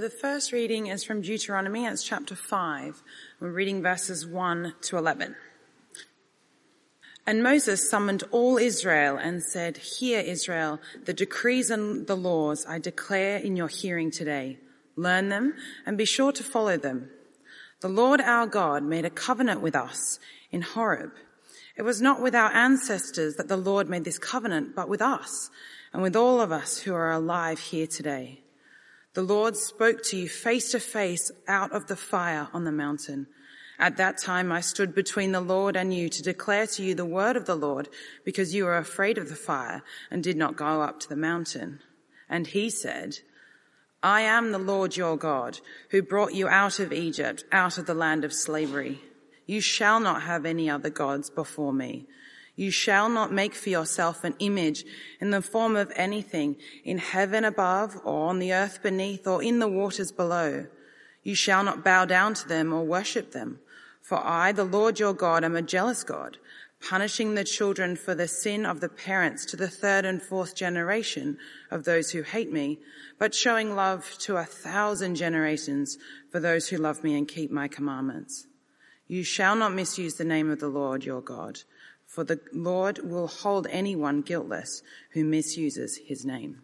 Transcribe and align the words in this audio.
The 0.00 0.08
first 0.08 0.50
reading 0.50 0.86
is 0.86 1.04
from 1.04 1.20
Deuteronomy, 1.20 1.84
it's 1.84 2.02
chapter 2.02 2.34
5. 2.34 3.02
We're 3.38 3.50
reading 3.50 3.82
verses 3.82 4.26
1 4.26 4.72
to 4.80 4.96
11. 4.96 5.36
And 7.26 7.42
Moses 7.42 7.90
summoned 7.90 8.24
all 8.30 8.56
Israel 8.56 9.18
and 9.18 9.42
said, 9.42 9.76
Hear 9.76 10.20
Israel, 10.20 10.80
the 11.04 11.12
decrees 11.12 11.68
and 11.68 12.06
the 12.06 12.16
laws 12.16 12.64
I 12.66 12.78
declare 12.78 13.36
in 13.36 13.56
your 13.56 13.68
hearing 13.68 14.10
today. 14.10 14.56
Learn 14.96 15.28
them 15.28 15.52
and 15.84 15.98
be 15.98 16.06
sure 16.06 16.32
to 16.32 16.42
follow 16.42 16.78
them. 16.78 17.10
The 17.82 17.90
Lord 17.90 18.22
our 18.22 18.46
God 18.46 18.82
made 18.82 19.04
a 19.04 19.10
covenant 19.10 19.60
with 19.60 19.76
us 19.76 20.18
in 20.50 20.62
Horeb. 20.62 21.12
It 21.76 21.82
was 21.82 22.00
not 22.00 22.22
with 22.22 22.34
our 22.34 22.50
ancestors 22.52 23.36
that 23.36 23.48
the 23.48 23.58
Lord 23.58 23.90
made 23.90 24.04
this 24.04 24.18
covenant, 24.18 24.74
but 24.74 24.88
with 24.88 25.02
us 25.02 25.50
and 25.92 26.00
with 26.00 26.16
all 26.16 26.40
of 26.40 26.52
us 26.52 26.78
who 26.78 26.94
are 26.94 27.12
alive 27.12 27.58
here 27.58 27.86
today. 27.86 28.39
The 29.14 29.22
Lord 29.22 29.56
spoke 29.56 30.02
to 30.04 30.16
you 30.16 30.28
face 30.28 30.70
to 30.70 30.80
face 30.80 31.32
out 31.48 31.72
of 31.72 31.86
the 31.88 31.96
fire 31.96 32.48
on 32.52 32.64
the 32.64 32.72
mountain. 32.72 33.26
At 33.78 33.96
that 33.96 34.18
time 34.18 34.52
I 34.52 34.60
stood 34.60 34.94
between 34.94 35.32
the 35.32 35.40
Lord 35.40 35.76
and 35.76 35.92
you 35.92 36.08
to 36.10 36.22
declare 36.22 36.66
to 36.68 36.82
you 36.82 36.94
the 36.94 37.04
word 37.04 37.34
of 37.34 37.46
the 37.46 37.56
Lord 37.56 37.88
because 38.24 38.54
you 38.54 38.64
were 38.64 38.76
afraid 38.76 39.18
of 39.18 39.28
the 39.28 39.34
fire 39.34 39.82
and 40.10 40.22
did 40.22 40.36
not 40.36 40.54
go 40.54 40.82
up 40.82 41.00
to 41.00 41.08
the 41.08 41.16
mountain. 41.16 41.80
And 42.28 42.46
he 42.46 42.70
said, 42.70 43.18
I 44.02 44.20
am 44.20 44.52
the 44.52 44.58
Lord 44.58 44.96
your 44.96 45.16
God 45.16 45.60
who 45.90 46.02
brought 46.02 46.34
you 46.34 46.46
out 46.46 46.78
of 46.78 46.92
Egypt, 46.92 47.44
out 47.50 47.78
of 47.78 47.86
the 47.86 47.94
land 47.94 48.24
of 48.24 48.32
slavery. 48.32 49.00
You 49.46 49.60
shall 49.60 49.98
not 49.98 50.22
have 50.22 50.46
any 50.46 50.70
other 50.70 50.90
gods 50.90 51.30
before 51.30 51.72
me. 51.72 52.06
You 52.56 52.70
shall 52.70 53.08
not 53.08 53.32
make 53.32 53.54
for 53.54 53.70
yourself 53.70 54.24
an 54.24 54.34
image 54.38 54.84
in 55.20 55.30
the 55.30 55.42
form 55.42 55.76
of 55.76 55.92
anything 55.96 56.56
in 56.84 56.98
heaven 56.98 57.44
above 57.44 57.98
or 58.04 58.28
on 58.28 58.38
the 58.38 58.52
earth 58.52 58.82
beneath 58.82 59.26
or 59.26 59.42
in 59.42 59.60
the 59.60 59.68
waters 59.68 60.12
below. 60.12 60.66
You 61.22 61.34
shall 61.34 61.64
not 61.64 61.84
bow 61.84 62.04
down 62.04 62.34
to 62.34 62.48
them 62.48 62.72
or 62.72 62.84
worship 62.84 63.32
them. 63.32 63.60
For 64.00 64.18
I, 64.18 64.52
the 64.52 64.64
Lord 64.64 64.98
your 64.98 65.14
God, 65.14 65.44
am 65.44 65.54
a 65.54 65.62
jealous 65.62 66.02
God, 66.02 66.38
punishing 66.80 67.34
the 67.34 67.44
children 67.44 67.94
for 67.94 68.14
the 68.14 68.26
sin 68.26 68.64
of 68.64 68.80
the 68.80 68.88
parents 68.88 69.44
to 69.46 69.56
the 69.56 69.68
third 69.68 70.04
and 70.04 70.20
fourth 70.20 70.54
generation 70.54 71.38
of 71.70 71.84
those 71.84 72.10
who 72.10 72.22
hate 72.22 72.52
me, 72.52 72.78
but 73.18 73.34
showing 73.34 73.76
love 73.76 74.16
to 74.20 74.36
a 74.36 74.44
thousand 74.44 75.14
generations 75.14 75.98
for 76.30 76.40
those 76.40 76.68
who 76.68 76.78
love 76.78 77.04
me 77.04 77.16
and 77.16 77.28
keep 77.28 77.50
my 77.50 77.68
commandments. 77.68 78.46
You 79.06 79.22
shall 79.22 79.56
not 79.56 79.74
misuse 79.74 80.14
the 80.14 80.24
name 80.24 80.50
of 80.50 80.60
the 80.60 80.68
Lord 80.68 81.04
your 81.04 81.20
God 81.20 81.60
for 82.06 82.24
the 82.24 82.40
Lord 82.52 82.98
will 83.04 83.28
hold 83.28 83.68
anyone 83.70 84.22
guiltless 84.22 84.82
who 85.12 85.24
misuses 85.24 86.00
his 86.04 86.24
name. 86.24 86.62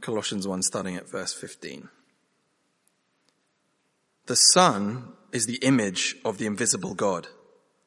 Colossians 0.00 0.48
1 0.48 0.62
starting 0.62 0.96
at 0.96 1.10
verse 1.10 1.34
15. 1.34 1.90
The 4.26 4.36
Son 4.36 5.12
is 5.32 5.44
the 5.44 5.56
image 5.56 6.16
of 6.24 6.38
the 6.38 6.46
invisible 6.46 6.94
God, 6.94 7.28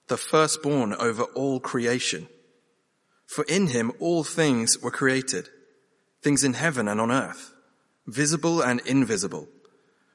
the 0.07 0.17
firstborn 0.17 0.93
over 0.93 1.23
all 1.23 1.59
creation. 1.59 2.27
For 3.25 3.43
in 3.45 3.67
him 3.67 3.91
all 3.99 4.23
things 4.23 4.77
were 4.79 4.91
created, 4.91 5.49
things 6.21 6.43
in 6.43 6.53
heaven 6.53 6.87
and 6.87 7.01
on 7.01 7.11
earth, 7.11 7.53
visible 8.05 8.61
and 8.61 8.81
invisible 8.81 9.47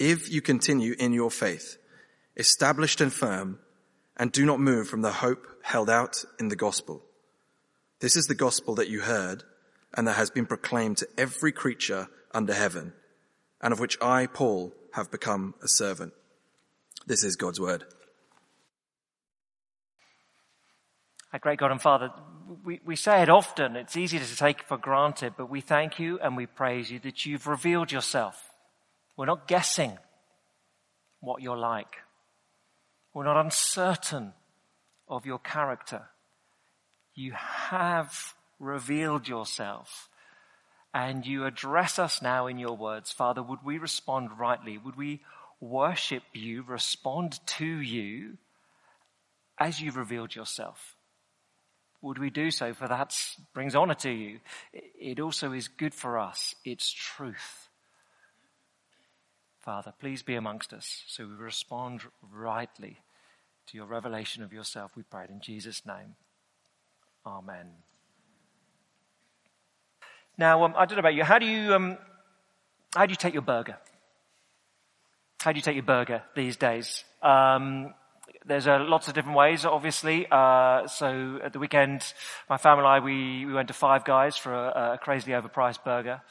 if 0.00 0.32
you 0.32 0.40
continue 0.40 0.94
in 0.98 1.12
your 1.12 1.30
faith, 1.30 1.76
established 2.36 3.02
and 3.02 3.12
firm, 3.12 3.58
and 4.16 4.32
do 4.32 4.46
not 4.46 4.58
move 4.58 4.88
from 4.88 5.02
the 5.02 5.12
hope 5.12 5.46
held 5.62 5.90
out 5.90 6.24
in 6.40 6.48
the 6.48 6.56
gospel. 6.56 7.02
This 8.00 8.16
is 8.16 8.26
the 8.26 8.34
gospel 8.34 8.74
that 8.76 8.88
you 8.88 9.02
heard 9.02 9.44
and 9.94 10.08
that 10.08 10.16
has 10.16 10.30
been 10.30 10.46
proclaimed 10.46 10.96
to 10.96 11.08
every 11.18 11.52
creature 11.52 12.08
under 12.32 12.54
heaven, 12.54 12.94
and 13.60 13.72
of 13.72 13.78
which 13.78 13.98
I, 14.00 14.26
Paul, 14.26 14.72
have 14.94 15.10
become 15.10 15.54
a 15.62 15.68
servant. 15.68 16.14
This 17.06 17.22
is 17.22 17.36
God's 17.36 17.60
word. 17.60 17.84
Our 21.32 21.38
great 21.38 21.58
God 21.58 21.72
and 21.72 21.80
Father, 21.80 22.10
we, 22.64 22.80
we 22.86 22.96
say 22.96 23.22
it 23.22 23.28
often, 23.28 23.76
it's 23.76 23.96
easy 23.96 24.18
to 24.18 24.36
take 24.36 24.62
for 24.62 24.78
granted, 24.78 25.34
but 25.36 25.50
we 25.50 25.60
thank 25.60 25.98
you 25.98 26.18
and 26.20 26.36
we 26.36 26.46
praise 26.46 26.90
you 26.90 26.98
that 27.00 27.26
you've 27.26 27.46
revealed 27.46 27.92
yourself 27.92 28.49
we're 29.20 29.26
not 29.26 29.46
guessing 29.46 29.98
what 31.20 31.42
you're 31.42 31.54
like. 31.54 31.96
We're 33.12 33.24
not 33.24 33.36
uncertain 33.44 34.32
of 35.06 35.26
your 35.26 35.38
character. 35.38 36.04
You 37.14 37.32
have 37.34 38.32
revealed 38.58 39.28
yourself 39.28 40.08
and 40.94 41.26
you 41.26 41.44
address 41.44 41.98
us 41.98 42.22
now 42.22 42.46
in 42.46 42.58
your 42.58 42.74
words. 42.74 43.12
Father, 43.12 43.42
would 43.42 43.58
we 43.62 43.76
respond 43.76 44.38
rightly? 44.38 44.78
Would 44.78 44.96
we 44.96 45.20
worship 45.60 46.22
you, 46.32 46.62
respond 46.62 47.40
to 47.58 47.66
you 47.66 48.38
as 49.58 49.82
you've 49.82 49.98
revealed 49.98 50.34
yourself? 50.34 50.96
Would 52.00 52.16
we 52.16 52.30
do 52.30 52.50
so? 52.50 52.72
For 52.72 52.88
that 52.88 53.14
brings 53.52 53.74
honor 53.74 53.96
to 53.96 54.10
you. 54.10 54.40
It 54.72 55.20
also 55.20 55.52
is 55.52 55.68
good 55.68 55.92
for 55.92 56.18
us. 56.18 56.54
It's 56.64 56.90
truth. 56.90 57.69
Father, 59.60 59.92
please 60.00 60.22
be 60.22 60.36
amongst 60.36 60.72
us 60.72 61.04
so 61.06 61.26
we 61.26 61.34
respond 61.34 62.02
rightly 62.32 62.96
to 63.66 63.76
your 63.76 63.86
revelation 63.86 64.42
of 64.42 64.54
yourself. 64.54 64.96
We 64.96 65.02
pray 65.02 65.26
in 65.28 65.40
Jesus' 65.40 65.84
name. 65.84 66.16
Amen. 67.26 67.66
Now, 70.38 70.64
um, 70.64 70.72
I 70.76 70.86
don't 70.86 70.96
know 70.96 71.00
about 71.00 71.14
you. 71.14 71.24
How 71.24 71.38
do 71.38 71.44
you, 71.44 71.74
um, 71.74 71.98
how 72.94 73.04
do 73.04 73.12
you 73.12 73.16
take 73.16 73.34
your 73.34 73.42
burger? 73.42 73.76
How 75.42 75.52
do 75.52 75.58
you 75.58 75.62
take 75.62 75.76
your 75.76 75.84
burger 75.84 76.22
these 76.34 76.56
days? 76.56 77.04
Um, 77.22 77.92
there's 78.46 78.66
uh, 78.66 78.78
lots 78.80 79.08
of 79.08 79.14
different 79.14 79.36
ways, 79.36 79.66
obviously. 79.66 80.26
Uh, 80.30 80.86
so 80.86 81.38
at 81.44 81.52
the 81.52 81.58
weekend, 81.58 82.14
my 82.48 82.56
family 82.56 82.84
and 82.84 82.88
I, 82.88 83.00
we, 83.00 83.44
we 83.44 83.52
went 83.52 83.68
to 83.68 83.74
Five 83.74 84.04
Guys 84.04 84.38
for 84.38 84.54
a, 84.54 84.94
a 84.94 84.98
crazily 84.98 85.34
overpriced 85.34 85.84
burger. 85.84 86.22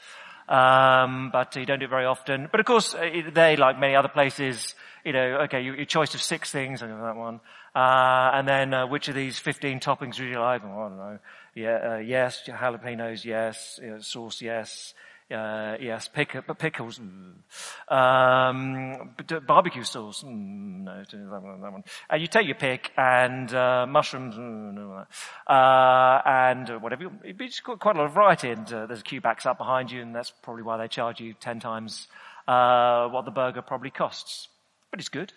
Um, 0.50 1.30
but 1.32 1.54
you 1.54 1.64
don't 1.64 1.78
do 1.78 1.84
it 1.84 1.90
very 1.90 2.06
often. 2.06 2.48
But 2.50 2.58
of 2.58 2.66
course, 2.66 2.92
uh, 2.92 3.08
they, 3.32 3.56
like 3.56 3.78
many 3.78 3.94
other 3.94 4.08
places, 4.08 4.74
you 5.04 5.12
know, 5.12 5.42
okay, 5.42 5.62
your, 5.62 5.84
choice 5.84 6.12
of 6.16 6.20
six 6.20 6.50
things, 6.50 6.82
I 6.82 6.88
know 6.88 7.04
that 7.04 7.14
one. 7.14 7.38
Uh, 7.72 8.32
and 8.34 8.48
then, 8.48 8.74
uh, 8.74 8.86
which 8.88 9.06
of 9.06 9.14
these 9.14 9.38
15 9.38 9.78
toppings 9.78 10.16
do 10.16 10.24
you 10.24 10.40
like? 10.40 10.62
Oh, 10.64 10.68
I 10.68 10.88
don't 10.88 10.96
know. 10.96 11.18
Yeah, 11.54 11.92
uh, 11.92 11.96
yes, 11.98 12.42
jalapenos, 12.48 13.24
yes, 13.24 13.78
you 13.80 13.90
know, 13.90 14.00
sauce, 14.00 14.42
yes, 14.42 14.92
uh, 15.30 15.76
yes, 15.80 16.08
pick, 16.08 16.36
pickles, 16.58 16.98
mm. 16.98 17.92
um, 17.92 19.10
but 19.16 19.46
barbecue 19.46 19.84
sauce, 19.84 20.22
mm, 20.22 20.84
no, 20.84 21.02
that 21.04 21.42
one, 21.42 21.60
that 21.60 21.72
one. 21.72 21.84
And 22.08 22.20
you 22.20 22.26
take 22.26 22.46
your 22.46 22.56
pick, 22.56 22.90
and 22.96 23.52
uh, 23.54 23.86
mushrooms, 23.88 24.34
mm, 24.34 25.06
uh, 25.46 26.22
and 26.24 26.82
whatever. 26.82 27.10
It's 27.22 27.60
got 27.60 27.78
quite 27.78 27.96
a 27.96 28.00
lot 28.00 28.06
of 28.06 28.14
variety, 28.14 28.50
and 28.50 28.72
uh, 28.72 28.86
there's 28.86 29.00
a 29.00 29.04
queue 29.04 29.20
backs 29.20 29.46
up 29.46 29.58
behind 29.58 29.90
you, 29.90 30.02
and 30.02 30.14
that's 30.14 30.32
probably 30.42 30.62
why 30.62 30.76
they 30.76 30.88
charge 30.88 31.20
you 31.20 31.34
ten 31.34 31.60
times 31.60 32.08
uh, 32.48 33.08
what 33.08 33.24
the 33.24 33.30
burger 33.30 33.62
probably 33.62 33.90
costs. 33.90 34.48
But 34.90 35.00
it's 35.00 35.08
good, 35.08 35.32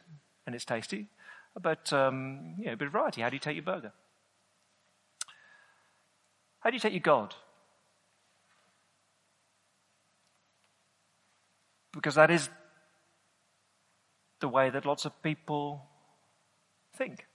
and 0.45 0.55
it's 0.55 0.65
tasty. 0.65 1.07
But 1.61 1.93
um, 1.93 2.55
you 2.57 2.65
know, 2.65 2.73
a 2.73 2.77
bit 2.77 2.87
of 2.87 2.93
variety. 2.93 3.21
How 3.21 3.29
do 3.29 3.35
you 3.35 3.39
take 3.39 3.55
your 3.55 3.65
burger? 3.65 3.91
How 6.61 6.69
do 6.69 6.75
you 6.75 6.79
take 6.79 6.93
your 6.93 7.01
God? 7.01 7.35
Because 11.93 12.15
that 12.15 12.31
is 12.31 12.49
the 14.39 14.47
way 14.49 14.69
that 14.69 14.85
lots 14.85 15.05
of 15.05 15.21
people 15.21 15.85
think. 16.95 17.25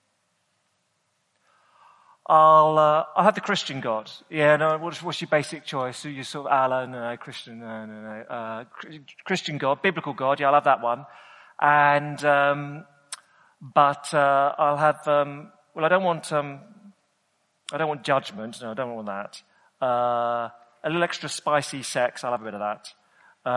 I'll, 2.27 2.79
uh, 2.79 3.05
I'll 3.17 3.25
have 3.25 3.35
the 3.35 3.41
Christian 3.41 3.81
God. 3.81 4.11
Yeah, 4.29 4.57
no, 4.57 4.77
what's, 4.77 5.03
what's 5.03 5.21
your 5.21 5.29
basic 5.29 5.65
choice? 5.65 5.97
So 5.97 6.09
you 6.09 6.25
sort 6.25 6.47
of 6.47 6.53
Allah, 6.53 6.87
no, 6.87 7.01
no, 7.01 7.17
Christian, 7.17 7.61
no, 7.61 7.87
no, 7.87 8.03
no, 8.03 8.23
uh, 8.29 8.65
Christian 9.25 9.57
God, 9.57 9.81
biblical 9.81 10.13
God, 10.13 10.39
yeah, 10.39 10.49
I'll 10.49 10.55
have 10.55 10.65
that 10.65 10.83
one. 10.83 11.07
And, 11.59 12.23
um, 12.27 12.85
but, 13.63 14.13
uh, 14.13 14.55
I'll 14.59 14.77
have, 14.77 15.09
um, 15.09 15.51
well, 15.75 15.87
I 15.87 15.89
don't 15.89 16.05
want, 16.05 16.31
um, 16.33 16.61
I 17.73 17.79
don't 17.79 17.89
want 17.89 18.03
judgment. 18.03 18.59
No, 18.63 18.71
I 18.71 18.75
don't 18.75 18.95
want 18.95 19.07
that. 19.07 19.43
Uh, 19.81 20.49
a 20.85 20.87
little 20.87 21.03
extra 21.03 21.29
spicy 21.29 21.83
sex. 21.83 22.25
I'll 22.25 22.33
have 22.33 22.43
a 22.43 22.45
bit 22.45 22.55
of 22.55 22.61
that. 22.61 23.51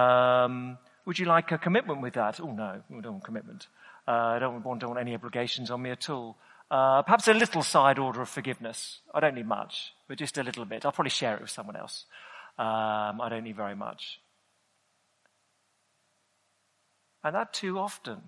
Would 1.05 1.19
you 1.19 1.25
like 1.25 1.51
a 1.51 1.57
commitment 1.57 2.01
with 2.01 2.13
that? 2.13 2.39
Oh 2.39 2.51
no, 2.51 2.63
I 2.63 3.01
don't 3.01 3.13
want 3.13 3.23
commitment. 3.23 3.67
Uh, 4.07 4.11
I 4.11 4.39
don't 4.39 4.63
want, 4.63 4.81
don't 4.81 4.91
want 4.91 5.01
any 5.01 5.15
obligations 5.15 5.71
on 5.71 5.81
me 5.81 5.91
at 5.91 6.09
all. 6.09 6.37
Uh, 6.69 7.01
perhaps 7.01 7.27
a 7.27 7.33
little 7.33 7.63
side 7.63 7.99
order 7.99 8.21
of 8.21 8.29
forgiveness. 8.29 8.99
I 9.13 9.19
don't 9.19 9.35
need 9.35 9.47
much, 9.47 9.93
but 10.07 10.17
just 10.17 10.37
a 10.37 10.43
little 10.43 10.65
bit. 10.65 10.85
I'll 10.85 10.91
probably 10.91 11.09
share 11.09 11.35
it 11.35 11.41
with 11.41 11.49
someone 11.49 11.75
else. 11.75 12.05
Um, 12.57 13.19
I 13.19 13.27
don't 13.29 13.43
need 13.43 13.57
very 13.57 13.75
much. 13.75 14.21
And 17.23 17.35
that 17.35 17.53
too 17.53 17.77
often 17.77 18.21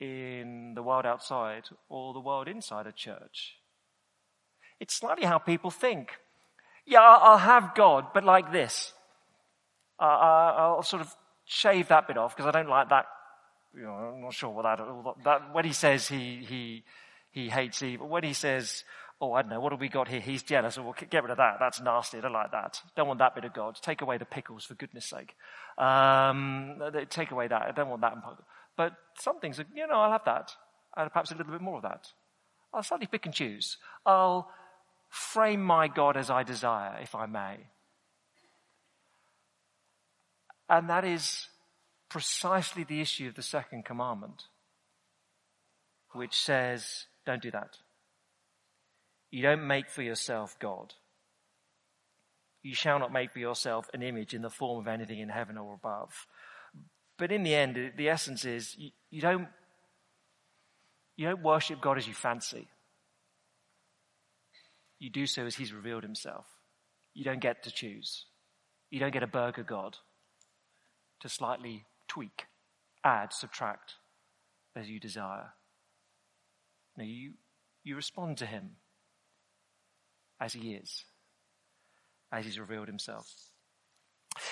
in 0.00 0.74
the 0.74 0.82
world 0.82 1.06
outside 1.06 1.64
or 1.88 2.12
the 2.12 2.20
world 2.20 2.48
inside 2.48 2.86
a 2.86 2.92
church. 2.92 3.56
It's 4.80 4.94
slightly 4.94 5.24
how 5.24 5.38
people 5.38 5.70
think. 5.70 6.10
Yeah, 6.84 7.00
I'll 7.00 7.38
have 7.38 7.74
God, 7.74 8.06
but 8.12 8.24
like 8.24 8.52
this. 8.52 8.92
Uh, 10.04 10.74
I'll 10.74 10.82
sort 10.82 11.02
of 11.02 11.14
shave 11.44 11.88
that 11.88 12.08
bit 12.08 12.16
off 12.16 12.36
because 12.36 12.48
I 12.48 12.50
don't 12.50 12.68
like 12.68 12.88
that 12.88 13.06
you 13.74 13.82
know, 13.82 13.92
I'm 13.92 14.20
not 14.20 14.34
sure 14.34 14.50
what 14.50 14.62
that, 14.64 14.78
that 15.24 15.54
when 15.54 15.64
he 15.64 15.72
says 15.72 16.08
he, 16.08 16.44
he, 16.46 16.84
he 17.30 17.48
hates 17.48 17.82
evil, 17.82 18.08
when 18.08 18.24
he 18.24 18.32
says, 18.32 18.84
oh, 19.20 19.32
I 19.32 19.42
don't 19.42 19.50
know, 19.50 19.60
what 19.60 19.72
have 19.72 19.80
we 19.80 19.88
got 19.88 20.08
here? 20.08 20.20
He's 20.20 20.42
jealous. 20.42 20.76
Well, 20.76 20.94
get 21.10 21.22
rid 21.22 21.30
of 21.30 21.38
that. 21.38 21.56
That's 21.58 21.80
nasty. 21.80 22.18
I 22.18 22.20
don't 22.22 22.32
like 22.32 22.52
that. 22.52 22.80
Don't 22.96 23.08
want 23.08 23.20
that 23.20 23.34
bit 23.34 23.44
of 23.44 23.54
God. 23.54 23.78
Take 23.80 24.02
away 24.02 24.18
the 24.18 24.24
pickles 24.24 24.64
for 24.64 24.74
goodness 24.74 25.06
sake. 25.06 25.34
Um, 25.78 26.80
take 27.08 27.30
away 27.30 27.48
that. 27.48 27.62
I 27.62 27.70
don't 27.70 27.88
want 27.88 28.02
that. 28.02 28.14
But 28.76 28.92
some 29.18 29.40
things, 29.40 29.60
you 29.74 29.86
know, 29.86 29.94
I'll 29.94 30.12
have 30.12 30.24
that. 30.26 30.52
And 30.96 31.10
perhaps 31.10 31.30
a 31.30 31.34
little 31.34 31.52
bit 31.52 31.62
more 31.62 31.76
of 31.76 31.82
that. 31.82 32.08
I'll 32.74 32.82
slightly 32.82 33.06
pick 33.06 33.24
and 33.24 33.34
choose. 33.34 33.78
I'll 34.04 34.50
frame 35.08 35.62
my 35.62 35.88
God 35.88 36.16
as 36.16 36.28
I 36.30 36.42
desire, 36.42 36.98
if 37.00 37.14
I 37.14 37.26
may. 37.26 37.56
And 40.72 40.88
that 40.88 41.04
is 41.04 41.48
precisely 42.08 42.82
the 42.82 43.02
issue 43.02 43.28
of 43.28 43.34
the 43.34 43.42
second 43.42 43.84
commandment, 43.84 44.44
which 46.12 46.34
says, 46.34 47.04
don't 47.26 47.42
do 47.42 47.50
that. 47.50 47.76
You 49.30 49.42
don't 49.42 49.66
make 49.66 49.90
for 49.90 50.00
yourself 50.00 50.58
God. 50.58 50.94
You 52.62 52.74
shall 52.74 52.98
not 52.98 53.12
make 53.12 53.32
for 53.32 53.38
yourself 53.38 53.90
an 53.92 54.02
image 54.02 54.32
in 54.32 54.40
the 54.40 54.48
form 54.48 54.80
of 54.80 54.88
anything 54.88 55.18
in 55.18 55.28
heaven 55.28 55.58
or 55.58 55.74
above. 55.74 56.26
But 57.18 57.32
in 57.32 57.42
the 57.42 57.54
end, 57.54 57.92
the 57.94 58.08
essence 58.08 58.46
is 58.46 58.74
you, 58.78 58.92
you 59.10 59.20
don't, 59.20 59.48
you 61.18 61.28
don't 61.28 61.42
worship 61.42 61.82
God 61.82 61.98
as 61.98 62.08
you 62.08 62.14
fancy. 62.14 62.66
You 64.98 65.10
do 65.10 65.26
so 65.26 65.44
as 65.44 65.56
He's 65.56 65.74
revealed 65.74 66.02
Himself. 66.02 66.46
You 67.12 67.24
don't 67.24 67.42
get 67.42 67.62
to 67.64 67.70
choose. 67.70 68.24
You 68.88 69.00
don't 69.00 69.12
get 69.12 69.22
a 69.22 69.26
burger 69.26 69.64
God 69.64 69.98
to 71.22 71.28
slightly 71.28 71.86
tweak, 72.08 72.46
add, 73.04 73.32
subtract 73.32 73.94
as 74.76 74.90
you 74.90 75.00
desire. 75.00 75.54
No, 76.96 77.04
you, 77.04 77.34
you 77.84 77.96
respond 77.96 78.36
to 78.38 78.46
him 78.46 78.72
as 80.40 80.52
he 80.52 80.74
is, 80.74 81.04
as 82.32 82.44
he's 82.44 82.58
revealed 82.58 82.88
himself. 82.88 83.32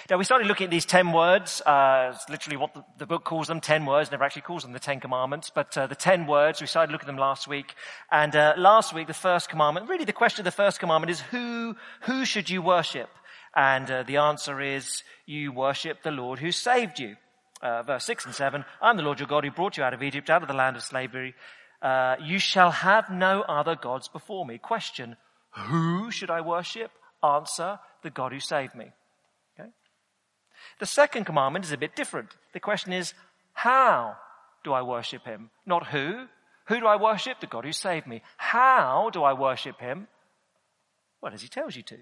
Now 0.09 0.19
we 0.19 0.25
started 0.25 0.47
looking 0.47 0.67
at 0.67 0.71
these 0.71 0.85
ten 0.85 1.13
words. 1.13 1.61
Uh, 1.63 2.17
literally 2.29 2.57
what 2.57 2.75
the, 2.75 2.85
the, 2.99 3.07
book 3.07 3.25
calls 3.25 3.49
them, 3.49 3.61
ten 3.61 3.87
words. 3.87 4.11
Never 4.11 4.25
actually 4.25 4.43
calls 4.43 4.63
them 4.63 4.73
the 4.73 4.79
Ten 4.79 5.01
Commandments, 5.01 5.51
but 5.55 5.77
uh, 5.77 5.87
the 5.87 5.95
ten 5.95 6.27
words. 6.27 6.61
We 6.61 6.67
started 6.67 6.93
looking 6.93 7.09
at 7.09 7.13
them 7.13 7.19
last 7.19 7.49
week. 7.49 7.75
And 8.13 8.37
uh, 8.37 8.55
last 8.57 8.95
week, 8.95 9.07
the 9.07 9.15
first 9.15 9.49
commandment, 9.49 9.89
really 9.89 10.05
the 10.05 10.13
question 10.13 10.43
of 10.43 10.45
the 10.45 10.51
first 10.51 10.81
commandment 10.81 11.11
is 11.11 11.21
who, 11.21 11.77
who 12.03 12.25
should 12.25 12.51
you 12.51 12.63
worship? 12.63 13.09
And 13.55 13.91
uh, 13.91 14.03
the 14.05 14.19
answer 14.19 14.61
is 14.61 15.03
you 15.27 15.53
worship 15.53 16.03
the 16.03 16.11
Lord 16.11 16.39
who 16.39 16.53
saved 16.53 16.99
you 16.99 17.17
uh, 17.63 17.83
verse 17.83 18.05
6 18.05 18.27
and 18.27 18.35
7, 18.35 18.65
I'm 18.81 18.97
the 18.97 19.03
Lord 19.03 19.21
your 19.21 19.29
God 19.29 19.45
who 19.45 19.51
brought 19.51 19.77
you 19.77 19.85
out 19.85 19.95
of 19.95 20.03
Egypt, 20.03 20.31
out 20.31 20.43
of 20.43 20.49
the 20.49 20.55
land 20.55 20.77
of 20.77 20.83
slavery. 20.83 21.35
Uh, 21.83 22.17
you 22.23 22.39
shall 22.39 22.71
have 22.71 23.11
no 23.11 23.43
other 23.43 23.77
gods 23.77 24.09
before 24.09 24.47
me. 24.47 24.59
Question, 24.59 25.17
who 25.53 26.11
should 26.11 26.31
I 26.31 26.41
worship? 26.41 26.91
Answer, 27.23 27.79
the 28.03 28.11
God 28.11 28.33
who 28.33 28.41
saved 28.41 28.75
me. 28.75 28.93
Okay? 29.59 29.69
The 30.79 30.87
second 30.87 31.25
commandment 31.25 31.65
is 31.65 31.73
a 31.73 31.79
bit 31.79 31.95
different. 31.95 32.31
The 32.53 32.61
question 32.61 32.93
is, 32.93 33.15
how 33.53 34.17
do 34.65 34.73
I 34.73 34.83
worship 34.83 35.25
him? 35.25 35.51
Not 35.67 35.89
who. 35.89 36.27
Who 36.67 36.81
do 36.81 36.87
I 36.87 36.97
worship? 36.97 37.41
The 37.41 37.47
God 37.47 37.65
who 37.65 37.73
saved 37.73 38.07
me. 38.07 38.23
How 38.37 39.11
do 39.13 39.23
I 39.23 39.33
worship 39.33 39.81
him? 39.81 40.07
Well, 41.21 41.35
as 41.35 41.43
he 41.43 41.49
tells 41.49 41.77
you 41.77 41.83
to. 41.83 41.99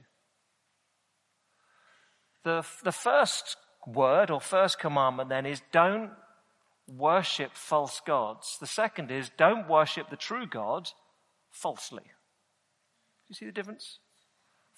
The, 2.49 2.65
the 2.83 2.93
first 2.93 3.59
word 3.87 4.31
or 4.31 4.41
first 4.41 4.79
commandment 4.79 5.29
then 5.29 5.45
is 5.45 5.61
don't 5.71 6.13
worship 6.87 7.51
false 7.53 8.01
gods. 8.01 8.57
The 8.59 8.67
second 8.67 9.11
is 9.11 9.31
don't 9.37 9.69
worship 9.69 10.09
the 10.09 10.17
true 10.17 10.47
God 10.47 10.89
falsely. 11.51 12.05
Do 12.05 13.29
you 13.29 13.35
see 13.35 13.45
the 13.45 13.53
difference? 13.53 13.99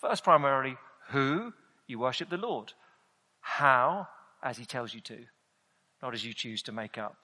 First, 0.01 0.25
primarily, 0.25 0.79
who? 1.11 1.53
You 1.87 2.01
worship 2.01 2.29
the 2.29 2.39
Lord. 2.39 2.73
How? 3.39 4.09
As 4.43 4.57
he 4.57 4.65
tells 4.65 4.93
you 4.93 5.01
to, 5.03 5.19
not 6.03 6.13
as 6.13 6.25
you 6.25 6.35
choose 6.35 6.63
to 6.63 6.73
make 6.73 6.99
up. 6.99 7.19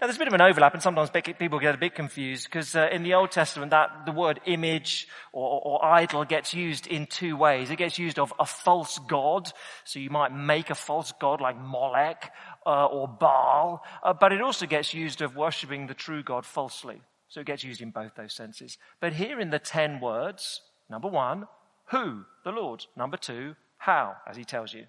Now 0.00 0.06
there's 0.06 0.16
a 0.16 0.18
bit 0.18 0.28
of 0.28 0.34
an 0.34 0.40
overlap 0.40 0.74
and 0.74 0.82
sometimes 0.82 1.10
people 1.10 1.58
get 1.58 1.74
a 1.74 1.78
bit 1.78 1.94
confused 1.94 2.44
because 2.44 2.74
uh, 2.74 2.88
in 2.92 3.02
the 3.02 3.14
Old 3.14 3.30
Testament 3.30 3.70
that 3.70 4.04
the 4.04 4.12
word 4.12 4.40
image 4.46 5.08
or, 5.32 5.60
or, 5.64 5.84
idol 5.84 6.24
gets 6.24 6.52
used 6.54 6.86
in 6.86 7.06
two 7.06 7.36
ways. 7.36 7.70
It 7.70 7.76
gets 7.76 7.98
used 7.98 8.18
of 8.18 8.32
a 8.38 8.46
false 8.46 8.98
god. 9.08 9.50
So 9.84 9.98
you 9.98 10.10
might 10.10 10.32
make 10.32 10.70
a 10.70 10.74
false 10.74 11.12
god 11.20 11.40
like 11.40 11.58
Molech 11.58 12.32
uh, 12.66 12.86
or 12.86 13.08
Baal, 13.08 13.82
uh, 14.02 14.12
but 14.12 14.32
it 14.32 14.40
also 14.40 14.66
gets 14.66 14.92
used 14.92 15.22
of 15.22 15.36
worshipping 15.36 15.86
the 15.86 15.94
true 15.94 16.22
God 16.22 16.44
falsely. 16.44 17.00
So 17.28 17.40
it 17.40 17.46
gets 17.46 17.64
used 17.64 17.80
in 17.80 17.90
both 17.90 18.14
those 18.14 18.32
senses. 18.32 18.78
But 19.00 19.14
here 19.14 19.40
in 19.40 19.50
the 19.50 19.58
ten 19.58 20.00
words, 20.00 20.60
number 20.90 21.08
one, 21.08 21.46
who? 21.86 22.24
The 22.44 22.50
Lord. 22.50 22.84
Number 22.96 23.16
two, 23.16 23.54
how? 23.78 24.16
As 24.26 24.36
he 24.36 24.44
tells 24.44 24.74
you. 24.74 24.86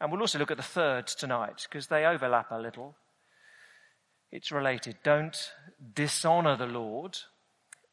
And 0.00 0.10
we'll 0.10 0.20
also 0.20 0.38
look 0.38 0.50
at 0.50 0.56
the 0.56 0.62
third 0.62 1.06
tonight 1.06 1.66
because 1.68 1.86
they 1.86 2.04
overlap 2.04 2.50
a 2.50 2.58
little. 2.58 2.96
It's 4.30 4.50
related. 4.50 4.96
Don't 5.04 5.36
dishonor 5.94 6.56
the 6.56 6.66
Lord 6.66 7.18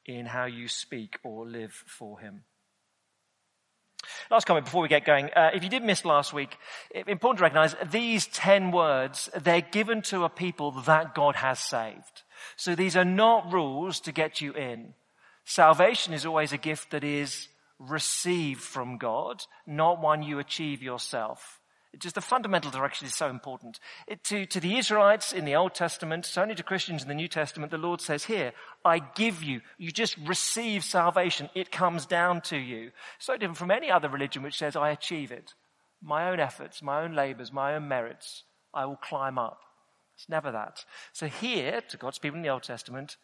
in 0.05 0.25
how 0.25 0.46
you 0.46 0.67
speak 0.67 1.20
or 1.24 1.48
live 1.48 1.72
for 1.72 2.20
him. 2.20 2.43
Last 4.29 4.46
comment 4.46 4.65
before 4.65 4.81
we 4.81 4.88
get 4.88 5.05
going. 5.05 5.29
Uh, 5.36 5.51
if 5.53 5.63
you 5.63 5.70
did 5.70 5.84
miss 5.84 6.05
last 6.05 6.34
week, 6.34 6.58
important 7.05 7.38
to 7.38 7.43
recognize 7.43 7.75
these 7.91 8.27
10 8.27 8.72
words, 8.72 9.29
they're 9.39 9.62
given 9.62 10.01
to 10.03 10.24
a 10.24 10.29
people 10.29 10.72
that 10.72 11.13
God 11.13 11.36
has 11.36 11.60
saved. 11.60 12.24
So 12.55 12.75
these 12.75 12.96
are 12.96 13.05
not 13.05 13.53
rules 13.53 14.00
to 14.01 14.12
get 14.12 14.41
you 14.41 14.53
in. 14.53 14.93
Salvation 15.46 16.13
is 16.13 16.25
always 16.25 16.53
a 16.53 16.58
gift 16.58 16.91
that 16.91 17.03
is 17.03 17.50
received 17.77 18.62
from 18.62 18.98
God, 18.98 19.43
not 19.65 20.01
one 20.01 20.24
you 20.24 20.39
achieve 20.39 20.81
yourself. 20.81 21.61
Just 22.00 22.15
the 22.15 22.21
fundamental 22.21 22.71
direction 22.71 23.05
is 23.05 23.15
so 23.15 23.29
important. 23.29 23.79
It, 24.07 24.24
to, 24.25 24.45
to 24.45 24.60
the 24.62 24.77
Israelites 24.77 25.33
in 25.33 25.43
the 25.43 25.55
Old 25.55 25.75
Testament, 25.75 26.31
only 26.38 26.55
to 26.55 26.63
Christians 26.63 27.01
in 27.01 27.10
the 27.10 27.15
New 27.15 27.27
Testament, 27.27 27.69
the 27.69 27.77
Lord 27.77 28.00
says 28.00 28.24
here, 28.24 28.53
I 28.86 29.00
give 29.00 29.43
you, 29.43 29.60
you 29.77 29.91
just 29.91 30.15
receive 30.25 30.86
salvation. 30.86 31.50
It 31.53 31.69
comes 31.69 32.05
down 32.05 32.41
to 32.43 32.57
you. 32.57 32.91
So 33.19 33.36
different 33.36 33.57
from 33.57 33.71
any 33.71 33.91
other 33.91 34.07
religion 34.07 34.41
which 34.41 34.57
says, 34.57 34.77
I 34.77 34.91
achieve 34.91 35.31
it. 35.31 35.53
My 36.01 36.29
own 36.29 36.39
efforts, 36.39 36.81
my 36.81 37.01
own 37.01 37.13
labors, 37.13 37.51
my 37.51 37.75
own 37.75 37.89
merits, 37.89 38.43
I 38.74 38.86
will 38.86 38.95
climb 38.95 39.38
up. 39.38 39.60
It's 40.15 40.29
never 40.29 40.51
that. 40.51 40.86
So 41.12 41.27
here, 41.27 41.81
to 41.89 41.98
God's 41.98 42.19
people 42.19 42.38
in 42.38 42.43
the 42.43 42.50
Old 42.50 42.63
Testament, 42.63 43.17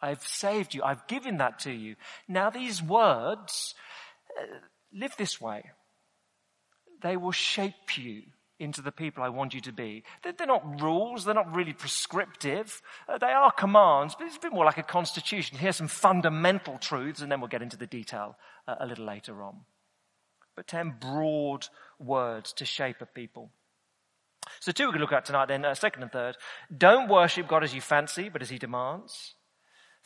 I've 0.00 0.22
saved 0.22 0.74
you. 0.74 0.82
I've 0.82 1.06
given 1.06 1.36
that 1.38 1.58
to 1.60 1.72
you. 1.72 1.96
Now 2.26 2.48
these 2.48 2.82
words, 2.82 3.74
uh, 4.40 4.46
live 4.92 5.14
this 5.16 5.40
way. 5.40 5.70
They 7.04 7.16
will 7.16 7.32
shape 7.32 7.98
you 7.98 8.22
into 8.58 8.80
the 8.82 8.92
people 8.92 9.22
I 9.22 9.28
want 9.28 9.52
you 9.52 9.60
to 9.60 9.72
be. 9.72 10.04
They're 10.22 10.46
not 10.46 10.80
rules. 10.80 11.24
They're 11.24 11.34
not 11.34 11.54
really 11.54 11.74
prescriptive. 11.74 12.80
Uh, 13.08 13.18
they 13.18 13.32
are 13.32 13.52
commands, 13.52 14.14
but 14.16 14.26
it's 14.26 14.36
a 14.36 14.40
bit 14.40 14.52
more 14.52 14.64
like 14.64 14.78
a 14.78 14.82
constitution. 14.82 15.58
Here's 15.58 15.76
some 15.76 15.88
fundamental 15.88 16.78
truths 16.78 17.20
and 17.20 17.30
then 17.30 17.40
we'll 17.40 17.48
get 17.48 17.62
into 17.62 17.76
the 17.76 17.86
detail 17.86 18.36
uh, 18.66 18.76
a 18.80 18.86
little 18.86 19.04
later 19.04 19.42
on. 19.42 19.56
but 20.56 20.66
ten 20.66 20.94
broad 21.00 21.66
words 21.98 22.52
to 22.54 22.64
shape 22.64 23.00
a 23.00 23.06
people. 23.06 23.50
So 24.60 24.72
two 24.72 24.84
going 24.84 24.94
to 24.94 25.00
look 25.00 25.12
at 25.12 25.24
tonight 25.24 25.48
then, 25.48 25.64
uh, 25.64 25.74
second 25.74 26.02
and 26.02 26.12
third. 26.12 26.36
Don't 26.76 27.08
worship 27.08 27.48
God 27.48 27.64
as 27.64 27.74
you 27.74 27.80
fancy, 27.80 28.28
but 28.28 28.42
as 28.42 28.50
he 28.50 28.58
demands. 28.58 29.34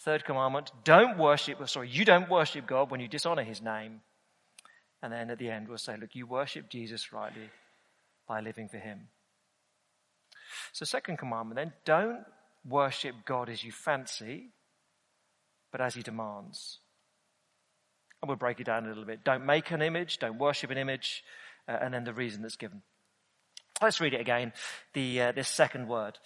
Third 0.00 0.24
commandment, 0.24 0.70
don't 0.84 1.18
worship, 1.18 1.68
sorry, 1.68 1.88
you 1.90 2.04
don't 2.04 2.30
worship 2.30 2.66
God 2.66 2.90
when 2.90 3.00
you 3.00 3.08
dishonor 3.08 3.42
his 3.42 3.60
name. 3.60 4.00
And 5.02 5.12
then 5.12 5.30
at 5.30 5.38
the 5.38 5.50
end, 5.50 5.68
we'll 5.68 5.78
say, 5.78 5.96
look, 5.96 6.14
you 6.14 6.26
worship 6.26 6.68
Jesus 6.68 7.12
rightly 7.12 7.50
by 8.26 8.40
living 8.40 8.68
for 8.68 8.78
him. 8.78 9.08
So 10.72 10.84
second 10.84 11.18
commandment 11.18 11.56
then, 11.56 11.72
don't 11.84 12.24
worship 12.66 13.14
God 13.24 13.48
as 13.48 13.62
you 13.62 13.72
fancy, 13.72 14.50
but 15.70 15.80
as 15.80 15.94
he 15.94 16.02
demands. 16.02 16.78
And 18.20 18.28
we'll 18.28 18.36
break 18.36 18.60
it 18.60 18.66
down 18.66 18.84
a 18.84 18.88
little 18.88 19.04
bit. 19.04 19.24
Don't 19.24 19.46
make 19.46 19.70
an 19.70 19.82
image, 19.82 20.18
don't 20.18 20.38
worship 20.38 20.70
an 20.70 20.78
image, 20.78 21.22
uh, 21.68 21.78
and 21.80 21.94
then 21.94 22.04
the 22.04 22.12
reason 22.12 22.42
that's 22.42 22.56
given. 22.56 22.82
Let's 23.80 24.00
read 24.00 24.14
it 24.14 24.20
again, 24.20 24.52
the, 24.94 25.20
uh, 25.20 25.32
this 25.32 25.48
second 25.48 25.86
word. 25.86 26.18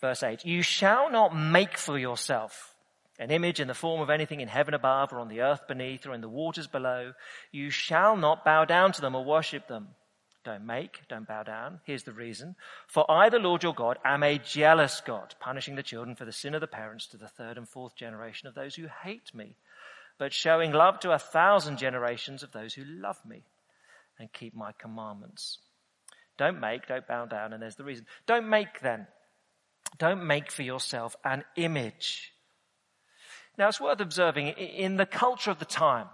Verse 0.00 0.22
8. 0.22 0.44
You 0.44 0.62
shall 0.62 1.10
not 1.10 1.36
make 1.36 1.76
for 1.76 1.98
yourself 1.98 2.73
an 3.18 3.30
image 3.30 3.60
in 3.60 3.68
the 3.68 3.74
form 3.74 4.00
of 4.00 4.10
anything 4.10 4.40
in 4.40 4.48
heaven 4.48 4.74
above 4.74 5.12
or 5.12 5.20
on 5.20 5.28
the 5.28 5.40
earth 5.40 5.68
beneath 5.68 6.06
or 6.06 6.14
in 6.14 6.20
the 6.20 6.28
waters 6.28 6.66
below. 6.66 7.12
You 7.52 7.70
shall 7.70 8.16
not 8.16 8.44
bow 8.44 8.64
down 8.64 8.92
to 8.92 9.00
them 9.00 9.14
or 9.14 9.24
worship 9.24 9.68
them. 9.68 9.88
Don't 10.44 10.66
make, 10.66 11.00
don't 11.08 11.26
bow 11.26 11.42
down. 11.42 11.80
Here's 11.84 12.02
the 12.02 12.12
reason. 12.12 12.54
For 12.86 13.10
I, 13.10 13.30
the 13.30 13.38
Lord 13.38 13.62
your 13.62 13.72
God, 13.72 13.98
am 14.04 14.22
a 14.22 14.36
jealous 14.36 15.00
God, 15.00 15.34
punishing 15.40 15.74
the 15.74 15.82
children 15.82 16.16
for 16.16 16.26
the 16.26 16.32
sin 16.32 16.54
of 16.54 16.60
the 16.60 16.66
parents 16.66 17.06
to 17.08 17.16
the 17.16 17.28
third 17.28 17.56
and 17.56 17.66
fourth 17.66 17.96
generation 17.96 18.46
of 18.46 18.54
those 18.54 18.74
who 18.74 18.86
hate 19.02 19.34
me, 19.34 19.56
but 20.18 20.34
showing 20.34 20.72
love 20.72 21.00
to 21.00 21.12
a 21.12 21.18
thousand 21.18 21.78
generations 21.78 22.42
of 22.42 22.52
those 22.52 22.74
who 22.74 22.84
love 22.84 23.18
me 23.26 23.44
and 24.18 24.32
keep 24.32 24.54
my 24.54 24.72
commandments. 24.72 25.58
Don't 26.36 26.60
make, 26.60 26.88
don't 26.88 27.06
bow 27.06 27.24
down, 27.24 27.54
and 27.54 27.62
there's 27.62 27.76
the 27.76 27.84
reason. 27.84 28.04
Don't 28.26 28.48
make 28.48 28.80
then. 28.80 29.06
Don't 29.98 30.26
make 30.26 30.50
for 30.50 30.62
yourself 30.62 31.16
an 31.24 31.44
image. 31.56 32.33
Now 33.56 33.68
it's 33.68 33.80
worth 33.80 34.00
observing 34.00 34.48
in 34.48 34.96
the 34.96 35.06
culture 35.06 35.50
of 35.50 35.58
the 35.58 35.64
time, 35.64 36.08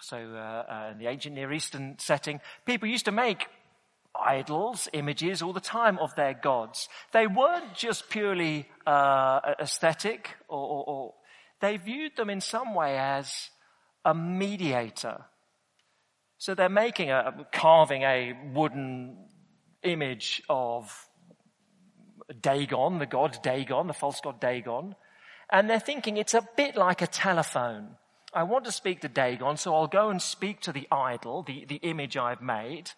so 0.00 0.16
uh, 0.16 0.18
uh, 0.18 0.88
in 0.92 0.98
the 0.98 1.06
ancient 1.06 1.34
Near 1.34 1.52
Eastern 1.52 1.96
setting, 1.98 2.40
people 2.66 2.88
used 2.88 3.04
to 3.04 3.12
make 3.12 3.46
idols, 4.14 4.88
images 4.92 5.42
all 5.42 5.52
the 5.52 5.60
time 5.60 5.98
of 5.98 6.14
their 6.14 6.34
gods. 6.34 6.88
They 7.12 7.26
weren't 7.26 7.74
just 7.74 8.08
purely 8.10 8.68
uh, 8.86 9.40
aesthetic, 9.60 10.30
or, 10.48 10.58
or, 10.58 10.84
or 10.86 11.14
they 11.60 11.76
viewed 11.76 12.16
them 12.16 12.30
in 12.30 12.40
some 12.40 12.74
way 12.74 12.98
as 12.98 13.50
a 14.04 14.14
mediator. 14.14 15.24
So 16.38 16.54
they're 16.54 16.68
making 16.68 17.10
a, 17.10 17.46
carving 17.52 18.02
a 18.02 18.34
wooden 18.52 19.16
image 19.82 20.42
of 20.48 21.08
Dagon, 22.40 22.98
the 22.98 23.06
god 23.06 23.38
Dagon, 23.42 23.86
the 23.86 23.94
false 23.94 24.20
god 24.20 24.40
Dagon. 24.40 24.94
And 25.54 25.70
they're 25.70 25.78
thinking 25.78 26.16
it's 26.16 26.34
a 26.34 26.48
bit 26.56 26.74
like 26.74 27.00
a 27.00 27.06
telephone. 27.06 27.90
I 28.34 28.42
want 28.42 28.64
to 28.64 28.72
speak 28.72 29.02
to 29.02 29.08
Dagon, 29.08 29.56
so 29.56 29.72
I'll 29.72 29.86
go 29.86 30.10
and 30.10 30.20
speak 30.20 30.60
to 30.62 30.72
the 30.72 30.88
idol, 30.90 31.44
the, 31.44 31.64
the 31.64 31.76
image 31.76 32.16
I've 32.16 32.42
made, 32.42 32.90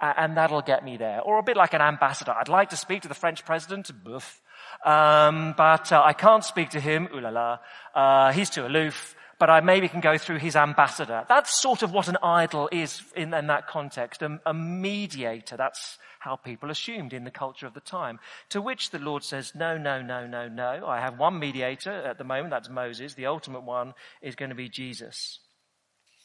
uh, 0.00 0.14
and 0.16 0.36
that'll 0.36 0.60
get 0.60 0.84
me 0.84 0.96
there. 0.96 1.20
Or 1.20 1.38
a 1.38 1.44
bit 1.44 1.56
like 1.56 1.72
an 1.72 1.80
ambassador. 1.80 2.32
I'd 2.32 2.48
like 2.48 2.70
to 2.70 2.76
speak 2.76 3.02
to 3.02 3.08
the 3.08 3.14
French 3.14 3.44
president, 3.44 3.92
boof, 4.02 4.42
um, 4.84 5.54
but 5.56 5.92
uh, 5.92 6.02
I 6.04 6.12
can't 6.12 6.42
speak 6.42 6.70
to 6.70 6.80
him, 6.80 7.08
ooh 7.14 7.20
la 7.20 7.28
la. 7.30 7.58
Uh, 7.94 8.32
he's 8.32 8.50
too 8.50 8.66
aloof 8.66 9.14
but 9.40 9.48
I 9.48 9.60
maybe 9.60 9.88
can 9.88 10.00
go 10.00 10.18
through 10.18 10.38
his 10.38 10.54
ambassador. 10.54 11.24
That's 11.26 11.58
sort 11.58 11.82
of 11.82 11.92
what 11.92 12.08
an 12.08 12.18
idol 12.22 12.68
is 12.70 13.02
in, 13.16 13.32
in 13.32 13.46
that 13.46 13.66
context, 13.66 14.20
a, 14.20 14.38
a 14.44 14.52
mediator. 14.52 15.56
That's 15.56 15.96
how 16.18 16.36
people 16.36 16.70
assumed 16.70 17.14
in 17.14 17.24
the 17.24 17.30
culture 17.30 17.66
of 17.66 17.72
the 17.72 17.80
time. 17.80 18.18
To 18.50 18.60
which 18.60 18.90
the 18.90 18.98
Lord 18.98 19.24
says, 19.24 19.54
no, 19.54 19.78
no, 19.78 20.02
no, 20.02 20.26
no, 20.26 20.46
no. 20.46 20.86
I 20.86 21.00
have 21.00 21.18
one 21.18 21.38
mediator 21.38 21.90
at 21.90 22.18
the 22.18 22.24
moment, 22.24 22.50
that's 22.50 22.68
Moses. 22.68 23.14
The 23.14 23.26
ultimate 23.26 23.62
one 23.62 23.94
is 24.20 24.36
going 24.36 24.50
to 24.50 24.54
be 24.54 24.68
Jesus. 24.68 25.38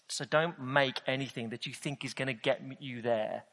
So 0.09 0.25
don't 0.25 0.61
make 0.61 0.99
anything 1.07 1.51
that 1.51 1.65
you 1.65 1.73
think 1.73 2.03
is 2.03 2.13
going 2.13 2.27
to 2.27 2.33
get 2.33 2.61
you 2.81 3.01
there. 3.01 3.45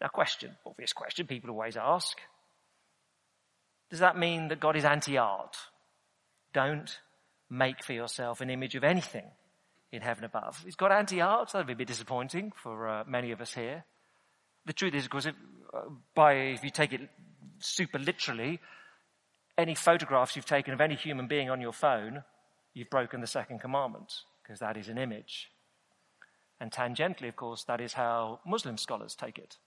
Now 0.00 0.08
question, 0.08 0.52
obvious 0.64 0.92
question 0.92 1.26
people 1.26 1.50
always 1.50 1.76
ask. 1.76 2.18
Does 3.90 3.98
that 3.98 4.16
mean 4.16 4.46
that 4.48 4.60
God 4.60 4.76
is 4.76 4.84
anti-art? 4.84 5.56
Don't 6.54 7.00
make 7.52 7.84
for 7.84 7.92
yourself 7.92 8.40
an 8.40 8.48
image 8.48 8.74
of 8.74 8.82
anything 8.82 9.26
in 9.92 10.00
heaven 10.00 10.24
above. 10.24 10.64
It's 10.66 10.74
got 10.74 10.90
anti-art. 10.90 11.52
That 11.52 11.58
would 11.58 11.66
be 11.66 11.74
a 11.74 11.76
bit 11.76 11.88
disappointing 11.88 12.52
for 12.62 12.88
uh, 12.88 13.04
many 13.06 13.30
of 13.30 13.42
us 13.42 13.52
here. 13.52 13.84
The 14.64 14.72
truth 14.72 14.94
is, 14.94 15.04
of 15.04 15.10
course, 15.10 15.26
if, 15.26 15.34
uh, 15.74 15.80
by, 16.14 16.32
if 16.32 16.64
you 16.64 16.70
take 16.70 16.94
it 16.94 17.02
super 17.58 17.98
literally, 17.98 18.58
any 19.58 19.74
photographs 19.74 20.34
you've 20.34 20.46
taken 20.46 20.72
of 20.72 20.80
any 20.80 20.94
human 20.94 21.26
being 21.26 21.50
on 21.50 21.60
your 21.60 21.72
phone, 21.72 22.24
you've 22.72 22.88
broken 22.88 23.20
the 23.20 23.26
second 23.26 23.60
commandment, 23.60 24.10
because 24.42 24.60
that 24.60 24.78
is 24.78 24.88
an 24.88 24.96
image. 24.96 25.50
And 26.58 26.72
tangentially, 26.72 27.28
of 27.28 27.36
course, 27.36 27.64
that 27.64 27.82
is 27.82 27.92
how 27.92 28.40
Muslim 28.46 28.78
scholars 28.78 29.14
take 29.14 29.36
it. 29.36 29.58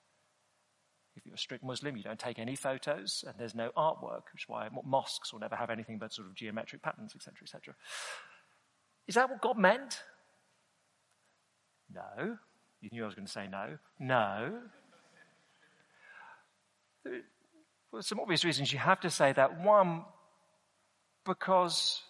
If 1.15 1.25
you're 1.25 1.35
a 1.35 1.37
strict 1.37 1.63
Muslim, 1.63 1.95
you 1.95 2.03
don't 2.03 2.19
take 2.19 2.39
any 2.39 2.55
photos, 2.55 3.23
and 3.25 3.35
there's 3.37 3.55
no 3.55 3.71
artwork, 3.77 4.23
which 4.33 4.43
is 4.43 4.49
why 4.49 4.67
mosques 4.83 5.31
will 5.31 5.39
never 5.39 5.55
have 5.55 5.69
anything 5.69 5.97
but 5.97 6.11
sort 6.11 6.27
of 6.27 6.35
geometric 6.35 6.81
patterns, 6.81 7.13
etc., 7.15 7.33
etc. 7.43 7.75
Is 9.07 9.15
that 9.15 9.29
what 9.29 9.41
God 9.41 9.57
meant? 9.57 10.01
No. 11.93 12.37
You 12.81 12.89
knew 12.91 13.03
I 13.03 13.05
was 13.05 13.15
going 13.15 13.27
to 13.27 13.31
say 13.31 13.47
no. 13.47 13.77
No. 13.99 14.59
For 17.91 18.01
some 18.01 18.19
obvious 18.19 18.43
reasons, 18.43 18.73
you 18.73 18.79
have 18.79 18.99
to 19.01 19.09
say 19.09 19.31
that. 19.31 19.61
One, 19.61 20.03
because 21.25 22.01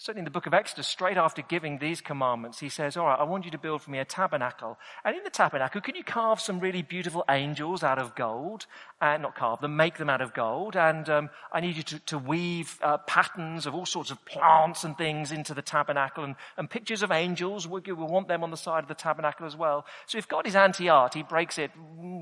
certainly 0.00 0.20
in 0.20 0.24
the 0.24 0.30
book 0.30 0.46
of 0.46 0.54
Exodus, 0.54 0.88
straight 0.88 1.18
after 1.18 1.42
giving 1.42 1.76
these 1.76 2.00
commandments, 2.00 2.58
he 2.58 2.70
says, 2.70 2.96
all 2.96 3.04
right, 3.04 3.20
I 3.20 3.24
want 3.24 3.44
you 3.44 3.50
to 3.50 3.58
build 3.58 3.82
for 3.82 3.90
me 3.90 3.98
a 3.98 4.04
tabernacle. 4.06 4.78
And 5.04 5.14
in 5.14 5.22
the 5.24 5.28
tabernacle, 5.28 5.82
can 5.82 5.94
you 5.94 6.02
carve 6.02 6.40
some 6.40 6.58
really 6.58 6.80
beautiful 6.80 7.22
angels 7.28 7.84
out 7.84 7.98
of 7.98 8.14
gold? 8.14 8.64
And 9.02 9.22
not 9.22 9.36
carve 9.36 9.60
them, 9.60 9.76
make 9.76 9.98
them 9.98 10.08
out 10.08 10.22
of 10.22 10.32
gold. 10.32 10.74
And 10.74 11.06
um, 11.10 11.28
I 11.52 11.60
need 11.60 11.76
you 11.76 11.82
to, 11.82 11.98
to 12.06 12.18
weave 12.18 12.78
uh, 12.80 12.96
patterns 12.96 13.66
of 13.66 13.74
all 13.74 13.84
sorts 13.84 14.10
of 14.10 14.24
plants 14.24 14.84
and 14.84 14.96
things 14.96 15.32
into 15.32 15.52
the 15.52 15.60
tabernacle 15.60 16.24
and, 16.24 16.34
and 16.56 16.70
pictures 16.70 17.02
of 17.02 17.10
angels. 17.10 17.68
We, 17.68 17.82
we 17.82 17.92
want 17.92 18.26
them 18.26 18.42
on 18.42 18.50
the 18.50 18.56
side 18.56 18.82
of 18.82 18.88
the 18.88 18.94
tabernacle 18.94 19.44
as 19.46 19.54
well. 19.54 19.84
So 20.06 20.16
if 20.16 20.26
God 20.26 20.46
is 20.46 20.56
anti-art, 20.56 21.12
he 21.12 21.22
breaks 21.22 21.58
it 21.58 21.72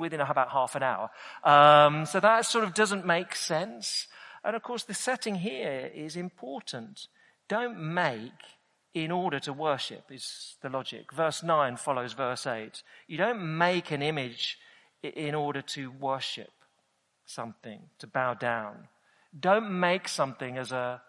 within 0.01 0.21
about 0.21 0.51
half 0.51 0.75
an 0.75 0.83
hour. 0.83 1.11
Um, 1.45 2.07
so 2.07 2.19
that 2.19 2.45
sort 2.45 2.65
of 2.65 2.75
doesn't 2.75 3.07
make 3.07 3.37
sense. 3.37 4.09
And 4.43 4.57
of 4.57 4.65
course, 4.65 4.83
the 4.83 4.95
setting 4.95 5.37
here 5.37 5.93
is 5.95 6.17
important. 6.17 7.07
Don't 7.49 7.79
make 7.95 8.33
in 8.95 9.11
order 9.11 9.39
to 9.41 9.53
worship, 9.53 10.05
is 10.11 10.57
the 10.63 10.69
logic. 10.69 11.13
Verse 11.13 11.43
9 11.43 11.77
follows 11.77 12.13
verse 12.13 12.47
8. 12.47 12.83
You 13.07 13.17
don't 13.17 13.59
make 13.59 13.91
an 13.91 14.03
image 14.03 14.59
in 15.03 15.35
order 15.35 15.63
to 15.63 15.91
worship 15.91 16.51
something, 17.25 17.81
to 17.99 18.07
bow 18.07 18.35
down. 18.35 18.89
Don't 19.39 19.79
make 19.79 20.09
something 20.09 20.57
as 20.57 20.73
a 20.73 21.03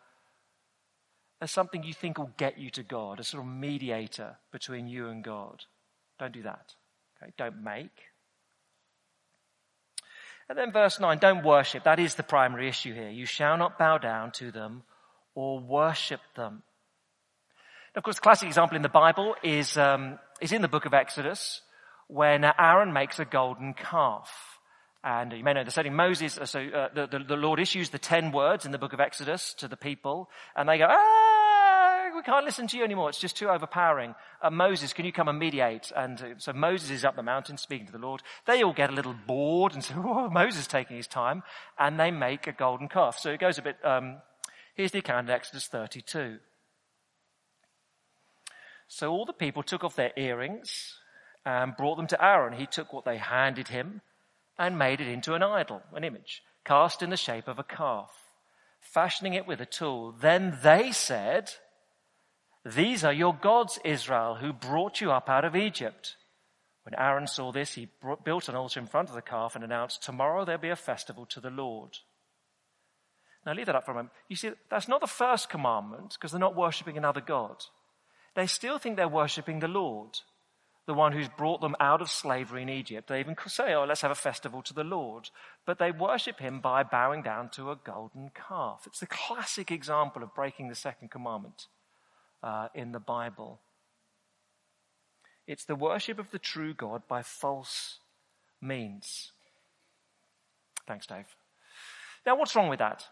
as 1.42 1.52
something 1.52 1.84
you 1.84 1.94
think 1.94 2.18
will 2.18 2.32
get 2.38 2.58
you 2.58 2.70
to 2.72 2.84
God, 2.84 3.20
a 3.20 3.24
sort 3.24 3.44
of 3.44 3.50
mediator 3.50 4.36
between 4.52 4.88
you 4.88 5.08
and 5.08 5.24
God. 5.24 5.64
Don't 6.20 6.34
do 6.34 6.44
that. 6.44 6.76
Okay? 7.22 7.32
Don't 7.38 7.64
make. 7.64 7.98
And 10.50 10.58
then 10.58 10.72
verse 10.72 11.00
9, 11.00 11.18
don't 11.20 11.46
worship. 11.46 11.84
That 11.84 12.00
is 12.00 12.16
the 12.16 12.24
primary 12.24 12.68
issue 12.68 12.94
here. 12.94 13.10
You 13.10 13.26
shall 13.26 13.56
not 13.56 13.78
bow 13.78 14.00
down 14.00 14.32
to 14.34 14.52
them 14.52 14.84
or 15.40 15.58
worship 15.58 16.20
them. 16.36 16.62
Of 17.96 18.04
course, 18.04 18.20
classic 18.20 18.48
example 18.48 18.76
in 18.76 18.82
the 18.82 18.90
Bible 18.90 19.36
is, 19.42 19.78
um, 19.78 20.20
is 20.42 20.52
in 20.52 20.62
the 20.62 20.68
book 20.68 20.86
of 20.86 20.94
Exodus 20.94 21.62
when 22.08 22.44
Aaron 22.44 22.92
makes 22.92 23.20
a 23.20 23.26
golden 23.26 23.74
calf. 23.74 24.30
And 25.02 25.32
you 25.32 25.44
may 25.46 25.54
know 25.54 25.64
the 25.64 25.72
setting. 25.72 25.96
Moses, 25.96 26.38
uh, 26.38 26.46
so 26.46 26.60
uh, 26.60 26.90
the, 26.94 27.08
the, 27.08 27.20
the, 27.20 27.36
Lord 27.38 27.62
issues 27.62 27.90
the 27.90 27.98
ten 27.98 28.34
words 28.34 28.66
in 28.66 28.74
the 28.74 28.78
book 28.78 28.92
of 28.92 29.00
Exodus 29.00 29.54
to 29.60 29.70
the 29.70 29.78
people, 29.78 30.30
and 30.58 30.68
they 30.68 30.78
go, 30.78 30.88
ah, 30.90 32.10
we 32.14 32.22
can't 32.22 32.44
listen 32.44 32.68
to 32.68 32.78
you 32.78 32.84
anymore. 32.84 33.08
It's 33.08 33.18
just 33.18 33.38
too 33.38 33.48
overpowering. 33.48 34.16
Uh, 34.42 34.50
Moses, 34.50 34.92
can 34.92 35.06
you 35.06 35.14
come 35.14 35.30
and 35.30 35.40
mediate? 35.40 35.90
And 35.96 36.22
uh, 36.22 36.26
so 36.38 36.52
Moses 36.52 36.90
is 36.90 37.06
up 37.06 37.16
the 37.16 37.24
mountain 37.24 37.56
speaking 37.58 37.86
to 37.86 37.94
the 37.94 37.98
Lord. 37.98 38.22
They 38.46 38.62
all 38.62 38.74
get 38.74 38.90
a 38.90 38.94
little 38.94 39.16
bored 39.26 39.74
and 39.74 39.82
say, 39.82 39.94
oh, 39.98 40.30
Moses 40.30 40.62
is 40.62 40.68
taking 40.68 40.98
his 40.98 41.08
time, 41.08 41.44
and 41.78 41.98
they 41.98 42.12
make 42.12 42.46
a 42.46 42.52
golden 42.52 42.90
calf. 42.90 43.18
So 43.20 43.30
it 43.30 43.40
goes 43.40 43.58
a 43.58 43.62
bit 43.62 43.78
um, 43.86 44.18
Here's 44.80 44.92
the 44.92 45.00
account 45.00 45.28
in 45.28 45.36
Exodus 45.36 45.68
32. 45.68 46.38
So 48.88 49.12
all 49.12 49.26
the 49.26 49.34
people 49.34 49.62
took 49.62 49.84
off 49.84 49.98
their 49.98 50.14
earrings 50.16 50.96
and 51.46 51.76
brought 51.76 51.98
them 51.98 52.08
to 52.08 52.26
Aaron. 52.26 52.54
He 52.54 52.66
took 52.66 52.94
what 52.94 53.04
they 53.04 53.18
handed 53.18 53.68
him 53.68 54.00
and 54.58 54.80
made 54.80 55.02
it 55.02 55.10
into 55.10 55.34
an 55.34 55.44
idol, 55.44 55.82
an 55.94 56.06
image, 56.06 56.44
cast 56.64 57.04
in 57.04 57.10
the 57.10 57.18
shape 57.18 57.50
of 57.50 57.60
a 57.60 57.64
calf, 57.64 58.10
fashioning 58.80 59.34
it 59.34 59.46
with 59.46 59.60
a 59.60 59.66
tool. 59.66 60.14
Then 60.14 60.58
they 60.64 60.94
said, 60.94 61.52
These 62.64 63.04
are 63.04 63.12
your 63.12 63.34
gods, 63.34 63.80
Israel, 63.84 64.36
who 64.36 64.54
brought 64.54 65.02
you 65.02 65.12
up 65.12 65.28
out 65.28 65.44
of 65.44 65.58
Egypt. 65.58 66.16
When 66.84 66.96
Aaron 66.96 67.28
saw 67.28 67.52
this, 67.52 67.74
he 67.74 67.90
built 68.24 68.48
an 68.48 68.56
altar 68.56 68.80
in 68.80 68.88
front 68.88 69.10
of 69.10 69.16
the 69.16 69.22
calf 69.22 69.56
and 69.56 69.64
announced, 69.66 70.04
Tomorrow 70.04 70.46
there'll 70.46 70.62
be 70.62 70.70
a 70.70 70.78
festival 70.78 71.26
to 71.26 71.42
the 71.42 71.50
Lord. 71.50 71.98
Now 73.46 73.54
leave 73.54 73.68
that 73.68 73.76
up 73.76 73.86
for 73.86 73.92
a 73.92 73.96
moment. 73.96 74.14
You 74.28 74.36
see, 74.36 74.52
that's 74.70 74.88
not 74.88 75.02
the 75.02 75.08
first 75.08 75.50
commandment 75.50 76.14
because 76.14 76.32
they're 76.32 76.40
not 76.40 76.56
worshipping 76.56 76.98
another 76.98 77.22
God. 77.22 77.64
They 78.36 78.48
still 78.48 78.78
think 78.78 78.96
they're 78.96 79.08
worshipping 79.08 79.60
the 79.60 79.68
Lord, 79.68 80.20
the 80.86 80.94
one 80.94 81.14
who's 81.14 81.30
brought 81.30 81.62
them 81.62 81.76
out 81.80 82.02
of 82.02 82.10
slavery 82.10 82.62
in 82.62 82.70
Egypt. 82.70 83.08
They 83.08 83.20
even 83.20 83.36
say, 83.48 83.74
oh, 83.74 83.86
let's 83.86 84.02
have 84.02 84.12
a 84.12 84.16
festival 84.16 84.62
to 84.64 84.74
the 84.74 84.84
Lord. 84.84 85.30
But 85.66 85.80
they 85.80 85.92
worship 85.92 86.40
him 86.40 86.60
by 86.60 86.84
bowing 86.84 87.22
down 87.22 87.50
to 87.52 87.72
a 87.72 87.76
golden 87.76 88.32
calf. 88.34 88.84
It's 88.86 89.00
the 89.00 89.08
classic 89.08 89.72
example 89.72 90.22
of 90.22 90.36
breaking 90.36 90.68
the 90.68 90.76
second 90.76 91.10
commandment 91.12 91.68
uh, 92.44 92.68
in 92.76 92.92
the 92.92 93.00
Bible. 93.00 93.62
It's 95.48 95.66
the 95.66 95.76
worship 95.76 96.20
of 96.20 96.30
the 96.32 96.40
true 96.40 96.74
God 96.74 97.04
by 97.08 97.24
false 97.24 98.00
means. 98.62 99.32
Thanks, 100.88 101.08
Dave. 101.08 101.26
Now, 102.26 102.38
what's 102.38 102.56
wrong 102.56 102.70
with 102.70 102.80
that? 102.80 103.06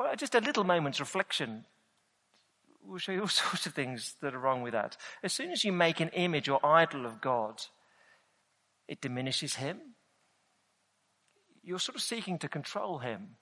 Well, 0.00 0.16
just 0.16 0.34
a 0.34 0.40
little 0.40 0.64
moment's 0.64 0.98
reflection 0.98 1.66
will 2.82 2.96
show 2.96 3.12
you 3.12 3.20
all 3.20 3.28
sorts 3.28 3.66
of 3.66 3.74
things 3.74 4.14
that 4.22 4.34
are 4.34 4.38
wrong 4.38 4.62
with 4.62 4.72
that. 4.72 4.96
As 5.22 5.34
soon 5.34 5.50
as 5.50 5.62
you 5.62 5.72
make 5.72 6.00
an 6.00 6.08
image 6.14 6.48
or 6.48 6.64
idol 6.64 7.04
of 7.04 7.20
God, 7.20 7.60
it 8.88 9.02
diminishes 9.02 9.56
Him. 9.56 9.78
You're 11.62 11.78
sort 11.78 11.96
of 11.96 12.02
seeking 12.02 12.38
to 12.38 12.48
control 12.48 13.00
Him. 13.00 13.36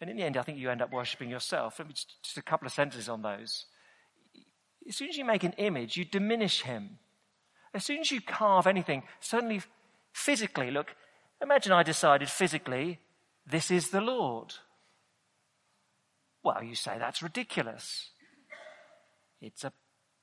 And 0.00 0.08
in 0.08 0.16
the 0.16 0.22
end, 0.22 0.36
I 0.36 0.42
think 0.42 0.58
you 0.58 0.70
end 0.70 0.80
up 0.80 0.92
worshipping 0.92 1.28
yourself. 1.28 1.80
Let 1.80 1.88
me 1.88 1.94
just, 1.94 2.22
just 2.22 2.38
a 2.38 2.42
couple 2.42 2.66
of 2.66 2.72
sentences 2.72 3.08
on 3.08 3.22
those. 3.22 3.66
As 4.88 4.94
soon 4.94 5.08
as 5.08 5.16
you 5.16 5.24
make 5.24 5.42
an 5.42 5.54
image, 5.54 5.96
you 5.96 6.04
diminish 6.04 6.62
Him. 6.62 7.00
As 7.74 7.84
soon 7.84 7.98
as 7.98 8.12
you 8.12 8.20
carve 8.20 8.68
anything, 8.68 9.02
suddenly 9.18 9.62
physically, 10.12 10.70
look, 10.70 10.94
imagine 11.42 11.72
I 11.72 11.82
decided 11.82 12.28
physically, 12.30 13.00
this 13.44 13.72
is 13.72 13.90
the 13.90 14.00
Lord. 14.00 14.54
Well, 16.42 16.62
you 16.62 16.74
say 16.74 16.96
that's 16.98 17.22
ridiculous. 17.22 18.10
It's 19.40 19.64
a 19.64 19.72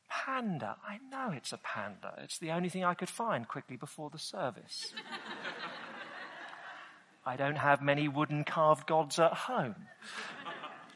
panda. 0.10 0.78
I 0.88 0.98
know 1.10 1.32
it's 1.36 1.54
a 1.54 1.58
panda. 1.58 2.14
It's 2.18 2.40
the 2.40 2.52
only 2.52 2.70
thing 2.70 2.84
I 2.84 2.94
could 2.94 3.10
find 3.10 3.48
quickly 3.48 3.78
before 3.78 4.10
the 4.10 4.20
service. 4.20 4.94
I 7.26 7.36
don't 7.36 7.58
have 7.58 7.82
many 7.82 8.08
wooden 8.08 8.44
carved 8.44 8.88
gods 8.88 9.20
at 9.20 9.34
home 9.34 9.76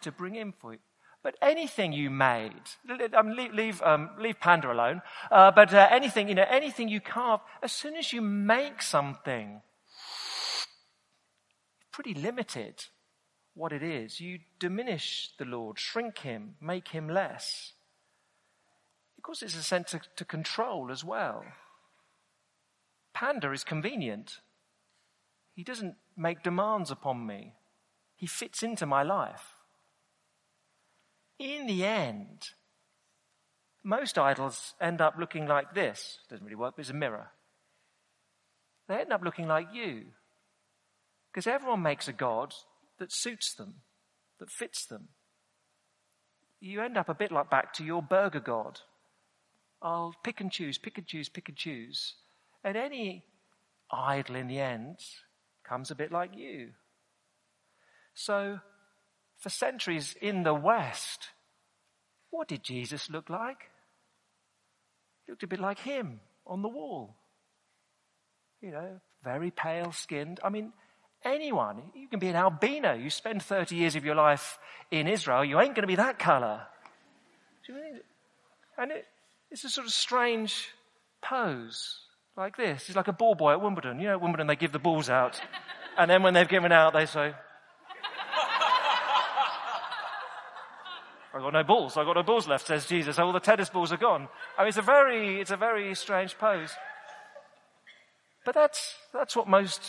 to 0.02 0.12
bring 0.12 0.36
in 0.36 0.52
for 0.52 0.74
you. 0.74 0.80
But 1.22 1.36
anything 1.42 1.94
you 1.94 2.10
made, 2.10 2.52
um, 3.14 3.30
leave, 3.30 3.54
leave, 3.54 3.82
um, 3.82 4.10
leave 4.20 4.42
panda 4.42 4.70
alone, 4.72 5.02
uh, 5.32 5.52
but 5.52 5.74
uh, 5.74 5.88
anything, 5.90 6.28
you 6.28 6.36
know, 6.36 6.46
anything 6.50 6.90
you 6.90 7.00
carve, 7.00 7.40
as 7.62 7.72
soon 7.72 7.96
as 7.96 8.12
you 8.12 8.22
make 8.22 8.82
something, 8.82 9.62
pretty 11.92 12.14
limited 12.14 12.86
what 13.56 13.72
it 13.72 13.84
is. 13.84 14.20
You 14.20 14.40
diminish 14.60 15.32
the 15.38 15.46
Lord, 15.46 15.80
shrink 15.80 16.20
him, 16.20 16.56
make 16.60 16.90
him 16.90 17.08
less. 17.08 17.74
Of 19.18 19.24
course, 19.24 19.42
it's 19.42 19.56
a 19.56 19.64
sense 19.64 19.92
to, 19.92 20.02
to 20.16 20.26
control 20.26 20.92
as 20.92 21.04
well. 21.04 21.46
Panda 23.14 23.52
is 23.52 23.64
convenient. 23.64 24.38
He 25.56 25.64
doesn't 25.64 25.96
make 26.18 26.44
demands 26.44 26.92
upon 26.92 27.26
me. 27.26 27.54
He 28.16 28.26
fits 28.26 28.64
into 28.64 28.86
my 28.86 29.04
life. 29.04 29.54
In 31.40 31.68
the 31.68 31.86
end, 31.86 32.50
most 33.84 34.18
idols 34.18 34.74
end 34.82 35.02
up 35.02 35.16
looking 35.20 35.48
like 35.48 35.74
this. 35.76 36.20
Doesn't 36.30 36.46
really 36.46 36.56
work, 36.56 36.76
but 36.76 36.82
it's 36.82 36.90
a 36.90 36.94
mirror. 36.94 37.28
They 38.88 38.96
end 38.96 39.14
up 39.14 39.24
looking 39.24 39.48
like 39.48 39.68
you. 39.74 40.06
Because 41.32 41.48
everyone 41.48 41.82
makes 41.82 42.08
a 42.08 42.14
God 42.14 42.54
that 43.00 43.12
suits 43.12 43.54
them, 43.54 43.76
that 44.40 44.50
fits 44.50 44.86
them. 44.86 45.10
You 46.60 46.82
end 46.82 46.98
up 46.98 47.10
a 47.10 47.14
bit 47.14 47.32
like 47.32 47.50
back 47.50 47.74
to 47.74 47.84
your 47.84 48.02
burger 48.02 48.40
God. 48.40 48.80
I'll 49.82 50.16
pick 50.24 50.40
and 50.40 50.52
choose, 50.52 50.78
pick 50.78 50.98
and 50.98 51.06
choose, 51.06 51.28
pick 51.28 51.50
and 51.50 51.58
choose. 51.58 52.16
And 52.64 52.78
any 52.78 53.26
idol 53.92 54.38
in 54.38 54.48
the 54.48 54.60
end 54.60 55.00
comes 55.68 55.92
a 55.92 55.96
bit 55.96 56.12
like 56.12 56.36
you. 56.36 56.70
So, 58.14 58.60
for 59.38 59.50
centuries 59.50 60.16
in 60.22 60.44
the 60.44 60.54
West, 60.54 61.30
what 62.30 62.48
did 62.48 62.64
Jesus 62.64 63.10
look 63.10 63.30
like? 63.30 63.70
He 65.26 65.32
looked 65.32 65.44
a 65.44 65.48
bit 65.48 65.60
like 65.60 65.80
him 65.80 66.22
on 66.48 66.62
the 66.62 66.70
wall. 66.70 67.18
You 68.62 68.72
know, 68.72 69.02
very 69.24 69.52
pale 69.52 69.92
skinned. 69.92 70.40
I 70.44 70.50
mean, 70.50 70.72
anyone. 71.26 71.82
You 71.96 72.08
can 72.08 72.20
be 72.20 72.28
an 72.28 72.36
albino. 72.36 72.94
You 72.94 73.10
spend 73.10 73.42
30 73.42 73.76
years 73.76 73.96
of 73.96 74.06
your 74.06 74.16
life 74.16 74.58
in 74.92 75.08
Israel, 75.08 75.44
you 75.44 75.60
ain't 75.60 75.74
going 75.76 75.84
to 75.84 75.88
be 75.88 75.96
that 75.96 76.20
color. 76.20 76.62
And 78.78 78.92
it, 78.92 79.06
it's 79.50 79.64
a 79.64 79.70
sort 79.70 79.88
of 79.88 79.94
strange 79.94 80.70
pose, 81.22 82.00
like 82.38 82.58
this. 82.58 82.86
It's 82.88 82.96
like 82.96 83.08
a 83.08 83.14
ball 83.14 83.36
boy 83.36 83.54
at 83.54 83.62
Wimbledon. 83.62 84.00
You 84.00 84.08
know, 84.08 84.14
at 84.14 84.22
Wimbledon 84.22 84.48
they 84.48 84.56
give 84.56 84.72
the 84.72 84.80
balls 84.80 85.10
out, 85.10 85.42
and 85.98 86.10
then 86.10 86.22
when 86.22 86.34
they've 86.34 86.48
given 86.48 86.72
out, 86.72 86.94
they 86.94 87.06
say, 87.06 87.34
I've 91.34 91.42
got 91.42 91.54
no 91.54 91.64
balls. 91.64 91.98
I've 91.98 92.06
got 92.06 92.16
no 92.16 92.24
balls 92.24 92.48
left, 92.48 92.68
says 92.68 92.86
Jesus. 92.86 93.18
All 93.18 93.34
the 93.34 93.40
tennis 93.40 93.70
balls 93.70 93.92
are 93.92 93.98
gone. 93.98 94.28
I 94.56 94.62
mean, 94.62 94.68
it's 94.70 94.78
a 94.78 94.84
very, 94.84 95.42
it's 95.42 95.50
a 95.50 95.58
very 95.58 95.96
strange 95.96 96.38
pose. 96.38 96.72
But 98.46 98.54
that's, 98.54 98.96
that's 99.12 99.36
what 99.36 99.48
most 99.48 99.82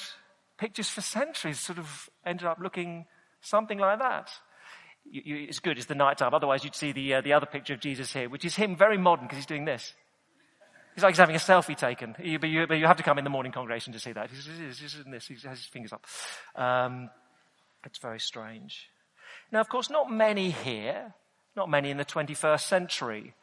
pictures 0.59 0.89
for 0.89 1.01
centuries 1.01 1.61
sort 1.61 1.79
of 1.79 2.09
ended 2.25 2.47
up 2.47 2.59
looking 2.61 3.07
something 3.41 3.79
like 3.79 3.99
that. 3.99 4.31
You, 5.05 5.23
you, 5.25 5.47
it's 5.49 5.61
good, 5.61 5.77
it's 5.77 5.87
the 5.87 5.95
night 5.95 6.19
time. 6.19 6.33
Otherwise, 6.33 6.65
you'd 6.65 6.75
see 6.75 6.93
the, 6.93 7.15
uh, 7.15 7.21
the 7.21 7.35
other 7.35 7.47
picture 7.47 7.75
of 7.75 7.81
Jesus 7.81 8.13
here, 8.13 8.29
which 8.29 8.45
is 8.45 8.57
him 8.57 8.77
very 8.77 8.97
modern 8.97 9.27
because 9.27 9.37
he's 9.37 9.47
doing 9.47 9.65
this. 9.65 9.93
He's 10.95 11.03
like 11.03 11.13
he's 11.13 11.19
having 11.19 11.37
a 11.37 11.41
selfie 11.41 11.77
taken. 11.77 12.15
You, 12.23 12.39
but, 12.39 12.49
you, 12.49 12.67
but, 12.67 12.79
you, 12.79 12.87
have 12.87 12.97
to 12.99 13.03
come 13.03 13.19
in 13.19 13.25
the 13.25 13.31
morning 13.31 13.53
congregation 13.53 13.93
to 13.95 13.99
see 13.99 14.13
that. 14.13 14.31
He's, 14.31 14.47
he's, 14.47 14.79
he's 14.79 14.97
in 15.05 15.11
this. 15.11 15.27
He 15.27 15.35
has 15.35 15.59
his 15.59 15.67
fingers 15.67 15.93
up. 15.93 16.07
Um, 16.55 17.11
it's 17.85 17.99
very 17.99 18.21
strange. 18.21 18.89
Now, 19.51 19.61
of 19.61 19.69
course, 19.69 19.91
not 19.91 20.11
many 20.11 20.51
here, 20.51 21.15
not 21.57 21.69
many 21.69 21.91
in 21.91 21.97
the 21.97 22.05
21st 22.05 22.61
century, 22.61 23.35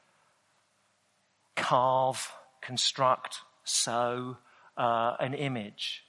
carve, 1.56 2.32
construct, 2.62 3.40
sew 3.66 4.38
uh, 4.78 5.16
an 5.20 5.34
image. 5.34 6.04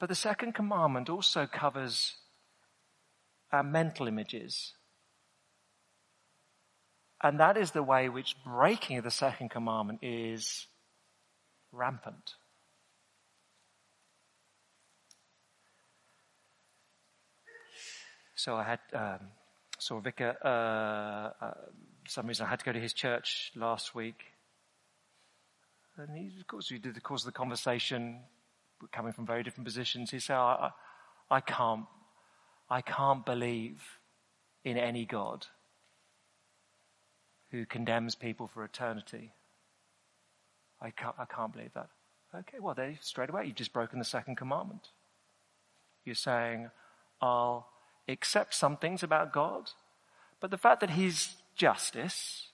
But 0.00 0.08
the 0.08 0.14
second 0.14 0.54
commandment 0.54 1.10
also 1.10 1.46
covers 1.46 2.16
our 3.52 3.62
mental 3.62 4.08
images. 4.08 4.72
And 7.22 7.38
that 7.38 7.58
is 7.58 7.72
the 7.72 7.82
way 7.82 8.08
which 8.08 8.34
breaking 8.42 8.96
of 8.96 9.04
the 9.04 9.10
second 9.10 9.50
commandment 9.50 9.98
is 10.02 10.66
rampant. 11.70 12.32
So 18.34 18.56
I 18.56 18.62
had 18.62 18.78
um, 18.94 19.18
saw 19.78 19.98
a 19.98 20.00
vicar. 20.00 20.34
Uh, 20.42 21.44
uh, 21.44 21.54
some 22.08 22.26
reason 22.26 22.46
I 22.46 22.48
had 22.48 22.60
to 22.60 22.64
go 22.64 22.72
to 22.72 22.80
his 22.80 22.94
church 22.94 23.52
last 23.54 23.94
week, 23.94 24.24
and 25.98 26.16
he, 26.16 26.40
of 26.40 26.46
course, 26.46 26.70
we 26.70 26.78
did 26.78 26.94
the 26.94 27.02
course 27.02 27.20
of 27.20 27.26
the 27.26 27.38
conversation 27.38 28.20
coming 28.92 29.12
from 29.12 29.26
very 29.26 29.42
different 29.42 29.66
positions. 29.66 30.10
He 30.10 30.18
said, 30.18 30.36
I, 30.36 30.70
I 31.30 31.40
can't, 31.40 31.86
I 32.68 32.80
can't 32.80 33.24
believe 33.24 33.82
in 34.64 34.76
any 34.76 35.04
God 35.04 35.46
who 37.50 37.66
condemns 37.66 38.14
people 38.14 38.46
for 38.46 38.64
eternity. 38.64 39.32
I 40.80 40.90
can't, 40.90 41.14
I 41.18 41.24
can't 41.24 41.52
believe 41.52 41.72
that. 41.74 41.88
Okay, 42.34 42.58
well, 42.60 42.74
there, 42.74 42.96
straight 43.00 43.28
away, 43.28 43.46
you've 43.46 43.56
just 43.56 43.72
broken 43.72 43.98
the 43.98 44.04
second 44.04 44.36
commandment. 44.36 44.88
You're 46.04 46.14
saying, 46.14 46.70
I'll 47.20 47.68
accept 48.08 48.54
some 48.54 48.76
things 48.76 49.02
about 49.02 49.32
God, 49.32 49.70
but 50.40 50.50
the 50.50 50.58
fact 50.58 50.80
that 50.80 50.90
His 50.90 51.34
justice 51.56 52.48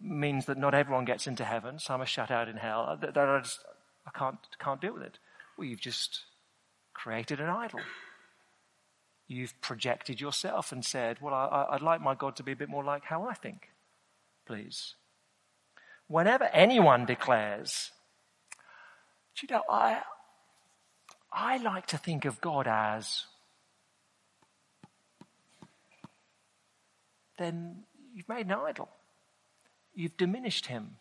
means 0.00 0.46
that 0.46 0.58
not 0.58 0.74
everyone 0.74 1.04
gets 1.04 1.26
into 1.26 1.44
heaven, 1.44 1.78
some 1.78 2.00
are 2.00 2.06
shut 2.06 2.30
out 2.30 2.48
in 2.48 2.56
hell, 2.56 2.96
that, 3.00 3.14
that 3.14 3.28
I, 3.28 3.40
just, 3.40 3.64
I 4.06 4.16
can't, 4.16 4.38
can't 4.58 4.80
deal 4.80 4.94
with 4.94 5.02
it. 5.02 5.18
Well, 5.56 5.66
you've 5.66 5.80
just 5.80 6.20
created 6.92 7.40
an 7.40 7.48
idol. 7.48 7.80
You've 9.26 9.58
projected 9.60 10.20
yourself 10.20 10.72
and 10.72 10.84
said, 10.84 11.18
Well, 11.20 11.34
I, 11.34 11.68
would 11.72 11.82
like 11.82 12.00
my 12.00 12.14
God 12.14 12.36
to 12.36 12.42
be 12.42 12.52
a 12.52 12.56
bit 12.56 12.68
more 12.68 12.84
like 12.84 13.04
how 13.04 13.26
I 13.26 13.34
think, 13.34 13.70
please. 14.46 14.94
Whenever 16.08 16.44
anyone 16.52 17.06
declares, 17.06 17.90
you 19.40 19.48
know, 19.50 19.62
I, 19.68 20.02
I 21.32 21.56
like 21.56 21.86
to 21.86 21.98
think 21.98 22.24
of 22.24 22.40
God 22.40 22.66
as 22.68 23.24
then 27.38 27.84
you've 28.14 28.28
made 28.28 28.46
an 28.46 28.52
idol. 28.52 28.88
You've 29.94 30.16
diminished 30.16 30.66
him. 30.66 30.96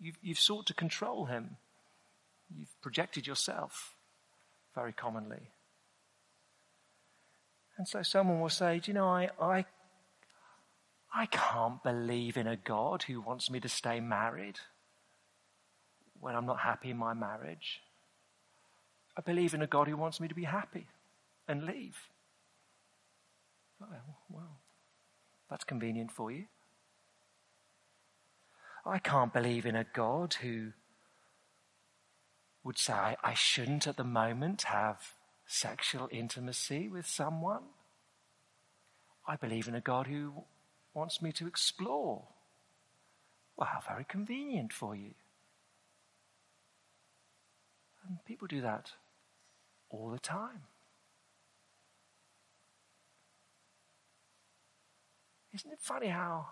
You've, 0.00 0.16
you've 0.22 0.38
sought 0.38 0.66
to 0.66 0.74
control 0.74 1.26
him. 1.26 1.56
You've 2.54 2.80
projected 2.80 3.26
yourself 3.26 3.94
very 4.74 4.92
commonly. 4.92 5.50
And 7.78 7.86
so 7.86 8.02
someone 8.02 8.40
will 8.40 8.48
say, 8.48 8.78
Do 8.78 8.90
you 8.90 8.94
know, 8.94 9.08
I, 9.08 9.30
I, 9.40 9.64
I 11.14 11.26
can't 11.26 11.82
believe 11.82 12.36
in 12.36 12.46
a 12.46 12.56
God 12.56 13.02
who 13.02 13.20
wants 13.20 13.50
me 13.50 13.60
to 13.60 13.68
stay 13.68 14.00
married 14.00 14.58
when 16.20 16.34
I'm 16.34 16.46
not 16.46 16.60
happy 16.60 16.90
in 16.90 16.96
my 16.96 17.14
marriage. 17.14 17.80
I 19.16 19.20
believe 19.20 19.54
in 19.54 19.62
a 19.62 19.66
God 19.66 19.88
who 19.88 19.96
wants 19.96 20.20
me 20.20 20.28
to 20.28 20.34
be 20.34 20.44
happy 20.44 20.86
and 21.48 21.64
leave. 21.64 21.96
Oh, 23.82 23.86
well, 24.30 24.58
that's 25.50 25.64
convenient 25.64 26.10
for 26.10 26.30
you. 26.30 26.44
I 28.84 28.98
can't 28.98 29.32
believe 29.32 29.66
in 29.66 29.74
a 29.74 29.84
God 29.84 30.34
who 30.34 30.72
would 32.66 32.78
say, 32.78 33.16
I 33.22 33.34
shouldn't 33.34 33.86
at 33.86 33.96
the 33.96 34.04
moment 34.04 34.62
have 34.62 35.14
sexual 35.46 36.08
intimacy 36.10 36.88
with 36.88 37.06
someone. 37.06 37.62
I 39.26 39.36
believe 39.36 39.68
in 39.68 39.76
a 39.76 39.80
God 39.80 40.08
who 40.08 40.32
wants 40.92 41.22
me 41.22 41.30
to 41.32 41.46
explore. 41.46 42.24
Well, 43.56 43.68
how 43.72 43.80
very 43.88 44.04
convenient 44.04 44.72
for 44.72 44.96
you. 44.96 45.12
And 48.08 48.24
people 48.24 48.48
do 48.48 48.60
that 48.62 48.90
all 49.88 50.10
the 50.10 50.18
time. 50.18 50.62
Isn't 55.54 55.72
it 55.72 55.78
funny 55.80 56.08
how 56.08 56.48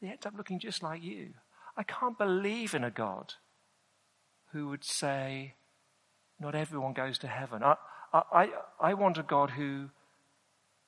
they 0.00 0.08
end 0.08 0.24
up 0.24 0.34
looking 0.36 0.58
just 0.58 0.82
like 0.82 1.02
you? 1.02 1.34
I 1.76 1.82
can't 1.82 2.16
believe 2.16 2.74
in 2.74 2.82
a 2.82 2.90
God 2.90 3.34
who 4.52 4.68
would 4.68 4.84
say, 4.84 5.54
not 6.38 6.54
everyone 6.54 6.92
goes 6.92 7.18
to 7.18 7.26
heaven. 7.26 7.62
I, 7.62 7.76
I, 8.12 8.48
I 8.80 8.94
want 8.94 9.18
a 9.18 9.22
God 9.22 9.50
who 9.50 9.90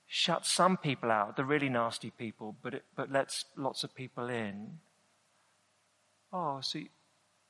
shuts 0.07 0.51
some 0.51 0.77
people 0.77 1.11
out, 1.11 1.37
the 1.37 1.44
really 1.44 1.68
nasty 1.68 2.11
people, 2.11 2.57
but, 2.62 2.75
it, 2.75 2.85
but 2.96 3.11
lets 3.11 3.44
lots 3.57 3.85
of 3.85 3.94
people 3.94 4.29
in. 4.29 4.79
Oh, 6.33 6.61
see, 6.62 6.90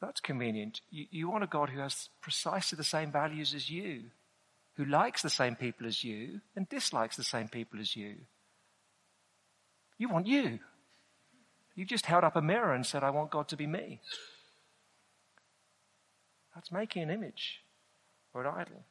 that's 0.00 0.20
convenient. 0.20 0.80
You, 0.90 1.06
you 1.10 1.30
want 1.30 1.44
a 1.44 1.48
God 1.48 1.70
who 1.70 1.80
has 1.80 2.08
precisely 2.20 2.76
the 2.76 2.84
same 2.84 3.10
values 3.10 3.54
as 3.54 3.70
you, 3.70 4.04
who 4.76 4.84
likes 4.84 5.22
the 5.22 5.30
same 5.30 5.56
people 5.56 5.86
as 5.86 6.02
you, 6.04 6.40
and 6.56 6.68
dislikes 6.68 7.16
the 7.16 7.24
same 7.24 7.48
people 7.48 7.80
as 7.80 7.96
you. 7.96 8.16
You 9.98 10.08
want 10.08 10.26
you. 10.26 10.58
You 11.74 11.84
just 11.84 12.06
held 12.06 12.24
up 12.24 12.36
a 12.36 12.42
mirror 12.42 12.74
and 12.74 12.84
said, 12.84 13.02
I 13.02 13.10
want 13.10 13.30
God 13.30 13.48
to 13.48 13.56
be 13.56 13.66
me. 13.66 14.00
That's 16.54 16.70
making 16.72 17.02
an 17.02 17.10
image 17.10 17.60
or 18.34 18.42
an 18.42 18.54
idol. 18.54 18.84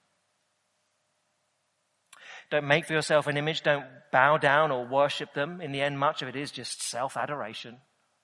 Don't 2.50 2.68
make 2.68 2.86
for 2.86 2.94
yourself 2.94 3.28
an 3.28 3.38
image. 3.38 3.64
Don't 3.64 3.86
bow 4.12 4.38
down 4.38 4.72
or 4.72 4.86
worship 4.86 5.34
them. 5.34 5.62
In 5.62 5.72
the 5.72 5.82
end, 5.82 5.98
much 5.98 6.22
of 6.22 6.28
it 6.28 6.36
is 6.36 6.52
just 6.52 6.84
self 6.84 7.16
adoration, 7.16 7.78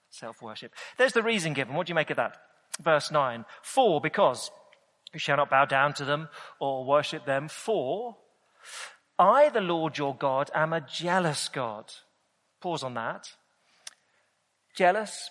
self 0.10 0.41
worship. 0.41 0.73
There's 0.97 1.13
the 1.13 1.23
reason 1.23 1.54
given. 1.54 1.76
What 1.76 1.88
do 1.88 1.91
you 1.91 1.95
make 1.95 2.10
of 2.10 2.17
that? 2.17 2.36
Verse 2.82 3.12
9. 3.12 3.45
For, 3.62 4.02
because 4.02 4.52
you 5.13 5.19
shall 5.19 5.38
not 5.38 5.50
bow 5.50 5.65
down 5.65 5.93
to 5.95 6.06
them 6.06 6.28
or 6.60 6.86
worship 6.86 7.26
them. 7.26 7.47
For 7.47 8.17
I, 9.17 9.50
the 9.50 9.62
Lord 9.62 9.97
your 9.97 10.15
God, 10.15 10.52
am 10.54 10.73
a 10.73 10.82
jealous 10.82 11.47
God. 11.47 11.91
Pause 12.60 12.84
on 12.84 12.93
that. 12.95 13.30
Jealous. 14.76 15.30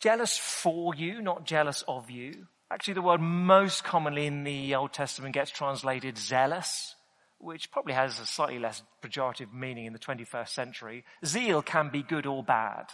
Jealous 0.00 0.36
for 0.36 0.94
you, 0.94 1.22
not 1.22 1.46
jealous 1.46 1.82
of 1.88 2.10
you. 2.10 2.46
Actually, 2.74 2.94
the 2.94 3.02
word 3.02 3.20
most 3.20 3.84
commonly 3.84 4.26
in 4.26 4.42
the 4.42 4.74
Old 4.74 4.92
Testament 4.92 5.32
gets 5.32 5.52
translated 5.52 6.18
zealous, 6.18 6.96
which 7.38 7.70
probably 7.70 7.94
has 7.94 8.18
a 8.18 8.26
slightly 8.26 8.58
less 8.58 8.82
pejorative 9.00 9.54
meaning 9.54 9.86
in 9.86 9.92
the 9.92 9.98
21st 10.00 10.48
century. 10.48 11.04
Zeal 11.24 11.62
can 11.62 11.88
be 11.88 12.02
good 12.02 12.26
or 12.26 12.42
bad 12.42 12.86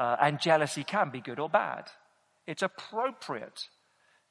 uh, 0.00 0.16
and 0.20 0.40
jealousy 0.40 0.82
can 0.82 1.10
be 1.10 1.20
good 1.20 1.38
or 1.38 1.48
bad. 1.48 1.90
It's 2.46 2.62
appropriate 2.62 3.68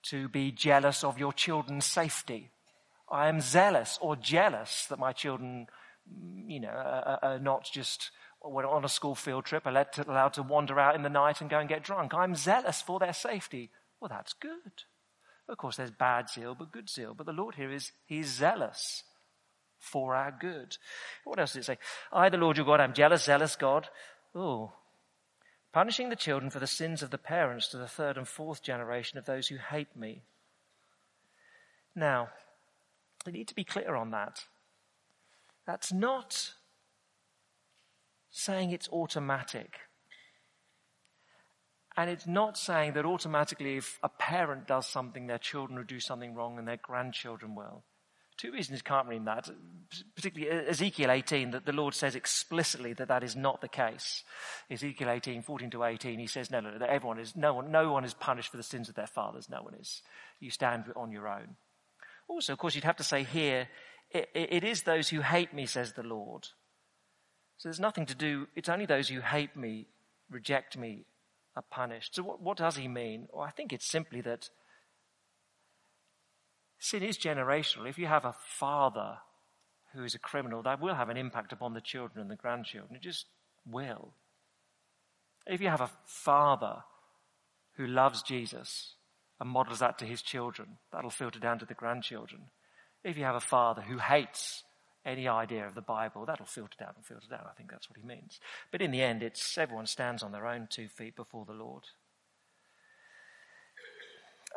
to 0.03 0.27
be 0.27 0.51
jealous 0.51 1.03
of 1.03 1.19
your 1.19 1.31
children's 1.31 1.85
safety. 1.85 2.49
I 3.12 3.27
am 3.27 3.39
zealous 3.39 3.99
or 4.01 4.15
jealous 4.15 4.85
that 4.85 4.97
my 4.97 5.12
children, 5.12 5.67
you 6.47 6.59
know, 6.59 6.69
are, 6.69 7.19
are 7.21 7.39
not 7.39 7.69
just 7.71 8.12
when 8.41 8.65
on 8.65 8.85
a 8.85 8.89
school 8.89 9.13
field 9.13 9.45
trip, 9.45 9.67
are 9.67 9.85
allowed 10.07 10.33
to 10.33 10.43
wander 10.43 10.79
out 10.79 10.95
in 10.95 11.03
the 11.03 11.09
night 11.09 11.41
and 11.41 11.49
go 11.49 11.59
and 11.59 11.67
get 11.67 11.83
drunk. 11.83 12.13
I'm 12.13 12.35
zealous 12.35 12.81
for 12.81 12.97
their 12.97 13.13
safety. 13.13 13.69
Well, 13.99 14.09
that's 14.09 14.33
good. 14.33 14.83
Of 15.47 15.57
course, 15.57 15.77
there's 15.77 15.91
bad 15.91 16.29
zeal, 16.29 16.55
but 16.55 16.71
good 16.71 16.89
zeal. 16.89 17.13
But 17.15 17.25
the 17.25 17.33
Lord 17.33 17.55
here 17.55 17.71
is, 17.71 17.91
He's 18.05 18.27
zealous 18.27 19.03
for 19.79 20.15
our 20.15 20.31
good. 20.31 20.77
What 21.23 21.39
else 21.39 21.53
did 21.53 21.59
it 21.59 21.65
say? 21.65 21.77
I, 22.12 22.29
the 22.29 22.38
Lord 22.38 22.57
your 22.57 22.65
God, 22.65 22.81
am 22.81 22.93
jealous, 22.93 23.23
zealous 23.23 23.55
God. 23.55 23.89
Oh, 24.35 24.73
punishing 25.73 26.09
the 26.09 26.15
children 26.15 26.49
for 26.51 26.59
the 26.59 26.67
sins 26.67 27.01
of 27.01 27.09
the 27.09 27.17
parents 27.17 27.67
to 27.69 27.77
the 27.77 27.88
third 27.88 28.17
and 28.17 28.27
fourth 28.27 28.62
generation 28.62 29.17
of 29.17 29.25
those 29.25 29.47
who 29.47 29.57
hate 29.57 29.95
me. 29.95 30.23
Now, 31.95 32.29
we 33.25 33.31
need 33.31 33.47
to 33.47 33.55
be 33.55 33.63
clear 33.63 33.95
on 33.95 34.12
that. 34.12 34.45
That's 35.65 35.91
not 35.91 36.53
saying 38.29 38.71
it's 38.71 38.89
automatic. 38.89 39.79
And 41.97 42.10
it's 42.10 42.28
not 42.28 42.58
saying 42.58 42.93
that 42.93 43.06
automatically 43.06 43.78
if 43.78 43.99
a 44.04 44.10
parent 44.10 44.67
does 44.67 44.88
something, 44.88 45.28
their 45.28 45.38
children 45.38 45.78
will 45.78 45.86
do 45.86 45.99
something 45.99 46.34
wrong 46.36 46.58
and 46.58 46.67
their 46.67 46.78
grandchildren 46.78 47.56
will. 47.56 47.84
Two 48.38 48.54
reasons 48.54 48.80
you 48.80 48.84
can't 48.84 49.08
read 49.10 49.25
that, 49.25 49.49
particularly 50.15 50.69
Ezekiel 50.69 51.12
18, 51.12 51.52
that 51.52 51.65
the 51.65 51.73
Lord 51.73 51.93
says 51.93 52.15
explicitly 52.15 52.93
that 52.93 53.10
that 53.10 53.21
is 53.21 53.36
not 53.36 53.60
the 53.60 53.67
case. 53.67 54.23
Ezekiel 54.71 55.10
18, 55.10 55.41
14 55.41 55.69
to 55.71 55.84
18, 55.84 56.19
he 56.19 56.28
says, 56.28 56.49
no, 56.49 56.62
no, 56.62 56.78
no, 56.78 56.86
everyone 56.86 57.19
is, 57.19 57.36
no 57.36 57.54
one, 57.54 57.69
no 57.69 57.91
one 57.91 58.06
is 58.06 58.13
punished 58.13 58.49
for 58.49 58.56
the 58.56 58.63
sins 58.63 58.88
of 58.88 58.95
their 58.95 59.08
fathers. 59.08 59.49
No 59.49 59.62
one 59.62 59.73
is. 59.73 60.02
You 60.39 60.52
stand 60.52 60.86
on 60.95 61.12
your 61.12 61.28
own. 61.28 61.58
Also, 62.30 62.54
of 62.54 62.60
course, 62.60 62.75
you'd 62.75 62.86
have 62.86 62.95
to 62.95 63.04
say 63.04 63.23
here, 63.23 63.67
it, 64.12 64.30
it 64.34 64.63
is 64.63 64.84
those 64.84 65.10
who 65.10 65.19
hate 65.19 65.54
me, 65.54 65.65
says 65.65 65.91
the 65.91 66.04
Lord. 66.04 66.45
So 67.58 67.67
there's 67.67 67.80
nothing 67.80 68.06
to 68.06 68.15
do, 68.15 68.47
it's 68.56 68.69
only 68.69 68.86
those 68.86 69.10
who 69.10 69.19
hate 69.19 69.58
me, 69.58 69.88
reject 70.30 70.78
me, 70.78 71.04
are 71.55 71.63
punished. 71.69 72.15
So 72.15 72.23
what, 72.23 72.41
what 72.41 72.57
does 72.57 72.77
he 72.77 72.88
mean? 72.88 73.27
Well, 73.31 73.43
I 73.43 73.51
think 73.51 73.73
it's 73.73 73.89
simply 73.89 74.21
that 74.21 74.49
Sin 76.79 77.03
is 77.03 77.17
generational. 77.17 77.89
If 77.89 77.99
you 77.99 78.07
have 78.07 78.23
a 78.23 78.33
father 78.33 79.17
who 79.93 80.03
is 80.03 80.15
a 80.15 80.19
criminal, 80.19 80.63
that 80.63 80.81
will 80.81 80.95
have 80.95 81.09
an 81.09 81.17
impact 81.17 81.51
upon 81.51 81.73
the 81.73 81.81
children 81.81 82.21
and 82.21 82.31
the 82.31 82.38
grandchildren. 82.38 82.95
It 82.95 83.01
just 83.01 83.25
will. 83.69 84.13
If 85.45 85.59
you 85.59 85.67
have 85.67 85.81
a 85.81 85.91
father 86.05 86.83
who 87.75 87.85
loves 87.85 88.23
Jesus 88.23 88.95
and 89.39 89.49
models 89.49 89.79
that 89.79 89.97
to 89.99 90.05
his 90.05 90.21
children, 90.21 90.77
that'll 90.91 91.09
filter 91.09 91.39
down 91.39 91.59
to 91.59 91.65
the 91.65 91.73
grandchildren. 91.73 92.43
If 93.03 93.17
you 93.17 93.25
have 93.25 93.35
a 93.35 93.41
father 93.41 93.81
who 93.81 93.97
hates 93.97 94.63
any 95.05 95.27
idea 95.27 95.65
of 95.65 95.75
the 95.75 95.81
Bible, 95.81 96.25
that'll 96.25 96.45
filter 96.45 96.77
down 96.79 96.93
and 96.95 97.05
filter 97.05 97.27
down. 97.29 97.45
I 97.49 97.53
think 97.53 97.71
that's 97.71 97.89
what 97.89 97.97
he 97.97 98.05
means. 98.05 98.39
But 98.71 98.81
in 98.81 98.91
the 98.91 99.01
end, 99.01 99.23
it's 99.23 99.57
everyone 99.57 99.85
stands 99.85 100.23
on 100.23 100.31
their 100.31 100.47
own 100.47 100.67
two 100.69 100.88
feet 100.88 101.15
before 101.15 101.45
the 101.45 101.53
Lord. 101.53 101.83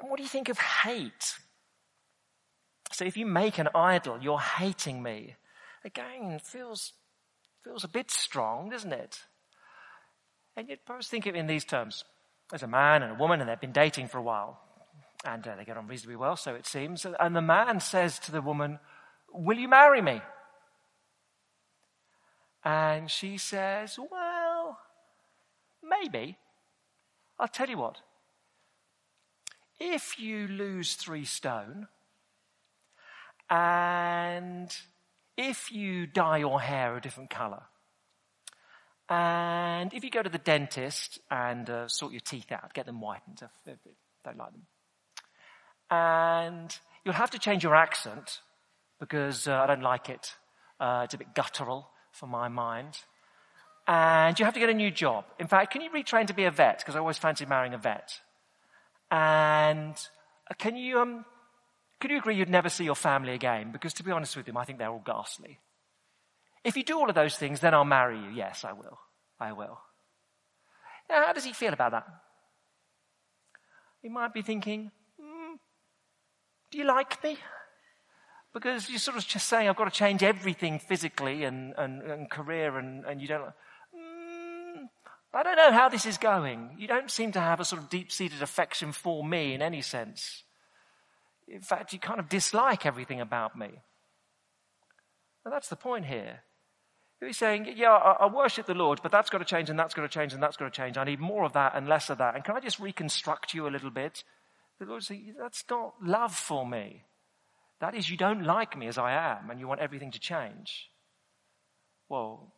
And 0.01 0.11
what 0.11 0.17
do 0.17 0.23
you 0.23 0.29
think 0.29 0.49
of 0.49 0.59
hate? 0.59 1.35
So 2.93 3.05
if 3.05 3.17
you 3.17 3.27
make 3.27 3.59
an 3.59 3.69
idol, 3.75 4.19
you're 4.21 4.41
hating 4.41 5.03
me. 5.03 5.37
Again, 5.85 6.41
feels, 6.43 6.93
feels 7.65 7.85
a 7.85 7.89
bit 7.89 8.11
strong, 8.11 8.71
doesn't 8.71 8.93
it? 8.93 9.21
And 10.57 10.69
you'd 10.69 10.85
perhaps 10.85 11.09
think 11.09 11.27
of 11.27 11.35
it 11.35 11.39
in 11.39 11.47
these 11.47 11.65
terms. 11.65 12.05
There's 12.51 12.63
a 12.63 12.69
man 12.69 13.03
and 13.03 13.13
a 13.13 13.19
woman 13.19 13.41
and 13.41 13.49
they've 13.49 13.61
been 13.61 13.73
dating 13.73 14.09
for 14.09 14.19
a 14.19 14.23
while. 14.23 14.61
And 15.25 15.47
uh, 15.47 15.57
they 15.57 15.65
get 15.65 15.77
on 15.77 15.87
reasonably 15.87 16.17
well, 16.17 16.37
so 16.37 16.55
it 16.55 16.67
seems. 16.67 17.07
And 17.21 17.37
the 17.37 17.41
man 17.41 17.79
says 17.81 18.19
to 18.21 18.33
the 18.33 18.43
woman, 18.43 18.81
will 19.33 19.59
you 19.59 19.69
marry 19.69 20.03
me? 20.03 20.21
And 22.65 23.11
she 23.11 23.39
says, 23.39 23.99
well, 24.11 24.79
maybe. 25.83 26.39
I'll 27.39 27.49
tell 27.49 27.69
you 27.69 27.79
what. 27.79 27.99
If 29.81 30.19
you 30.19 30.47
lose 30.47 30.95
three 30.95 31.25
stone, 31.25 31.89
and 33.51 34.75
if 35.37 35.73
you 35.73 36.07
dye 36.07 36.39
your 36.39 36.61
hair 36.61 36.97
a 36.97 37.01
different 37.01 37.31
color, 37.31 37.63
and 39.09 39.93
if 39.93 40.05
you 40.05 40.11
go 40.11 40.23
to 40.23 40.31
the 40.31 40.39
dentist 40.39 41.19
and 41.31 41.69
uh, 41.69 41.89
sort 41.89 42.13
your 42.13 42.21
teeth 42.21 42.53
out, 42.53 42.73
get 42.75 42.87
them 42.87 43.01
whitened, 43.01 43.43
if 43.67 43.79
don't 44.25 44.39
like 44.39 44.53
them, 44.53 44.67
and 45.91 46.79
you'll 47.05 47.15
have 47.15 47.33
to 47.33 47.39
change 47.41 47.65
your 47.65 47.75
accent 47.75 48.41
because 49.03 49.49
uh, 49.49 49.55
I 49.55 49.67
don't 49.67 49.83
like 49.83 50.09
it. 50.09 50.33
Uh, 50.79 51.01
it's 51.05 51.15
a 51.15 51.19
bit 51.19 51.35
guttural 51.35 51.91
for 52.13 52.29
my 52.29 52.47
mind. 52.47 52.97
And 53.89 54.39
you 54.39 54.45
have 54.45 54.55
to 54.55 54.61
get 54.61 54.71
a 54.71 54.75
new 54.75 54.93
job. 54.93 55.25
In 55.41 55.49
fact, 55.49 55.73
can 55.73 55.81
you 55.83 55.91
retrain 55.91 56.29
to 56.29 56.35
be 56.35 56.45
a 56.45 56.53
vet? 56.53 56.79
Because 56.79 56.95
I 56.95 57.01
always 57.01 57.19
fancy 57.19 57.45
marrying 57.45 57.75
a 57.75 57.79
vet. 57.79 58.13
And 59.11 59.97
uh, 60.49 60.55
can 60.57 60.77
you, 60.77 61.01
um, 61.01 61.25
can 61.99 62.13
you 62.13 62.19
agree 62.19 62.37
you'd 62.37 62.49
never 62.49 62.69
see 62.69 62.85
your 62.85 62.95
family 62.95 63.33
again? 63.33 63.73
Because 63.73 63.93
to 63.95 64.05
be 64.05 64.13
honest 64.13 64.37
with 64.37 64.47
you, 64.47 64.55
I 64.57 64.65
think 64.65 64.79
they're 64.79 64.89
all 64.89 65.03
ghastly. 65.05 65.59
If 66.63 66.77
you 66.77 66.85
do 66.85 66.97
all 66.97 67.09
of 67.09 67.17
those 67.17 67.35
things, 67.35 67.59
then 67.59 67.75
I'll 67.75 67.85
marry 67.85 68.21
you. 68.21 68.31
Yes, 68.31 68.65
I 68.65 68.73
will. 68.73 69.01
I 69.41 69.53
will. 69.53 69.81
Now, 71.11 71.27
how 71.27 71.33
does 71.33 71.45
he 71.45 71.53
feel 71.53 71.73
about 71.73 71.91
that? 71.91 72.07
He 74.01 74.09
might 74.09 74.33
be 74.33 74.43
thinking, 74.43 74.93
mm, 75.21 75.55
do 76.71 76.79
you 76.79 76.85
like 76.85 77.21
me? 77.25 77.37
Because 78.53 78.91
you're 78.91 78.99
sort 78.99 79.17
of 79.17 79.27
just 79.27 79.49
saying, 79.49 79.69
I've 79.69 79.77
got 79.77 79.85
to 79.85 79.91
change 79.91 80.23
everything 80.23 80.79
physically 80.79 81.45
and, 81.45 81.75
and, 81.79 82.03
and 82.03 82.31
career, 82.31 82.77
and, 82.79 83.05
and 83.07 83.21
you 83.21 83.29
don't. 83.29 83.45
Mm, 83.95 84.89
I 85.33 85.43
don't 85.43 85.57
know 85.57 85.73
how 85.73 85.89
this 85.89 86.05
is 86.05 86.19
going. 86.19 86.77
You 86.79 86.87
don't 86.87 87.11
seem 87.11 87.33
to 87.33 87.41
have 87.41 87.61
a 87.61 87.65
sort 87.65 87.81
of 87.81 87.89
deep 87.89 88.13
seated 88.13 88.43
affection 88.43 88.93
for 88.93 89.25
me 89.25 89.55
in 89.55 89.63
any 89.63 89.81
sense. 89.81 90.45
In 91.49 91.63
fact, 91.63 91.93
you 91.93 91.99
kind 91.99 92.21
of 92.21 92.29
dislike 92.29 92.85
everything 92.85 93.21
about 93.21 93.59
me. 93.59 93.71
And 95.45 95.53
that's 95.53 95.69
the 95.69 95.77
point 95.77 96.07
here. 96.07 96.41
He's 97.21 97.39
saying, 97.39 97.73
yeah, 97.77 97.93
I, 97.93 98.27
worship 98.27 98.67
the 98.67 98.75
Lord, 98.75 99.01
but 99.03 99.13
that's 99.13 99.31
got 99.31 99.39
to 99.39 99.45
change 99.45 99.71
and 99.71 99.79
that's 99.79 99.95
got 99.95 100.03
to 100.03 100.09
change 100.09 100.35
and 100.35 100.43
that's 100.43 100.57
got 100.57 100.65
to 100.65 100.71
change. 100.71 100.97
I 100.99 101.05
need 101.05 101.21
more 101.21 101.45
of 101.45 101.53
that 101.53 101.77
and 101.77 101.89
less 101.89 102.11
of 102.11 102.19
that. 102.19 102.35
And 102.35 102.43
can 102.43 102.57
I 102.57 102.61
just 102.61 102.81
reconstruct 102.81 103.55
you 103.55 103.69
a 103.69 103.71
little 103.71 103.91
bit? 103.91 104.25
The 104.81 104.87
Lord 104.87 105.05
says, 105.05 105.19
that's 105.39 105.65
not 105.71 105.95
love 106.03 106.35
for 106.35 106.67
me. 106.67 107.05
That 107.83 107.97
is, 107.97 108.09
you 108.09 108.17
don't 108.17 108.45
like 108.45 108.79
me 108.79 108.87
as 108.87 108.97
I 108.97 109.11
am 109.11 109.51
and 109.51 109.59
you 109.59 109.67
want 109.67 109.81
everything 109.81 110.13
to 110.13 110.21
change. 110.21 110.89
Well, 112.09 112.53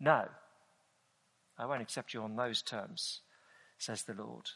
no. 0.00 0.26
I 1.56 1.66
won't 1.66 1.80
accept 1.80 2.12
you 2.12 2.22
on 2.22 2.34
those 2.34 2.60
terms, 2.60 3.20
says 3.78 4.02
the 4.02 4.14
Lord. 4.14 4.50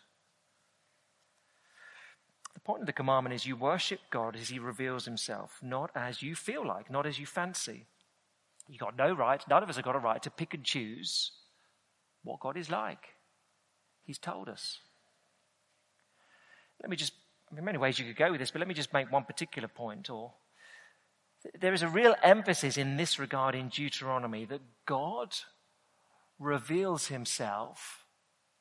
The 2.54 2.60
point 2.60 2.80
of 2.80 2.86
the 2.86 2.92
commandment 2.92 3.32
is 3.36 3.46
you 3.46 3.54
worship 3.54 4.00
God 4.10 4.34
as 4.34 4.48
he 4.48 4.58
reveals 4.58 5.04
himself, 5.04 5.60
not 5.62 5.92
as 5.94 6.20
you 6.20 6.34
feel 6.34 6.66
like, 6.66 6.90
not 6.90 7.06
as 7.06 7.20
you 7.20 7.24
fancy. 7.24 7.86
You 8.68 8.76
got 8.76 8.96
no 8.96 9.12
right, 9.12 9.40
none 9.48 9.62
of 9.62 9.70
us 9.70 9.76
have 9.76 9.84
got 9.84 9.94
a 9.94 10.00
right 10.00 10.20
to 10.24 10.30
pick 10.30 10.52
and 10.52 10.64
choose 10.64 11.30
what 12.24 12.40
God 12.40 12.56
is 12.56 12.68
like. 12.68 13.14
He's 14.04 14.18
told 14.18 14.48
us. 14.48 14.80
Let 16.82 16.90
me 16.90 16.96
just, 16.96 17.12
in 17.56 17.64
many 17.64 17.78
ways 17.78 17.98
you 17.98 18.04
could 18.04 18.16
go 18.16 18.30
with 18.30 18.40
this, 18.40 18.50
but 18.50 18.58
let 18.58 18.68
me 18.68 18.74
just 18.74 18.92
make 18.92 19.10
one 19.10 19.24
particular 19.24 19.68
point. 19.68 20.10
Or 20.10 20.32
there 21.60 21.72
is 21.72 21.82
a 21.82 21.88
real 21.88 22.14
emphasis 22.22 22.76
in 22.76 22.96
this 22.96 23.18
regard 23.18 23.54
in 23.54 23.68
Deuteronomy 23.68 24.44
that 24.46 24.60
God 24.86 25.34
reveals 26.38 27.08
himself 27.08 28.04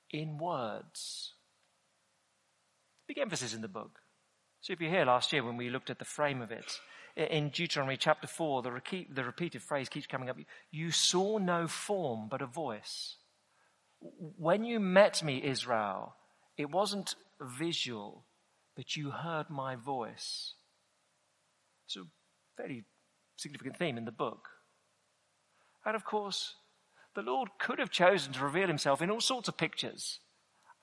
in 0.09 0.37
words. 0.37 1.33
Big 3.07 3.17
emphasis 3.17 3.53
in 3.53 3.61
the 3.61 3.67
book. 3.67 3.99
So 4.61 4.73
if 4.73 4.81
you're 4.81 4.89
here 4.89 5.05
last 5.05 5.31
year 5.31 5.43
when 5.43 5.57
we 5.57 5.69
looked 5.69 5.89
at 5.89 5.99
the 5.99 6.05
frame 6.05 6.41
of 6.41 6.51
it, 6.51 6.79
in 7.15 7.49
Deuteronomy 7.49 7.97
chapter 7.97 8.27
4, 8.27 8.61
the, 8.61 8.71
repeat, 8.71 9.15
the 9.15 9.23
repeated 9.23 9.63
phrase 9.63 9.89
keeps 9.89 10.05
coming 10.05 10.29
up. 10.29 10.37
You 10.71 10.91
saw 10.91 11.39
no 11.39 11.67
form 11.67 12.27
but 12.29 12.41
a 12.41 12.45
voice. 12.45 13.15
When 13.99 14.63
you 14.63 14.79
met 14.79 15.23
me, 15.23 15.41
Israel, 15.43 16.13
it 16.57 16.69
wasn't 16.69 17.15
visual, 17.41 18.25
but 18.77 18.95
you 18.95 19.09
heard 19.09 19.49
my 19.49 19.75
voice. 19.75 20.53
It's 21.87 21.97
a 21.97 22.03
very 22.55 22.85
significant 23.35 23.75
theme 23.75 23.97
in 23.97 24.05
the 24.05 24.11
book. 24.11 24.49
And 25.83 25.95
of 25.95 26.05
course, 26.05 26.53
the 27.15 27.23
Lord 27.23 27.49
could 27.59 27.79
have 27.79 27.89
chosen 27.89 28.33
to 28.33 28.43
reveal 28.43 28.67
himself 28.67 29.01
in 29.01 29.09
all 29.09 29.19
sorts 29.19 29.47
of 29.47 29.57
pictures. 29.57 30.19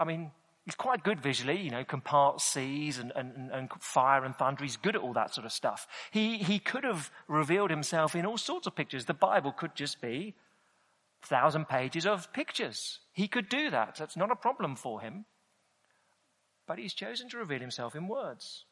I 0.01 0.05
mean, 0.05 0.33
he's 0.65 0.75
quite 0.75 1.05
good 1.05 1.21
visually, 1.21 1.61
you 1.61 1.71
know, 1.71 1.85
can 1.85 2.01
part 2.01 2.41
seas 2.41 2.99
and, 2.99 3.13
and, 3.15 3.53
and 3.53 3.71
fire 3.79 4.25
and 4.25 4.35
thunder. 4.35 4.65
He's 4.65 4.77
good 4.77 4.97
at 4.97 5.03
all 5.03 5.13
that 5.13 5.33
sort 5.33 5.47
of 5.47 5.53
stuff. 5.53 5.87
He, 6.11 6.39
he 6.39 6.59
could 6.59 6.83
have 6.83 7.13
revealed 7.29 7.71
himself 7.71 8.17
in 8.17 8.27
all 8.27 8.39
sorts 8.39 8.67
of 8.67 8.75
pictures. 8.75 9.05
The 9.05 9.15
Bible 9.15 9.53
could 9.53 9.77
just 9.77 10.01
be 10.01 10.35
a 11.23 11.27
thousand 11.27 11.69
pages 11.69 12.07
of 12.07 12.33
pictures. 12.33 12.99
He 13.13 13.29
could 13.29 13.49
do 13.49 13.71
that. 13.71 13.95
That's 13.97 14.17
not 14.17 14.33
a 14.33 14.37
problem 14.37 14.75
for 14.75 15.01
him. 15.01 15.27
But 16.67 16.79
he's 16.79 16.95
chosen 16.95 17.29
to 17.31 17.39
reveal 17.39 17.61
himself 17.61 17.95
in 17.95 18.09
words. 18.09 18.65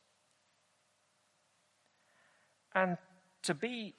And 2.74 2.96
to 3.42 3.54
be 3.54 3.94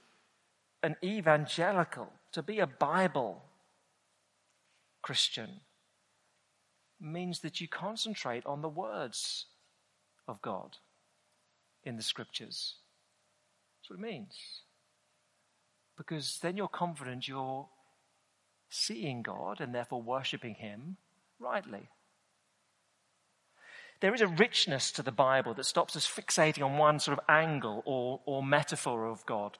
an 0.81 0.95
evangelical, 1.03 2.11
to 2.31 2.41
be 2.41 2.59
a 2.59 2.67
Bible 2.67 3.43
Christian, 5.01 5.61
means 6.99 7.39
that 7.41 7.61
you 7.61 7.67
concentrate 7.67 8.45
on 8.45 8.61
the 8.61 8.69
words 8.69 9.45
of 10.27 10.41
God 10.41 10.77
in 11.83 11.97
the 11.97 12.03
scriptures. 12.03 12.75
That's 13.77 13.89
what 13.89 13.99
it 13.99 14.11
means. 14.11 14.61
Because 15.97 16.39
then 16.39 16.57
you're 16.57 16.67
confident 16.67 17.27
you're 17.27 17.67
seeing 18.69 19.21
God 19.21 19.61
and 19.61 19.75
therefore 19.75 20.01
worshipping 20.01 20.55
Him 20.55 20.97
rightly. 21.39 21.89
There 24.03 24.13
is 24.13 24.19
a 24.19 24.27
richness 24.27 24.91
to 24.91 25.01
the 25.01 25.13
Bible 25.13 25.53
that 25.53 25.63
stops 25.63 25.95
us 25.95 26.05
fixating 26.05 26.61
on 26.61 26.77
one 26.77 26.99
sort 26.99 27.17
of 27.17 27.23
angle 27.29 27.81
or, 27.85 28.19
or 28.25 28.43
metaphor 28.43 29.05
of 29.05 29.25
God. 29.25 29.57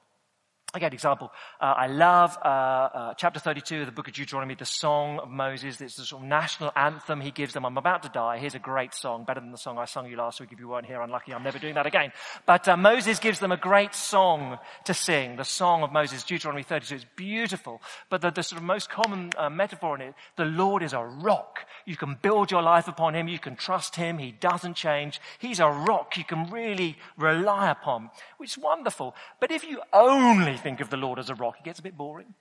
Again, 0.74 0.92
example, 0.92 1.30
uh, 1.60 1.72
I 1.76 1.86
love 1.86 2.36
uh, 2.44 2.48
uh, 2.48 3.14
chapter 3.14 3.38
32 3.38 3.82
of 3.82 3.86
the 3.86 3.92
book 3.92 4.08
of 4.08 4.14
Deuteronomy, 4.14 4.56
the 4.56 4.64
song 4.64 5.20
of 5.20 5.30
Moses. 5.30 5.80
It's 5.80 5.94
the 5.94 6.04
sort 6.04 6.22
of 6.22 6.28
national 6.28 6.72
anthem 6.74 7.20
he 7.20 7.30
gives 7.30 7.52
them. 7.54 7.64
I'm 7.64 7.78
about 7.78 8.02
to 8.02 8.08
die. 8.08 8.38
Here's 8.38 8.56
a 8.56 8.58
great 8.58 8.92
song, 8.92 9.22
better 9.22 9.38
than 9.38 9.52
the 9.52 9.56
song 9.56 9.78
I 9.78 9.84
sung 9.84 10.10
you 10.10 10.16
last 10.16 10.40
week 10.40 10.50
if 10.50 10.58
you 10.58 10.66
weren't 10.66 10.86
here. 10.86 11.00
Unlucky, 11.00 11.32
I'm 11.32 11.44
never 11.44 11.60
doing 11.60 11.74
that 11.74 11.86
again. 11.86 12.10
But 12.44 12.66
uh, 12.66 12.76
Moses 12.76 13.20
gives 13.20 13.38
them 13.38 13.52
a 13.52 13.56
great 13.56 13.94
song 13.94 14.58
to 14.86 14.94
sing, 14.94 15.36
the 15.36 15.44
song 15.44 15.84
of 15.84 15.92
Moses, 15.92 16.24
Deuteronomy 16.24 16.64
32. 16.64 16.96
It's 16.96 17.04
beautiful. 17.14 17.80
But 18.10 18.20
the, 18.20 18.32
the 18.32 18.42
sort 18.42 18.60
of 18.60 18.66
most 18.66 18.90
common 18.90 19.30
uh, 19.38 19.50
metaphor 19.50 19.94
in 19.94 20.08
it, 20.08 20.14
the 20.34 20.44
Lord 20.44 20.82
is 20.82 20.92
a 20.92 21.04
rock. 21.04 21.60
You 21.86 21.96
can 21.96 22.18
build 22.20 22.50
your 22.50 22.62
life 22.62 22.88
upon 22.88 23.14
him. 23.14 23.28
You 23.28 23.38
can 23.38 23.54
trust 23.54 23.94
him. 23.94 24.18
He 24.18 24.32
doesn't 24.32 24.74
change. 24.74 25.20
He's 25.38 25.60
a 25.60 25.68
rock 25.68 26.16
you 26.16 26.24
can 26.24 26.50
really 26.50 26.98
rely 27.16 27.70
upon, 27.70 28.10
which 28.38 28.56
is 28.56 28.58
wonderful. 28.58 29.14
But 29.38 29.52
if 29.52 29.62
you 29.62 29.80
only 29.92 30.56
think 30.64 30.80
of 30.80 30.90
the 30.90 30.96
Lord 30.96 31.20
as 31.20 31.30
a 31.30 31.34
rock, 31.34 31.56
it 31.60 31.64
gets 31.64 31.78
a 31.78 31.82
bit 31.82 31.96
boring. 31.96 32.34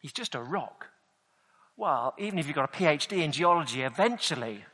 He's 0.00 0.12
just 0.12 0.34
a 0.34 0.42
rock. 0.42 0.86
Well, 1.76 2.14
even 2.18 2.38
if 2.38 2.46
you've 2.46 2.56
got 2.56 2.74
a 2.74 2.76
PhD 2.76 3.22
in 3.22 3.30
geology, 3.30 3.82
eventually, 3.82 4.64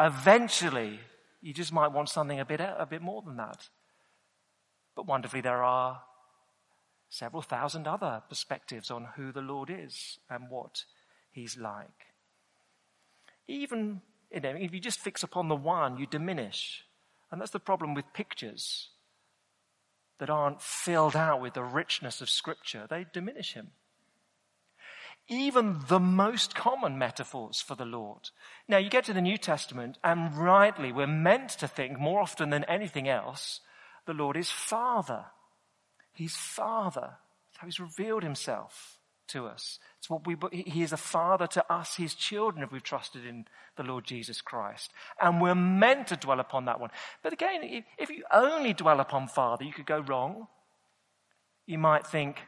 eventually, 0.00 0.98
you 1.42 1.52
just 1.52 1.72
might 1.72 1.92
want 1.92 2.08
something 2.08 2.40
a 2.40 2.44
bit, 2.44 2.60
a 2.60 2.86
bit 2.88 3.02
more 3.02 3.22
than 3.22 3.36
that. 3.36 3.68
But 4.96 5.06
wonderfully, 5.06 5.42
there 5.42 5.62
are 5.62 6.00
several 7.08 7.42
thousand 7.42 7.86
other 7.86 8.22
perspectives 8.28 8.90
on 8.90 9.08
who 9.16 9.32
the 9.32 9.42
Lord 9.42 9.70
is 9.70 10.18
and 10.30 10.50
what 10.50 10.84
he's 11.30 11.56
like. 11.58 12.06
Even 13.46 14.00
you 14.32 14.40
know, 14.40 14.56
if 14.58 14.72
you 14.72 14.80
just 14.80 14.98
fix 14.98 15.22
upon 15.22 15.48
the 15.48 15.56
one, 15.56 15.98
you 15.98 16.06
diminish. 16.06 16.84
And 17.30 17.40
that's 17.40 17.52
the 17.52 17.60
problem 17.60 17.94
with 17.94 18.12
pictures 18.12 18.90
that 20.18 20.30
aren't 20.30 20.62
filled 20.62 21.16
out 21.16 21.40
with 21.40 21.54
the 21.54 21.64
richness 21.64 22.20
of 22.20 22.30
Scripture, 22.30 22.86
they 22.88 23.06
diminish 23.12 23.54
him. 23.54 23.72
Even 25.28 25.80
the 25.88 25.98
most 25.98 26.54
common 26.54 26.98
metaphors 26.98 27.60
for 27.60 27.74
the 27.74 27.84
Lord. 27.84 28.30
Now, 28.68 28.78
you 28.78 28.88
get 28.88 29.04
to 29.04 29.12
the 29.12 29.20
New 29.20 29.36
Testament, 29.36 29.98
and 30.04 30.36
rightly, 30.36 30.92
we're 30.92 31.06
meant 31.06 31.50
to 31.50 31.68
think 31.68 31.98
more 31.98 32.20
often 32.20 32.50
than 32.50 32.64
anything 32.64 33.08
else, 33.08 33.60
the 34.06 34.14
Lord 34.14 34.36
is 34.36 34.50
Father. 34.50 35.24
He's 36.12 36.36
Father. 36.36 37.18
That's 37.50 37.58
how 37.58 37.66
He's 37.66 37.80
revealed 37.80 38.22
Himself 38.22 38.95
to 39.28 39.46
us. 39.46 39.78
It's 39.98 40.10
what 40.10 40.26
we, 40.26 40.36
he 40.52 40.82
is 40.82 40.92
a 40.92 40.96
father 40.96 41.46
to 41.48 41.72
us, 41.72 41.96
his 41.96 42.14
children, 42.14 42.62
if 42.62 42.72
we've 42.72 42.82
trusted 42.82 43.26
in 43.26 43.46
the 43.76 43.82
Lord 43.82 44.04
Jesus 44.04 44.40
Christ. 44.40 44.92
And 45.20 45.40
we're 45.40 45.54
meant 45.54 46.08
to 46.08 46.16
dwell 46.16 46.40
upon 46.40 46.66
that 46.66 46.80
one. 46.80 46.90
But 47.22 47.32
again, 47.32 47.84
if 47.98 48.10
you 48.10 48.24
only 48.32 48.72
dwell 48.72 49.00
upon 49.00 49.28
father, 49.28 49.64
you 49.64 49.72
could 49.72 49.86
go 49.86 50.00
wrong. 50.00 50.46
You 51.66 51.78
might 51.78 52.06
think 52.06 52.38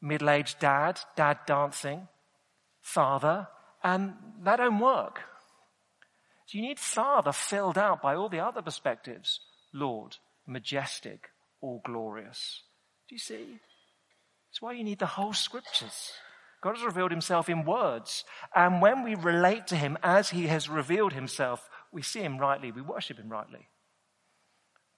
middle-aged 0.00 0.58
dad, 0.58 1.00
dad 1.16 1.38
dancing, 1.46 2.08
father, 2.80 3.48
and 3.82 4.14
that 4.42 4.56
don't 4.56 4.78
work. 4.78 5.20
So 6.46 6.58
you 6.58 6.62
need 6.62 6.78
father 6.78 7.32
filled 7.32 7.78
out 7.78 8.02
by 8.02 8.14
all 8.14 8.28
the 8.28 8.40
other 8.40 8.62
perspectives. 8.62 9.40
Lord, 9.72 10.16
majestic, 10.46 11.30
all 11.60 11.80
glorious. 11.84 12.62
Do 13.08 13.14
you 13.14 13.18
see? 13.18 13.58
That's 14.54 14.62
why 14.62 14.74
you 14.74 14.84
need 14.84 15.00
the 15.00 15.06
whole 15.06 15.32
scriptures. 15.32 16.12
God 16.60 16.76
has 16.76 16.84
revealed 16.84 17.10
himself 17.10 17.48
in 17.48 17.64
words. 17.64 18.22
And 18.54 18.80
when 18.80 19.02
we 19.02 19.16
relate 19.16 19.66
to 19.66 19.76
him 19.76 19.98
as 20.00 20.30
he 20.30 20.46
has 20.46 20.68
revealed 20.68 21.12
himself, 21.12 21.68
we 21.90 22.02
see 22.02 22.20
him 22.20 22.38
rightly, 22.38 22.70
we 22.70 22.80
worship 22.80 23.18
him 23.18 23.28
rightly. 23.28 23.66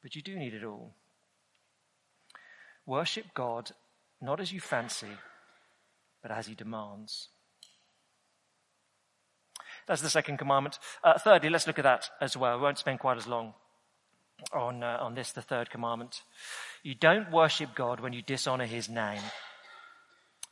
But 0.03 0.15
you 0.15 0.21
do 0.21 0.37
need 0.37 0.53
it 0.53 0.63
all. 0.63 0.93
Worship 2.85 3.33
God 3.33 3.71
not 4.21 4.41
as 4.41 4.53
you 4.53 4.61
fancy, 4.61 5.17
but 6.21 6.31
as 6.31 6.49
he 6.49 6.55
demands. 6.55 7.31
That's 9.89 10.03
the 10.03 10.11
second 10.11 10.37
commandment. 10.37 10.79
Uh, 11.03 11.19
thirdly, 11.19 11.49
let's 11.49 11.67
look 11.67 11.79
at 11.79 11.85
that 11.85 12.11
as 12.21 12.37
well. 12.37 12.59
We 12.59 12.65
won't 12.65 12.79
spend 12.79 12.99
quite 12.99 13.17
as 13.17 13.27
long 13.27 13.55
on, 14.53 14.83
uh, 14.83 14.99
on 15.01 15.15
this, 15.15 15.33
the 15.33 15.43
third 15.43 15.71
commandment. 15.71 16.23
You 16.83 16.95
don't 16.95 17.31
worship 17.31 17.75
God 17.75 18.01
when 18.01 18.13
you 18.13 18.23
dishonor 18.23 18.67
his 18.67 18.89
name. 18.89 19.23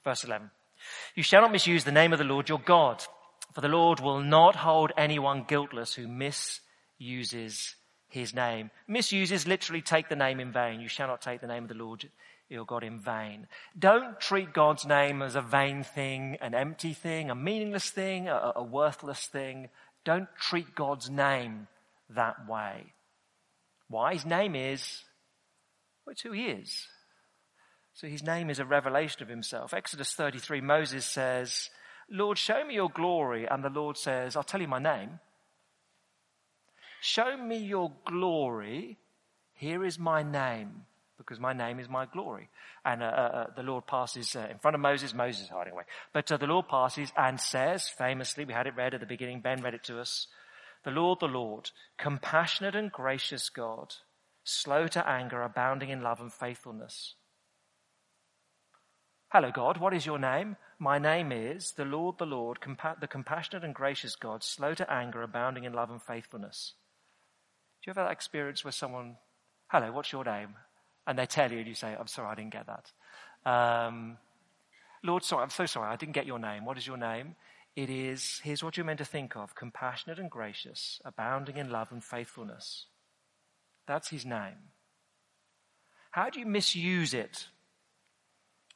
Verse 0.04 0.24
11. 0.24 0.50
You 1.14 1.22
shall 1.22 1.42
not 1.42 1.52
misuse 1.52 1.84
the 1.84 1.92
name 1.92 2.12
of 2.12 2.18
the 2.18 2.24
Lord 2.24 2.48
your 2.48 2.58
God, 2.58 3.04
for 3.52 3.60
the 3.60 3.68
Lord 3.68 4.00
will 4.00 4.20
not 4.20 4.56
hold 4.56 4.92
anyone 4.96 5.44
guiltless 5.46 5.94
who 5.94 6.08
misuses 6.08 7.74
his 8.08 8.34
name. 8.34 8.70
Misuses 8.86 9.46
literally 9.46 9.82
take 9.82 10.08
the 10.08 10.16
name 10.16 10.40
in 10.40 10.52
vain. 10.52 10.80
You 10.80 10.88
shall 10.88 11.08
not 11.08 11.22
take 11.22 11.40
the 11.40 11.46
name 11.46 11.64
of 11.64 11.68
the 11.68 11.74
Lord 11.74 12.08
your 12.48 12.64
God 12.64 12.84
in 12.84 13.00
vain. 13.00 13.46
Don't 13.78 14.20
treat 14.20 14.52
God's 14.52 14.84
name 14.84 15.22
as 15.22 15.34
a 15.34 15.40
vain 15.40 15.82
thing, 15.82 16.36
an 16.40 16.54
empty 16.54 16.92
thing, 16.92 17.30
a 17.30 17.34
meaningless 17.34 17.90
thing, 17.90 18.28
a, 18.28 18.52
a 18.56 18.62
worthless 18.62 19.26
thing. 19.26 19.68
Don't 20.04 20.28
treat 20.38 20.74
God's 20.74 21.08
name 21.10 21.66
that 22.10 22.48
way. 22.48 22.92
Why? 23.94 24.14
His 24.14 24.26
name 24.26 24.56
is, 24.56 25.04
well, 26.04 26.14
it's 26.14 26.22
who 26.22 26.32
he 26.32 26.46
is. 26.46 26.88
So 27.92 28.08
his 28.08 28.24
name 28.24 28.50
is 28.50 28.58
a 28.58 28.64
revelation 28.64 29.22
of 29.22 29.28
himself. 29.28 29.72
Exodus 29.72 30.14
33, 30.14 30.60
Moses 30.62 31.06
says, 31.06 31.70
Lord, 32.10 32.36
show 32.36 32.64
me 32.66 32.74
your 32.74 32.90
glory. 32.90 33.46
And 33.48 33.62
the 33.62 33.68
Lord 33.68 33.96
says, 33.96 34.34
I'll 34.34 34.42
tell 34.42 34.60
you 34.60 34.66
my 34.66 34.80
name. 34.80 35.20
Show 37.02 37.36
me 37.36 37.58
your 37.58 37.92
glory. 38.04 38.98
Here 39.52 39.84
is 39.84 39.96
my 39.96 40.24
name, 40.24 40.86
because 41.16 41.38
my 41.38 41.52
name 41.52 41.78
is 41.78 41.88
my 41.88 42.04
glory. 42.04 42.48
And 42.84 43.00
uh, 43.00 43.06
uh, 43.06 43.08
uh 43.08 43.46
the 43.54 43.62
Lord 43.62 43.86
passes 43.86 44.34
uh, 44.34 44.48
in 44.50 44.58
front 44.58 44.74
of 44.74 44.80
Moses. 44.80 45.14
Moses 45.14 45.48
hiding 45.48 45.74
away. 45.74 45.84
But 46.12 46.32
uh, 46.32 46.36
the 46.36 46.48
Lord 46.48 46.66
passes 46.66 47.12
and 47.16 47.38
says, 47.38 47.88
famously, 47.88 48.44
we 48.44 48.54
had 48.54 48.66
it 48.66 48.74
read 48.74 48.94
at 48.94 48.98
the 48.98 49.06
beginning, 49.06 49.38
Ben 49.38 49.62
read 49.62 49.74
it 49.74 49.84
to 49.84 50.00
us, 50.00 50.26
the 50.84 50.90
Lord, 50.90 51.20
the 51.20 51.26
Lord, 51.26 51.70
compassionate 51.98 52.74
and 52.74 52.92
gracious 52.92 53.48
God, 53.48 53.94
slow 54.44 54.86
to 54.88 55.08
anger, 55.08 55.42
abounding 55.42 55.90
in 55.90 56.02
love 56.02 56.20
and 56.20 56.32
faithfulness 56.32 57.14
Hello, 59.34 59.50
God, 59.50 59.78
what 59.78 59.92
is 59.92 60.06
your 60.06 60.20
name? 60.20 60.56
My 60.78 61.00
name 61.00 61.32
is 61.32 61.72
the 61.72 61.84
Lord, 61.84 62.18
the 62.18 62.24
Lord, 62.24 62.60
compa- 62.60 63.00
the 63.00 63.08
compassionate 63.08 63.64
and 63.64 63.74
gracious 63.74 64.14
God, 64.14 64.44
slow 64.44 64.74
to 64.74 64.88
anger, 64.88 65.22
abounding 65.22 65.64
in 65.64 65.72
love 65.72 65.90
and 65.90 66.00
faithfulness. 66.00 66.74
Do 67.82 67.88
you 67.88 67.90
ever 67.90 68.02
have 68.02 68.10
that 68.10 68.12
experience 68.12 68.62
where 68.62 68.70
someone, 68.70 69.16
hello, 69.72 69.90
what's 69.90 70.12
your 70.12 70.22
name? 70.22 70.54
And 71.08 71.18
they 71.18 71.26
tell 71.26 71.50
you, 71.50 71.58
and 71.58 71.66
you 71.66 71.74
say, 71.74 71.96
I'm 71.98 72.06
sorry, 72.06 72.28
I 72.28 72.36
didn't 72.36 72.52
get 72.52 72.66
that. 72.68 73.50
Um, 73.50 74.18
Lord, 75.02 75.24
sorry, 75.24 75.42
I'm 75.42 75.50
so 75.50 75.66
sorry, 75.66 75.88
I 75.88 75.96
didn't 75.96 76.14
get 76.14 76.26
your 76.26 76.38
name. 76.38 76.64
What 76.64 76.78
is 76.78 76.86
your 76.86 76.96
name? 76.96 77.34
It 77.76 77.90
is, 77.90 78.40
here's 78.44 78.62
what 78.62 78.76
you're 78.76 78.86
meant 78.86 78.98
to 78.98 79.04
think 79.04 79.36
of 79.36 79.54
compassionate 79.54 80.18
and 80.18 80.30
gracious, 80.30 81.00
abounding 81.04 81.56
in 81.56 81.70
love 81.70 81.90
and 81.90 82.02
faithfulness. 82.02 82.86
That's 83.86 84.08
his 84.10 84.24
name. 84.24 84.70
How 86.12 86.30
do 86.30 86.38
you 86.38 86.46
misuse 86.46 87.12
it? 87.12 87.48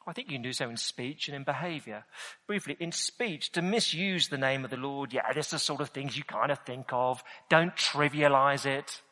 I 0.08 0.12
think 0.12 0.28
you 0.28 0.36
can 0.36 0.42
do 0.42 0.52
so 0.52 0.68
in 0.70 0.76
speech 0.76 1.28
and 1.28 1.36
in 1.36 1.44
behavior. 1.44 2.04
Briefly, 2.46 2.76
in 2.80 2.92
speech, 2.92 3.52
to 3.52 3.62
misuse 3.62 4.28
the 4.28 4.38
name 4.38 4.64
of 4.64 4.70
the 4.70 4.76
Lord, 4.76 5.12
yeah, 5.12 5.32
this 5.32 5.46
is 5.46 5.52
the 5.52 5.58
sort 5.58 5.80
of 5.82 5.90
things 5.90 6.16
you 6.16 6.24
kind 6.24 6.50
of 6.50 6.58
think 6.60 6.86
of. 6.92 7.22
Don't 7.50 7.76
trivialize 7.76 8.64
it. 8.64 9.02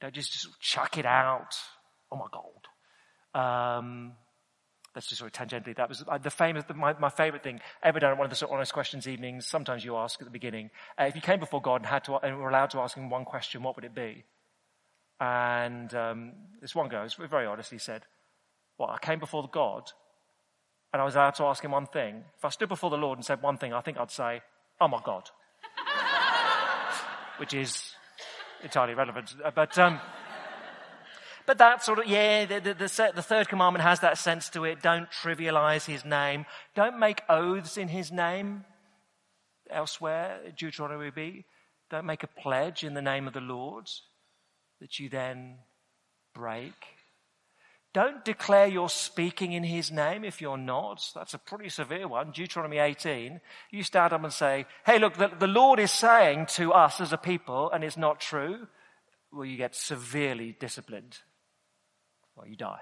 Don't 0.00 0.12
just, 0.12 0.32
just 0.32 0.60
chuck 0.60 0.98
it 0.98 1.06
out. 1.06 1.54
Oh 2.10 2.16
my 2.16 2.26
God. 2.32 3.78
Um, 3.78 4.12
that's 4.94 5.06
just 5.06 5.20
sort 5.20 5.38
of 5.38 5.48
tangentially. 5.48 5.76
That 5.76 5.88
was 5.88 6.04
uh, 6.06 6.18
the 6.18 6.30
famous, 6.30 6.64
my, 6.74 6.94
my 6.98 7.10
favorite 7.10 7.42
thing 7.42 7.60
ever 7.82 8.00
done 8.00 8.12
at 8.12 8.18
one 8.18 8.26
of 8.26 8.30
the 8.30 8.36
sort 8.36 8.50
of 8.50 8.56
honest 8.56 8.72
questions 8.72 9.06
evenings. 9.06 9.46
Sometimes 9.46 9.84
you 9.84 9.96
ask 9.96 10.20
at 10.20 10.26
the 10.26 10.32
beginning, 10.32 10.70
uh, 10.98 11.04
if 11.04 11.14
you 11.14 11.20
came 11.20 11.38
before 11.38 11.62
God 11.62 11.76
and 11.76 11.86
had 11.86 12.04
to, 12.04 12.16
and 12.16 12.38
were 12.38 12.48
allowed 12.48 12.70
to 12.70 12.80
ask 12.80 12.96
him 12.96 13.08
one 13.08 13.24
question, 13.24 13.62
what 13.62 13.76
would 13.76 13.84
it 13.84 13.94
be? 13.94 14.24
And 15.20 15.94
um, 15.94 16.32
this 16.60 16.74
one 16.74 16.88
guy 16.88 17.06
very 17.30 17.46
honestly 17.46 17.78
said, 17.78 18.02
well, 18.78 18.90
I 18.90 18.98
came 18.98 19.18
before 19.18 19.48
God 19.52 19.90
and 20.92 21.00
I 21.00 21.04
was 21.04 21.14
allowed 21.14 21.34
to 21.36 21.44
ask 21.44 21.62
him 21.62 21.70
one 21.70 21.86
thing. 21.86 22.24
If 22.36 22.44
I 22.44 22.48
stood 22.48 22.68
before 22.68 22.90
the 22.90 22.96
Lord 22.96 23.18
and 23.18 23.24
said 23.24 23.42
one 23.42 23.58
thing, 23.58 23.72
I 23.72 23.80
think 23.80 23.98
I'd 23.98 24.10
say, 24.10 24.40
oh 24.80 24.88
my 24.88 25.00
God. 25.04 25.30
Which 27.36 27.54
is 27.54 27.94
entirely 28.62 28.94
relevant. 28.94 29.34
But, 29.54 29.78
um, 29.78 30.00
but 31.50 31.58
that 31.58 31.82
sort 31.82 31.98
of, 31.98 32.06
yeah, 32.06 32.44
the, 32.44 32.60
the, 32.60 32.74
the, 32.74 33.12
the, 33.12 33.22
third 33.24 33.48
commandment 33.48 33.82
has 33.82 33.98
that 33.98 34.18
sense 34.18 34.48
to 34.50 34.62
it. 34.62 34.80
Don't 34.82 35.10
trivialize 35.10 35.84
his 35.84 36.04
name. 36.04 36.46
Don't 36.76 36.96
make 36.96 37.22
oaths 37.28 37.76
in 37.76 37.88
his 37.88 38.12
name. 38.12 38.64
Elsewhere, 39.68 40.38
Deuteronomy 40.56 41.10
be. 41.10 41.44
Don't 41.90 42.06
make 42.06 42.22
a 42.22 42.28
pledge 42.28 42.84
in 42.84 42.94
the 42.94 43.02
name 43.02 43.26
of 43.26 43.34
the 43.34 43.40
Lord 43.40 43.90
that 44.80 45.00
you 45.00 45.08
then 45.08 45.56
break. 46.36 46.72
Don't 47.92 48.24
declare 48.24 48.68
you're 48.68 48.88
speaking 48.88 49.50
in 49.50 49.64
his 49.64 49.90
name 49.90 50.22
if 50.22 50.40
you're 50.40 50.56
not. 50.56 51.04
That's 51.16 51.34
a 51.34 51.38
pretty 51.38 51.68
severe 51.68 52.06
one. 52.06 52.30
Deuteronomy 52.30 52.78
18. 52.78 53.40
You 53.72 53.82
stand 53.82 54.12
up 54.12 54.22
and 54.22 54.32
say, 54.32 54.66
hey, 54.86 55.00
look, 55.00 55.14
the, 55.14 55.32
the 55.36 55.48
Lord 55.48 55.80
is 55.80 55.90
saying 55.90 56.46
to 56.50 56.72
us 56.72 57.00
as 57.00 57.12
a 57.12 57.18
people, 57.18 57.72
and 57.72 57.82
it's 57.82 57.96
not 57.96 58.20
true. 58.20 58.68
Well, 59.32 59.44
you 59.44 59.56
get 59.56 59.74
severely 59.74 60.56
disciplined. 60.60 61.18
Well, 62.40 62.48
you 62.48 62.56
die. 62.56 62.80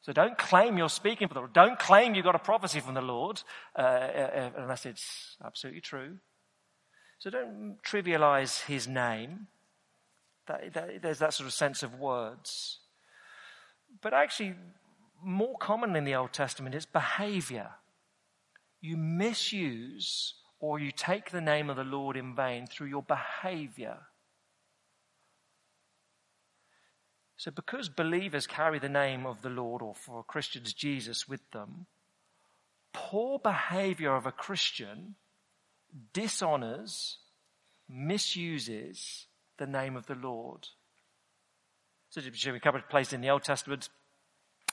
So 0.00 0.12
don't 0.12 0.36
claim 0.36 0.76
you're 0.76 0.88
speaking 0.88 1.28
for 1.28 1.34
the 1.34 1.40
Lord. 1.40 1.52
Don't 1.52 1.78
claim 1.78 2.14
you 2.14 2.22
got 2.22 2.34
a 2.34 2.40
prophecy 2.40 2.80
from 2.80 2.94
the 2.94 3.00
Lord, 3.00 3.42
uh, 3.78 3.80
uh, 3.80 4.50
unless 4.56 4.84
it's 4.86 5.36
absolutely 5.42 5.80
true. 5.80 6.16
So 7.20 7.30
don't 7.30 7.76
trivialize 7.86 8.64
his 8.64 8.88
name. 8.88 9.46
That, 10.48 10.74
that, 10.74 11.02
there's 11.02 11.20
that 11.20 11.32
sort 11.32 11.46
of 11.46 11.52
sense 11.52 11.84
of 11.84 11.94
words. 11.94 12.80
But 14.02 14.12
actually, 14.12 14.56
more 15.22 15.56
common 15.58 15.94
in 15.94 16.04
the 16.04 16.16
Old 16.16 16.32
Testament 16.32 16.74
is 16.74 16.86
behavior. 16.86 17.70
You 18.80 18.96
misuse 18.96 20.34
or 20.58 20.80
you 20.80 20.90
take 20.90 21.30
the 21.30 21.40
name 21.40 21.70
of 21.70 21.76
the 21.76 21.84
Lord 21.84 22.16
in 22.16 22.34
vain 22.34 22.66
through 22.66 22.88
your 22.88 23.04
behavior. 23.04 23.98
So, 27.44 27.50
because 27.50 27.90
believers 27.90 28.46
carry 28.46 28.78
the 28.78 28.88
name 28.88 29.26
of 29.26 29.42
the 29.42 29.50
Lord, 29.50 29.82
or 29.82 29.94
for 29.94 30.24
Christians, 30.24 30.72
Jesus, 30.72 31.28
with 31.28 31.42
them, 31.50 31.84
poor 32.94 33.38
behavior 33.38 34.16
of 34.16 34.24
a 34.24 34.32
Christian 34.32 35.16
dishonors, 36.14 37.18
misuses 37.86 39.26
the 39.58 39.66
name 39.66 39.94
of 39.94 40.06
the 40.06 40.14
Lord. 40.14 40.68
So 42.08 42.22
we 42.50 42.60
covered 42.60 42.88
place 42.88 43.12
in 43.12 43.20
the 43.20 43.28
Old 43.28 43.44
Testament. 43.44 43.90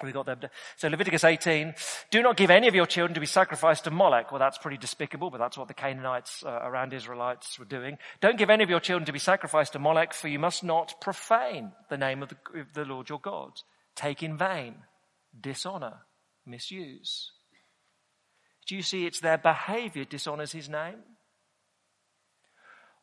We 0.03 0.11
got 0.11 0.25
there. 0.25 0.37
So 0.77 0.87
Leviticus 0.87 1.23
18, 1.23 1.73
do 2.09 2.21
not 2.21 2.37
give 2.37 2.49
any 2.49 2.67
of 2.67 2.75
your 2.75 2.85
children 2.85 3.13
to 3.13 3.19
be 3.19 3.25
sacrificed 3.25 3.83
to 3.85 3.91
Molech. 3.91 4.31
Well, 4.31 4.39
that's 4.39 4.57
pretty 4.57 4.77
despicable, 4.77 5.29
but 5.29 5.37
that's 5.37 5.57
what 5.57 5.67
the 5.67 5.73
Canaanites 5.73 6.43
uh, 6.45 6.59
around 6.63 6.93
Israelites 6.93 7.57
were 7.59 7.65
doing. 7.65 7.97
Don't 8.19 8.37
give 8.37 8.49
any 8.49 8.63
of 8.63 8.69
your 8.69 8.79
children 8.79 9.05
to 9.05 9.13
be 9.13 9.19
sacrificed 9.19 9.73
to 9.73 9.79
Molech, 9.79 10.13
for 10.13 10.27
you 10.27 10.39
must 10.39 10.63
not 10.63 10.99
profane 11.01 11.71
the 11.89 11.97
name 11.97 12.23
of 12.23 12.29
the, 12.29 12.59
of 12.59 12.73
the 12.73 12.85
Lord 12.85 13.09
your 13.09 13.19
God. 13.19 13.51
Take 13.95 14.23
in 14.23 14.37
vain, 14.37 14.75
dishonor, 15.39 15.99
misuse. 16.45 17.31
Do 18.67 18.75
you 18.75 18.81
see 18.81 19.05
it's 19.05 19.19
their 19.19 19.37
behavior 19.37 20.05
dishonors 20.05 20.51
his 20.51 20.69
name? 20.69 20.99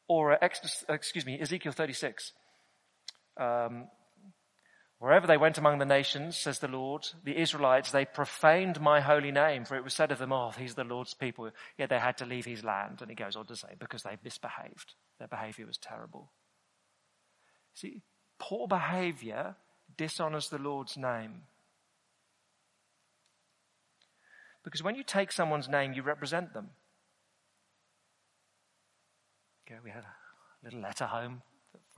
Or, 0.09 0.33
uh, 0.33 0.49
excuse 0.89 1.27
me, 1.27 1.39
Ezekiel 1.41 1.73
36. 1.73 2.33
Um, 3.39 3.89
Wherever 4.99 5.29
they 5.29 5.37
went 5.37 5.59
among 5.59 5.79
the 5.79 5.85
nations, 5.85 6.37
says 6.37 6.59
the 6.59 6.67
Lord, 6.67 7.07
the 7.25 7.41
Israelites, 7.41 7.93
they 7.93 8.05
profaned 8.05 8.81
my 8.81 9.01
holy 9.01 9.31
name, 9.31 9.65
for 9.65 9.77
it 9.77 9.85
was 9.85 9.95
said 9.95 10.11
of 10.11 10.19
them, 10.19 10.33
oh, 10.33 10.51
he's 10.51 10.75
the 10.75 10.83
Lord's 10.83 11.15
people. 11.15 11.51
Yet 11.77 11.89
they 11.89 12.01
had 12.01 12.19
to 12.19 12.27
leave 12.27 12.45
his 12.45 12.65
land. 12.65 13.01
And 13.01 13.09
he 13.09 13.15
goes 13.15 13.37
on 13.37 13.47
to 13.47 13.55
say, 13.55 13.69
because 13.79 14.03
they 14.03 14.19
misbehaved. 14.25 14.95
Their 15.21 15.29
behavior 15.29 15.67
was 15.67 15.79
terrible. 15.79 16.33
See, 17.75 18.03
poor 18.41 18.67
behavior 18.67 19.55
dishonors 19.97 20.49
the 20.49 20.59
Lord's 20.59 20.97
name. 20.97 21.43
Because 24.65 24.83
when 24.83 24.97
you 24.97 25.05
take 25.05 25.31
someone's 25.31 25.69
name, 25.69 25.93
you 25.93 26.03
represent 26.03 26.53
them. 26.55 26.71
Okay, 29.65 29.79
we 29.85 29.91
had 29.91 30.03
a 30.03 30.65
little 30.65 30.81
letter 30.81 31.07
home 31.07 31.43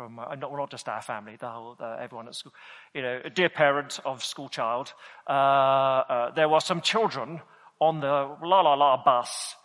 from 0.01 0.19
uh, 0.19 0.35
not, 0.35 0.51
not 0.51 0.71
just 0.71 0.89
our 0.89 1.03
family, 1.03 1.37
the 1.39 1.47
whole, 1.47 1.77
uh, 1.79 1.97
everyone 2.01 2.27
at 2.27 2.35
school. 2.35 2.55
You 2.95 3.03
know, 3.03 3.21
a 3.23 3.29
dear 3.29 3.51
parent 3.51 4.01
of 4.07 4.25
school 4.25 4.49
child, 4.49 4.95
uh, 5.29 5.33
uh, 5.33 6.31
there 6.31 6.49
were 6.49 6.61
some 6.61 6.81
children 6.81 7.43
on 7.81 8.01
the 8.01 8.37
la 8.43 8.63
la 8.63 8.75
la 8.75 9.05
bus, 9.05 9.57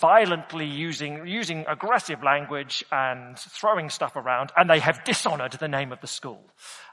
violently 0.00 0.64
using, 0.64 1.26
using 1.26 1.66
aggressive 1.68 2.22
language 2.22 2.82
and 2.90 3.38
throwing 3.38 3.90
stuff 3.90 4.16
around, 4.16 4.50
and 4.56 4.70
they 4.70 4.78
have 4.78 5.04
dishonored 5.04 5.52
the 5.52 5.68
name 5.68 5.92
of 5.92 6.00
the 6.00 6.06
school. 6.06 6.40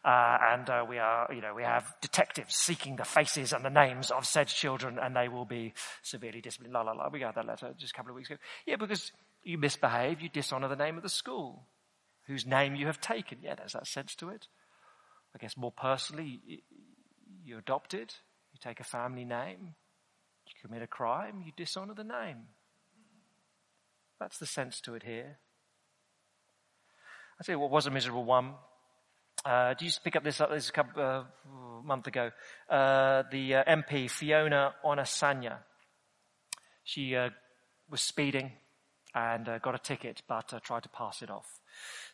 Uh, 0.04 0.38
and 0.52 0.70
uh, 0.70 0.86
we 0.86 0.98
are, 0.98 1.34
you 1.34 1.40
know, 1.40 1.54
we 1.56 1.64
have 1.64 1.86
detectives 2.02 2.54
seeking 2.54 2.98
the 2.98 3.06
faces 3.06 3.54
and 3.54 3.64
the 3.64 3.70
names 3.70 4.12
of 4.12 4.26
said 4.26 4.48
children, 4.48 5.00
and 5.02 5.16
they 5.16 5.30
will 5.30 5.46
be 5.46 5.74
severely 6.02 6.42
disciplined. 6.42 6.74
La 6.74 6.82
la 6.82 6.92
la. 6.92 7.08
We 7.08 7.20
got 7.20 7.36
that 7.36 7.48
letter 7.48 7.74
just 7.78 7.94
a 7.94 7.96
couple 7.96 8.12
of 8.12 8.18
weeks 8.18 8.30
ago. 8.30 8.40
Yeah, 8.66 8.76
because 8.76 9.14
you 9.46 9.58
misbehave, 9.58 10.20
you 10.20 10.28
dishonor 10.28 10.68
the 10.68 10.76
name 10.76 10.98
of 10.98 11.04
the 11.04 11.10
school, 11.10 11.64
whose 12.28 12.46
name 12.46 12.76
you 12.76 12.88
have 12.88 13.02
taken. 13.02 13.40
Yeah, 13.42 13.56
there's 13.56 13.74
that 13.74 13.88
sense 13.88 14.16
to 14.16 14.30
it. 14.30 14.48
I 15.36 15.40
guess 15.40 15.58
more 15.58 15.72
personally, 15.72 16.64
you 17.44 17.58
adopt 17.58 17.94
it, 17.94 18.18
you 18.52 18.60
take 18.62 18.80
a 18.80 18.84
family 18.84 19.26
name, 19.26 19.76
you 20.48 20.54
commit 20.62 20.82
a 20.82 20.88
crime, 20.88 21.44
you 21.46 21.52
dishonor 21.56 21.94
the 21.94 22.04
name. 22.04 22.48
That's 24.20 24.38
the 24.38 24.46
sense 24.46 24.80
to 24.82 24.96
it 24.96 25.04
here. 25.04 25.38
I 27.40 27.52
you 27.52 27.60
what 27.60 27.72
was 27.72 27.88
a 27.88 27.92
miserable 27.92 28.24
one. 28.24 28.54
Uh, 29.44 29.74
do 29.74 29.86
you 29.86 29.92
pick 30.04 30.16
up 30.16 30.24
this, 30.24 30.40
uh, 30.40 30.48
this 30.48 30.70
a 30.70 30.72
couple, 30.72 31.04
uh, 31.04 31.24
month 31.84 32.08
ago? 32.08 32.32
Uh, 32.70 33.24
the 33.32 33.56
uh, 33.56 33.64
MP, 33.66 34.10
Fiona 34.10 34.74
Onasanya. 34.86 35.58
She 36.86 37.16
uh, 37.16 37.32
was 37.90 38.02
speeding 38.02 38.54
and 39.16 39.46
got 39.62 39.76
a 39.76 39.80
ticket, 39.80 40.22
but 40.28 40.54
tried 40.64 40.84
to 40.84 40.90
pass 40.90 41.22
it 41.22 41.30
off. 41.30 41.60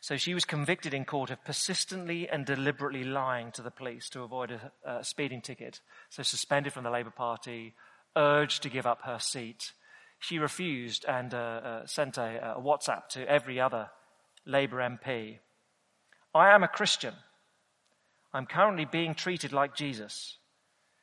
So 0.00 0.16
she 0.16 0.34
was 0.34 0.44
convicted 0.44 0.94
in 0.94 1.04
court 1.04 1.30
of 1.30 1.44
persistently 1.44 2.28
and 2.28 2.46
deliberately 2.46 3.04
lying 3.04 3.52
to 3.52 3.62
the 3.62 3.70
police 3.70 4.08
to 4.10 4.22
avoid 4.22 4.50
a, 4.50 4.72
a 4.84 5.04
speeding 5.04 5.40
ticket. 5.40 5.80
So 6.08 6.22
suspended 6.22 6.72
from 6.72 6.84
the 6.84 6.90
Labour 6.90 7.10
Party, 7.10 7.74
urged 8.16 8.62
to 8.62 8.70
give 8.70 8.86
up 8.86 9.02
her 9.02 9.18
seat, 9.18 9.72
she 10.20 10.38
refused 10.38 11.06
and 11.08 11.32
uh, 11.32 11.36
uh, 11.36 11.86
sent 11.86 12.18
a, 12.18 12.54
a 12.56 12.60
WhatsApp 12.60 13.08
to 13.08 13.28
every 13.28 13.58
other 13.58 13.88
Labour 14.44 14.78
MP. 14.78 15.38
I 16.34 16.54
am 16.54 16.62
a 16.62 16.68
Christian. 16.68 17.14
I'm 18.32 18.46
currently 18.46 18.84
being 18.84 19.14
treated 19.14 19.52
like 19.52 19.74
Jesus, 19.74 20.36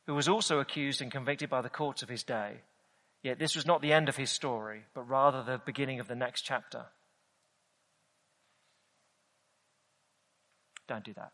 who 0.06 0.14
was 0.14 0.30
also 0.30 0.60
accused 0.60 1.02
and 1.02 1.12
convicted 1.12 1.50
by 1.50 1.62
the 1.62 1.70
courts 1.70 2.04
of 2.04 2.10
his 2.10 2.24
day. 2.24 2.62
Yet 3.28 3.40
this 3.40 3.58
was 3.58 3.66
not 3.66 3.82
the 3.82 3.92
end 3.92 4.08
of 4.08 4.16
his 4.16 4.32
story, 4.32 4.86
but 4.96 5.02
rather 5.02 5.44
the 5.44 5.60
beginning 5.66 6.00
of 6.00 6.08
the 6.08 6.16
next 6.16 6.44
chapter. 6.44 6.86
Don't 10.88 11.04
do 11.04 11.14
that. 11.16 11.34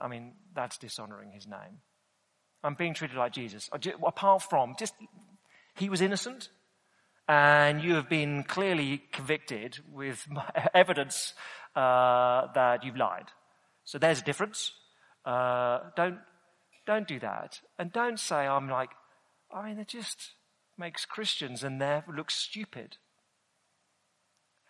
I 0.00 0.08
mean, 0.08 0.32
that's 0.54 0.78
dishonoring 0.78 1.32
his 1.32 1.46
name. 1.46 1.82
I'm 2.64 2.76
being 2.76 2.94
treated 2.94 3.18
like 3.18 3.34
Jesus. 3.34 3.68
Apart 4.02 4.44
from, 4.48 4.74
just, 4.78 4.94
he 5.74 5.90
was 5.90 6.00
innocent, 6.00 6.48
and 7.28 7.82
you 7.82 7.96
have 7.96 8.08
been 8.08 8.42
clearly 8.42 9.02
convicted 9.12 9.80
with 9.92 10.26
evidence 10.74 11.34
uh, 11.74 12.46
that 12.54 12.84
you've 12.84 12.96
lied. 12.96 13.26
So 13.84 13.98
there's 13.98 14.20
a 14.20 14.24
difference. 14.24 14.72
Uh, 15.26 15.80
don't 15.94 16.20
don't 16.86 17.06
do 17.06 17.18
that, 17.18 17.60
and 17.78 17.92
don't 17.92 18.18
say 18.18 18.46
I'm 18.46 18.70
like. 18.70 18.88
I 19.52 19.68
mean, 19.68 19.78
it 19.78 19.88
just 19.88 20.32
makes 20.76 21.04
Christians 21.04 21.62
and 21.62 21.80
therefore 21.80 22.14
look 22.14 22.30
stupid, 22.30 22.96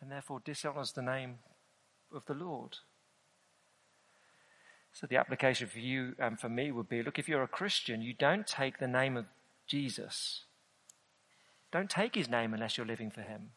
and 0.01 0.11
therefore 0.11 0.41
dishonors 0.45 0.93
the 0.93 1.03
name 1.03 1.39
of 2.15 2.25
the 2.27 2.35
Lord. 2.35 2.77
So 4.93 5.07
the 5.07 5.17
application 5.17 5.69
for 5.69 5.79
you 5.79 6.15
and 6.19 6.41
for 6.41 6.49
me 6.49 6.71
would 6.71 6.89
be 6.89 7.03
look, 7.03 7.19
if 7.19 7.29
you're 7.29 7.43
a 7.43 7.49
Christian, 7.49 8.01
you 8.01 8.15
don't 8.15 8.47
take 8.47 8.79
the 8.79 8.87
name 8.87 9.17
of 9.17 9.27
Jesus. 9.67 10.45
Don't 11.71 11.91
take 11.91 12.15
his 12.15 12.31
name 12.31 12.55
unless 12.55 12.77
you're 12.77 12.87
living 12.87 13.11
for 13.11 13.21
him. 13.21 13.51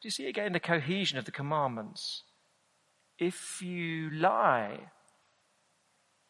Do 0.00 0.06
you 0.06 0.10
see 0.10 0.26
again 0.26 0.52
the 0.52 0.60
cohesion 0.60 1.18
of 1.18 1.26
the 1.26 1.30
commandments? 1.30 2.22
If 3.18 3.62
you 3.62 4.10
lie 4.10 4.90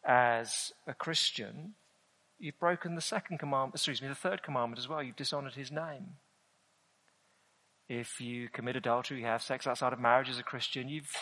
as 0.05 0.71
a 0.85 0.93
Christian, 0.93 1.73
you've 2.39 2.59
broken 2.59 2.95
the 2.95 3.01
second 3.01 3.39
commandment, 3.39 3.75
excuse 3.75 4.01
me, 4.01 4.07
the 4.07 4.15
third 4.15 4.43
commandment 4.43 4.79
as 4.79 4.87
well. 4.87 5.01
You've 5.01 5.15
dishonored 5.15 5.55
his 5.55 5.71
name. 5.71 6.17
If 7.89 8.19
you 8.19 8.49
commit 8.49 8.75
adultery, 8.75 9.19
you 9.19 9.25
have 9.25 9.41
sex 9.41 9.65
outside 9.65 9.93
of 9.93 9.99
marriage 9.99 10.29
as 10.29 10.39
a 10.39 10.43
Christian, 10.43 10.89
you've 10.89 11.15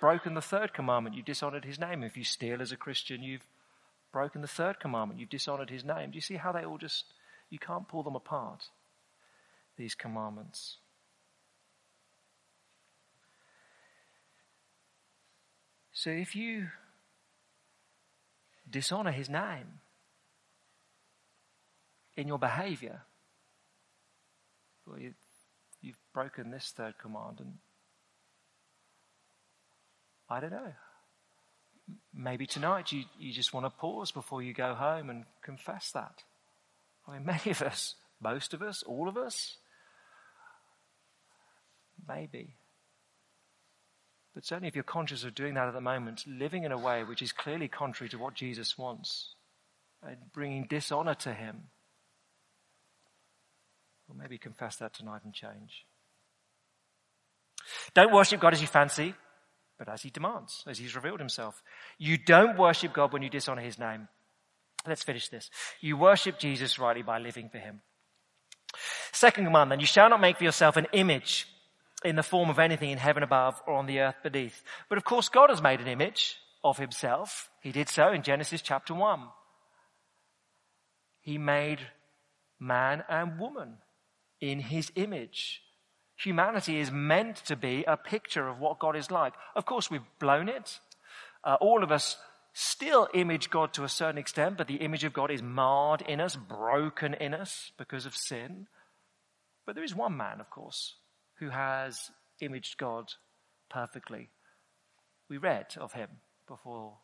broken 0.00 0.34
the 0.34 0.42
third 0.42 0.74
commandment. 0.74 1.16
You've 1.16 1.24
dishonored 1.24 1.64
his 1.64 1.78
name. 1.78 2.02
If 2.02 2.16
you 2.16 2.24
steal 2.24 2.60
as 2.60 2.72
a 2.72 2.76
Christian, 2.76 3.22
you've 3.22 3.46
broken 4.12 4.42
the 4.42 4.48
third 4.48 4.78
commandment. 4.78 5.18
You've 5.18 5.30
dishonored 5.30 5.70
his 5.70 5.84
name. 5.84 6.10
Do 6.10 6.16
you 6.16 6.20
see 6.20 6.36
how 6.36 6.52
they 6.52 6.64
all 6.64 6.78
just, 6.78 7.04
you 7.48 7.58
can't 7.58 7.88
pull 7.88 8.02
them 8.02 8.14
apart, 8.14 8.64
these 9.78 9.94
commandments. 9.94 10.76
So 15.92 16.10
if 16.10 16.36
you 16.36 16.68
dishonor 18.68 19.12
his 19.12 19.30
name 19.30 19.80
in 22.16 22.28
your 22.28 22.38
behavior, 22.38 23.02
well, 24.86 24.98
you, 24.98 25.14
have 25.84 25.94
broken 26.12 26.50
this 26.50 26.72
third 26.76 26.94
command 26.98 27.40
and 27.40 27.54
I 30.28 30.40
don't 30.40 30.52
know. 30.52 30.72
Maybe 32.14 32.46
tonight 32.46 32.92
you, 32.92 33.04
you 33.18 33.32
just 33.32 33.52
want 33.52 33.66
to 33.66 33.70
pause 33.70 34.10
before 34.10 34.42
you 34.42 34.54
go 34.54 34.74
home 34.74 35.10
and 35.10 35.24
confess 35.42 35.90
that. 35.92 36.22
I 37.06 37.14
mean, 37.14 37.24
many 37.26 37.50
of 37.50 37.62
us, 37.62 37.94
most 38.20 38.54
of 38.54 38.62
us, 38.62 38.82
all 38.82 39.08
of 39.08 39.16
us, 39.16 39.56
maybe. 42.08 42.54
But 44.34 44.44
certainly, 44.44 44.68
if 44.68 44.74
you're 44.74 44.82
conscious 44.82 45.24
of 45.24 45.34
doing 45.34 45.54
that 45.54 45.68
at 45.68 45.74
the 45.74 45.80
moment, 45.80 46.24
living 46.26 46.64
in 46.64 46.72
a 46.72 46.78
way 46.78 47.04
which 47.04 47.22
is 47.22 47.32
clearly 47.32 47.68
contrary 47.68 48.08
to 48.10 48.18
what 48.18 48.34
Jesus 48.34 48.76
wants, 48.76 49.34
and 50.02 50.16
bringing 50.32 50.66
dishonor 50.66 51.14
to 51.14 51.32
Him, 51.32 51.68
well, 54.08 54.18
maybe 54.18 54.38
confess 54.38 54.76
that 54.76 54.94
tonight 54.94 55.22
and 55.24 55.32
change. 55.32 55.86
Don't 57.94 58.12
worship 58.12 58.40
God 58.40 58.52
as 58.52 58.60
you 58.60 58.66
fancy 58.66 59.14
but 59.78 59.88
as 59.88 60.02
he 60.02 60.10
demands, 60.10 60.64
as 60.66 60.78
he's 60.78 60.94
revealed 60.94 61.20
himself. 61.20 61.62
You 61.98 62.16
don't 62.16 62.58
worship 62.58 62.92
God 62.92 63.12
when 63.12 63.22
you 63.22 63.30
dishonor 63.30 63.62
his 63.62 63.78
name. 63.78 64.08
Let's 64.86 65.02
finish 65.02 65.28
this. 65.28 65.50
You 65.80 65.96
worship 65.96 66.38
Jesus 66.38 66.78
rightly 66.78 67.02
by 67.02 67.18
living 67.18 67.48
for 67.48 67.58
him. 67.58 67.80
Second 69.12 69.44
command, 69.44 69.70
then, 69.70 69.80
you 69.80 69.86
shall 69.86 70.10
not 70.10 70.20
make 70.20 70.38
for 70.38 70.44
yourself 70.44 70.76
an 70.76 70.86
image 70.92 71.46
in 72.04 72.16
the 72.16 72.22
form 72.22 72.50
of 72.50 72.58
anything 72.58 72.90
in 72.90 72.98
heaven 72.98 73.22
above 73.22 73.60
or 73.66 73.74
on 73.74 73.86
the 73.86 74.00
earth 74.00 74.16
beneath. 74.22 74.62
But 74.88 74.98
of 74.98 75.04
course, 75.04 75.28
God 75.28 75.50
has 75.50 75.62
made 75.62 75.80
an 75.80 75.86
image 75.86 76.36
of 76.62 76.78
himself. 76.78 77.50
He 77.60 77.72
did 77.72 77.88
so 77.88 78.12
in 78.12 78.22
Genesis 78.22 78.60
chapter 78.62 78.94
1. 78.94 79.20
He 81.20 81.38
made 81.38 81.80
man 82.60 83.04
and 83.08 83.38
woman 83.38 83.78
in 84.50 84.60
his 84.60 84.92
image. 84.94 85.62
Humanity 86.16 86.78
is 86.78 86.90
meant 86.90 87.36
to 87.46 87.56
be 87.56 87.84
a 87.88 87.96
picture 87.96 88.46
of 88.46 88.60
what 88.60 88.78
God 88.78 88.94
is 88.94 89.10
like. 89.10 89.32
Of 89.56 89.64
course, 89.64 89.90
we've 89.90 90.02
blown 90.20 90.48
it. 90.48 90.78
Uh, 91.42 91.56
all 91.60 91.82
of 91.82 91.90
us 91.90 92.16
still 92.52 93.08
image 93.14 93.50
God 93.50 93.72
to 93.72 93.84
a 93.84 93.88
certain 93.88 94.18
extent, 94.18 94.58
but 94.58 94.68
the 94.68 94.76
image 94.76 95.02
of 95.02 95.12
God 95.12 95.30
is 95.30 95.42
marred 95.42 96.02
in 96.02 96.20
us, 96.20 96.36
broken 96.36 97.14
in 97.14 97.32
us 97.34 97.72
because 97.78 98.06
of 98.06 98.14
sin. 98.14 98.66
But 99.66 99.74
there 99.74 99.84
is 99.84 99.94
one 99.94 100.16
man, 100.16 100.40
of 100.40 100.50
course, 100.50 100.94
who 101.38 101.48
has 101.48 102.10
imaged 102.40 102.76
God 102.76 103.06
perfectly. 103.70 104.28
We 105.28 105.38
read 105.38 105.74
of 105.80 105.94
him 105.94 106.10
before, 106.46 106.98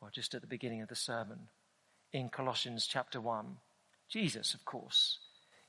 or 0.00 0.10
just 0.10 0.34
at 0.34 0.40
the 0.40 0.46
beginning 0.46 0.80
of 0.80 0.88
the 0.88 0.96
sermon 0.96 1.48
in 2.12 2.30
Colossians 2.30 2.88
chapter 2.90 3.20
1. 3.20 3.56
Jesus, 4.08 4.54
of 4.54 4.64
course, 4.64 5.18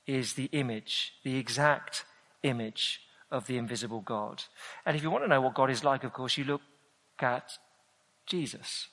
is 0.06 0.34
the 0.34 0.48
image, 0.52 1.12
the 1.24 1.36
exact 1.36 2.04
image 2.42 3.00
of 3.30 3.46
the 3.46 3.56
invisible 3.56 4.00
God. 4.00 4.44
And 4.84 4.96
if 4.96 5.02
you 5.02 5.10
want 5.10 5.24
to 5.24 5.28
know 5.28 5.40
what 5.40 5.54
God 5.54 5.70
is 5.70 5.84
like, 5.84 6.04
of 6.04 6.12
course, 6.12 6.36
you 6.36 6.44
look 6.44 6.60
at 7.18 7.52
Jesus. 8.26 8.88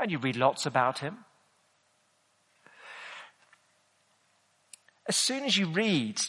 And 0.00 0.10
you 0.10 0.18
read 0.18 0.36
lots 0.36 0.66
about 0.66 0.98
him. 0.98 1.18
As 5.06 5.16
soon 5.16 5.44
as 5.44 5.56
you 5.56 5.66
read, 5.66 6.20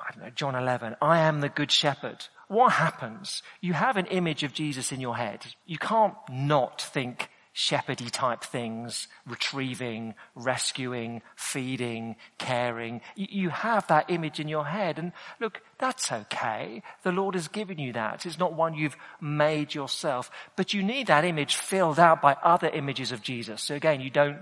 I 0.00 0.12
don't 0.12 0.24
know, 0.24 0.30
John 0.30 0.54
11, 0.54 0.96
I 1.00 1.20
am 1.20 1.40
the 1.40 1.48
good 1.48 1.70
shepherd, 1.70 2.26
what 2.48 2.72
happens? 2.72 3.42
You 3.60 3.72
have 3.72 3.96
an 3.96 4.06
image 4.06 4.42
of 4.42 4.52
Jesus 4.52 4.92
in 4.92 5.00
your 5.00 5.16
head. 5.16 5.46
You 5.64 5.78
can't 5.78 6.14
not 6.30 6.82
think 6.82 7.30
shepherdy 7.52 8.10
type 8.10 8.42
things, 8.42 9.08
retrieving, 9.26 10.14
rescuing, 10.34 11.22
feeding, 11.36 12.16
caring. 12.38 13.00
You, 13.14 13.50
have 13.50 13.86
that 13.88 14.10
image 14.10 14.40
in 14.40 14.48
your 14.48 14.66
head 14.66 14.98
and 14.98 15.12
look, 15.40 15.60
that's 15.78 16.10
okay. 16.10 16.82
The 17.02 17.12
Lord 17.12 17.34
has 17.34 17.48
given 17.48 17.78
you 17.78 17.92
that. 17.92 18.24
It's 18.24 18.38
not 18.38 18.54
one 18.54 18.74
you've 18.74 18.96
made 19.20 19.74
yourself, 19.74 20.30
but 20.56 20.72
you 20.72 20.82
need 20.82 21.08
that 21.08 21.24
image 21.24 21.56
filled 21.56 21.98
out 21.98 22.22
by 22.22 22.36
other 22.42 22.68
images 22.68 23.12
of 23.12 23.22
Jesus. 23.22 23.62
So 23.62 23.74
again, 23.74 24.00
you 24.00 24.10
don't 24.10 24.38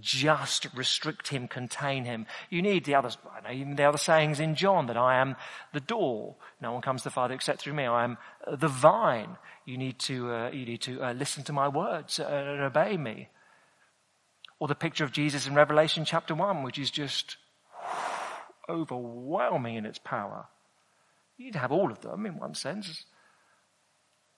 just 0.00 0.66
restrict 0.74 1.28
him, 1.28 1.48
contain 1.48 2.04
him. 2.04 2.26
You 2.50 2.62
need 2.62 2.84
the 2.84 2.94
other, 2.94 3.10
I 3.30 3.40
know 3.40 3.58
even 3.58 3.76
the 3.76 3.84
other 3.84 3.98
sayings 3.98 4.40
in 4.40 4.54
John 4.54 4.86
that 4.86 4.96
I 4.96 5.20
am 5.20 5.36
the 5.72 5.80
door. 5.80 6.36
No 6.60 6.72
one 6.72 6.82
comes 6.82 7.02
to 7.02 7.08
the 7.08 7.12
Father 7.12 7.34
except 7.34 7.60
through 7.60 7.74
me. 7.74 7.84
I 7.84 8.04
am 8.04 8.18
the 8.50 8.68
vine. 8.68 9.36
You 9.64 9.78
need 9.78 9.98
to, 10.00 10.32
uh, 10.32 10.50
you 10.50 10.66
need 10.66 10.82
to 10.82 11.02
uh, 11.02 11.12
listen 11.12 11.44
to 11.44 11.52
my 11.52 11.68
words 11.68 12.20
uh, 12.20 12.24
and 12.24 12.60
obey 12.62 12.96
me. 12.96 13.28
Or 14.58 14.68
the 14.68 14.74
picture 14.74 15.04
of 15.04 15.12
Jesus 15.12 15.46
in 15.46 15.54
Revelation 15.54 16.04
chapter 16.04 16.34
1, 16.34 16.62
which 16.62 16.78
is 16.78 16.90
just 16.90 17.36
overwhelming 18.68 19.76
in 19.76 19.86
its 19.86 19.98
power. 19.98 20.46
You 21.36 21.46
need 21.46 21.52
to 21.52 21.58
have 21.58 21.72
all 21.72 21.90
of 21.90 22.00
them 22.00 22.26
in 22.26 22.38
one 22.38 22.54
sense. 22.54 23.04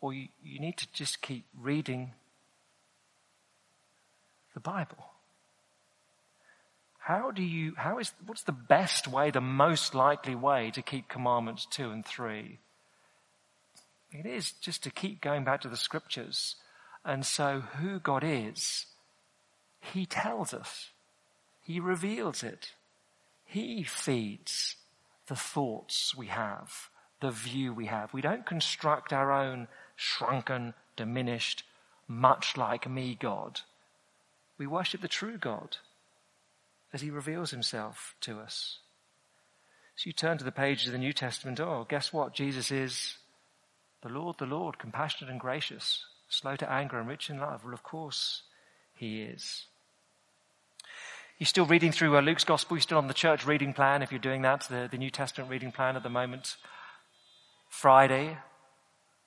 Or 0.00 0.12
you, 0.12 0.28
you 0.42 0.60
need 0.60 0.76
to 0.78 0.92
just 0.92 1.22
keep 1.22 1.46
reading 1.56 2.12
the 4.54 4.60
Bible. 4.60 5.17
How 7.08 7.30
do 7.30 7.42
you, 7.42 7.72
how 7.74 7.98
is, 7.98 8.12
what's 8.26 8.42
the 8.42 8.52
best 8.52 9.08
way, 9.08 9.30
the 9.30 9.40
most 9.40 9.94
likely 9.94 10.34
way 10.34 10.70
to 10.72 10.82
keep 10.82 11.08
commandments 11.08 11.64
two 11.64 11.90
and 11.90 12.04
three? 12.04 12.58
It 14.12 14.26
is 14.26 14.52
just 14.52 14.82
to 14.82 14.90
keep 14.90 15.22
going 15.22 15.42
back 15.42 15.62
to 15.62 15.70
the 15.70 15.76
scriptures. 15.78 16.56
And 17.06 17.24
so 17.24 17.60
who 17.60 17.98
God 17.98 18.22
is, 18.22 18.84
He 19.80 20.04
tells 20.04 20.52
us. 20.52 20.90
He 21.62 21.80
reveals 21.80 22.42
it. 22.42 22.72
He 23.46 23.84
feeds 23.84 24.76
the 25.28 25.34
thoughts 25.34 26.14
we 26.14 26.26
have, 26.26 26.90
the 27.22 27.30
view 27.30 27.72
we 27.72 27.86
have. 27.86 28.12
We 28.12 28.20
don't 28.20 28.44
construct 28.44 29.14
our 29.14 29.32
own 29.32 29.68
shrunken, 29.96 30.74
diminished, 30.94 31.64
much 32.06 32.58
like 32.58 32.86
me 32.86 33.16
God. 33.18 33.62
We 34.58 34.66
worship 34.66 35.00
the 35.00 35.08
true 35.08 35.38
God 35.38 35.78
as 36.92 37.00
he 37.00 37.10
reveals 37.10 37.50
himself 37.50 38.14
to 38.22 38.40
us. 38.40 38.78
So 39.96 40.06
you 40.06 40.12
turn 40.12 40.38
to 40.38 40.44
the 40.44 40.52
pages 40.52 40.86
of 40.86 40.92
the 40.92 40.98
New 40.98 41.12
Testament, 41.12 41.60
oh, 41.60 41.86
guess 41.88 42.12
what? 42.12 42.32
Jesus 42.32 42.70
is 42.70 43.16
the 44.02 44.08
Lord, 44.08 44.36
the 44.38 44.46
Lord, 44.46 44.78
compassionate 44.78 45.30
and 45.30 45.40
gracious, 45.40 46.04
slow 46.28 46.54
to 46.56 46.70
anger 46.70 46.98
and 46.98 47.08
rich 47.08 47.30
in 47.30 47.38
love. 47.38 47.64
Well, 47.64 47.74
of 47.74 47.82
course 47.82 48.42
he 48.94 49.22
is. 49.22 49.66
You're 51.38 51.46
still 51.46 51.66
reading 51.66 51.92
through 51.92 52.16
uh, 52.16 52.20
Luke's 52.20 52.44
Gospel. 52.44 52.76
You're 52.76 52.82
still 52.82 52.98
on 52.98 53.06
the 53.06 53.14
church 53.14 53.46
reading 53.46 53.72
plan 53.72 54.02
if 54.02 54.10
you're 54.10 54.18
doing 54.18 54.42
that, 54.42 54.66
the, 54.68 54.88
the 54.90 54.98
New 54.98 55.10
Testament 55.10 55.50
reading 55.50 55.72
plan 55.72 55.96
at 55.96 56.02
the 56.02 56.08
moment. 56.08 56.56
Friday. 57.68 58.38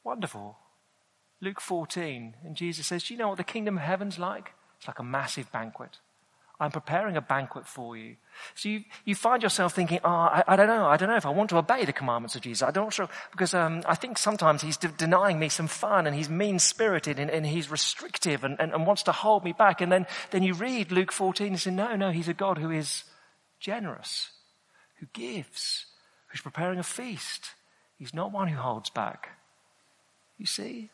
Wonderful. 0.03 0.57
Luke 1.41 1.61
14. 1.61 2.35
And 2.43 2.55
Jesus 2.55 2.87
says, 2.87 3.03
Do 3.03 3.13
you 3.13 3.17
know 3.17 3.29
what 3.29 3.37
the 3.37 3.43
kingdom 3.43 3.77
of 3.77 3.83
heaven's 3.83 4.19
like? 4.19 4.53
It's 4.77 4.87
like 4.87 4.99
a 4.99 5.03
massive 5.03 5.51
banquet. 5.51 5.99
I'm 6.61 6.69
preparing 6.69 7.17
a 7.17 7.21
banquet 7.21 7.65
for 7.65 7.97
you. 7.97 8.17
So 8.53 8.69
you, 8.69 8.83
you 9.03 9.15
find 9.15 9.41
yourself 9.41 9.73
thinking, 9.73 9.99
oh, 10.03 10.09
I, 10.09 10.43
I, 10.47 10.55
don't 10.55 10.67
know. 10.67 10.85
I 10.85 10.95
don't 10.95 11.09
know 11.09 11.15
if 11.15 11.25
I 11.25 11.31
want 11.31 11.49
to 11.49 11.57
obey 11.57 11.85
the 11.85 11.91
commandments 11.91 12.35
of 12.35 12.43
Jesus. 12.43 12.61
I 12.61 12.69
don't 12.69 12.93
sure, 12.93 13.09
because 13.31 13.55
um, 13.55 13.81
I 13.87 13.95
think 13.95 14.19
sometimes 14.19 14.61
he's 14.61 14.77
de- 14.77 14.89
denying 14.89 15.39
me 15.39 15.49
some 15.49 15.65
fun 15.65 16.05
and 16.05 16.15
he's 16.15 16.29
mean 16.29 16.59
spirited 16.59 17.17
and, 17.17 17.31
and, 17.31 17.47
he's 17.47 17.71
restrictive 17.71 18.43
and, 18.43 18.61
and, 18.61 18.73
and, 18.73 18.85
wants 18.85 19.01
to 19.03 19.11
hold 19.11 19.43
me 19.43 19.53
back. 19.53 19.81
And 19.81 19.91
then, 19.91 20.05
then 20.29 20.43
you 20.43 20.53
read 20.53 20.91
Luke 20.91 21.11
14 21.11 21.47
and 21.47 21.59
say, 21.59 21.71
no, 21.71 21.95
no, 21.95 22.11
he's 22.11 22.27
a 22.27 22.33
God 22.33 22.59
who 22.59 22.69
is 22.69 23.05
generous, 23.59 24.29
who 24.99 25.07
gives, 25.13 25.87
who's 26.27 26.41
preparing 26.41 26.77
a 26.77 26.83
feast. 26.83 27.47
He's 27.97 28.13
not 28.13 28.31
one 28.31 28.49
who 28.49 28.57
holds 28.57 28.91
back. 28.91 29.29
You 30.37 30.45
see? 30.45 30.91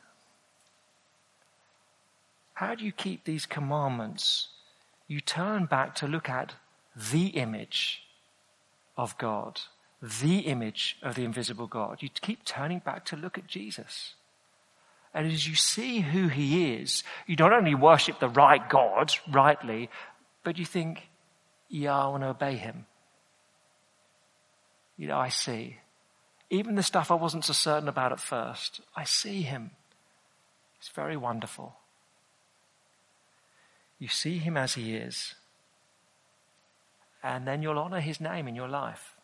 How 2.53 2.74
do 2.74 2.86
you 2.86 2.93
keep 2.93 3.26
these 3.26 3.45
commandments? 3.45 4.47
You 5.07 5.21
turn 5.21 5.65
back 5.65 5.95
to 5.95 6.07
look 6.07 6.29
at 6.29 6.53
the 6.95 7.27
image 7.27 8.03
of 8.97 9.17
God, 9.17 9.61
the 10.01 10.39
image 10.39 10.97
of 11.01 11.15
the 11.15 11.23
invisible 11.23 11.67
God. 11.67 12.01
You 12.01 12.09
keep 12.09 12.43
turning 12.43 12.79
back 12.79 13.05
to 13.05 13.15
look 13.15 13.37
at 13.37 13.47
Jesus. 13.47 14.15
And 15.13 15.25
as 15.25 15.47
you 15.47 15.55
see 15.55 16.01
who 16.01 16.27
he 16.27 16.73
is, 16.73 17.03
you 17.25 17.35
not 17.35 17.53
only 17.53 17.73
worship 17.73 18.19
the 18.19 18.29
right 18.29 18.67
God 18.69 19.13
rightly, 19.31 19.89
but 20.43 20.57
you 20.57 20.65
think, 20.65 21.07
yeah, 21.69 21.97
I 21.97 22.07
want 22.07 22.23
to 22.23 22.29
obey 22.29 22.55
him. 22.55 22.85
You 24.97 25.07
know, 25.07 25.17
I 25.17 25.29
see. 25.29 25.77
Even 26.49 26.75
the 26.75 26.83
stuff 26.83 27.11
I 27.11 27.15
wasn't 27.15 27.45
so 27.45 27.53
certain 27.53 27.89
about 27.89 28.11
at 28.11 28.19
first, 28.19 28.81
I 28.95 29.03
see 29.03 29.41
him. 29.41 29.71
It's 30.79 30.89
very 30.89 31.17
wonderful. 31.17 31.75
You 33.99 34.07
see 34.07 34.37
him 34.37 34.57
as 34.57 34.75
he 34.75 34.95
is. 34.95 35.35
And 37.23 37.47
then 37.47 37.61
you'll 37.61 37.79
honor 37.79 37.99
his 37.99 38.21
name 38.21 38.47
in 38.47 38.55
your 38.55 38.67
life. 38.67 39.15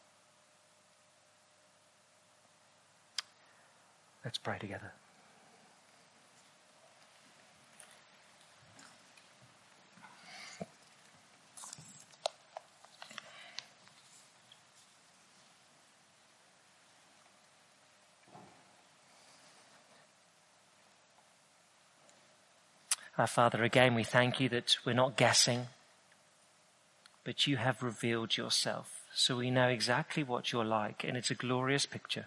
Let's 4.26 4.38
pray 4.38 4.58
together. 4.58 4.94
Our 23.16 23.28
Father, 23.28 23.64
again, 23.64 23.94
we 23.94 24.04
thank 24.04 24.40
you 24.40 24.50
that 24.50 24.78
we're 24.84 24.94
not 24.94 25.18
guessing, 25.18 25.68
but 27.24 27.46
you 27.46 27.58
have 27.58 27.84
revealed 27.84 28.38
yourself. 28.38 29.04
So 29.14 29.38
we 29.38 29.52
know 29.52 29.68
exactly 29.68 30.24
what 30.24 30.52
you're 30.52 30.66
like, 30.66 31.04
and 31.04 31.16
it's 31.16 31.30
a 31.30 31.36
glorious 31.36 31.86
picture 31.86 32.26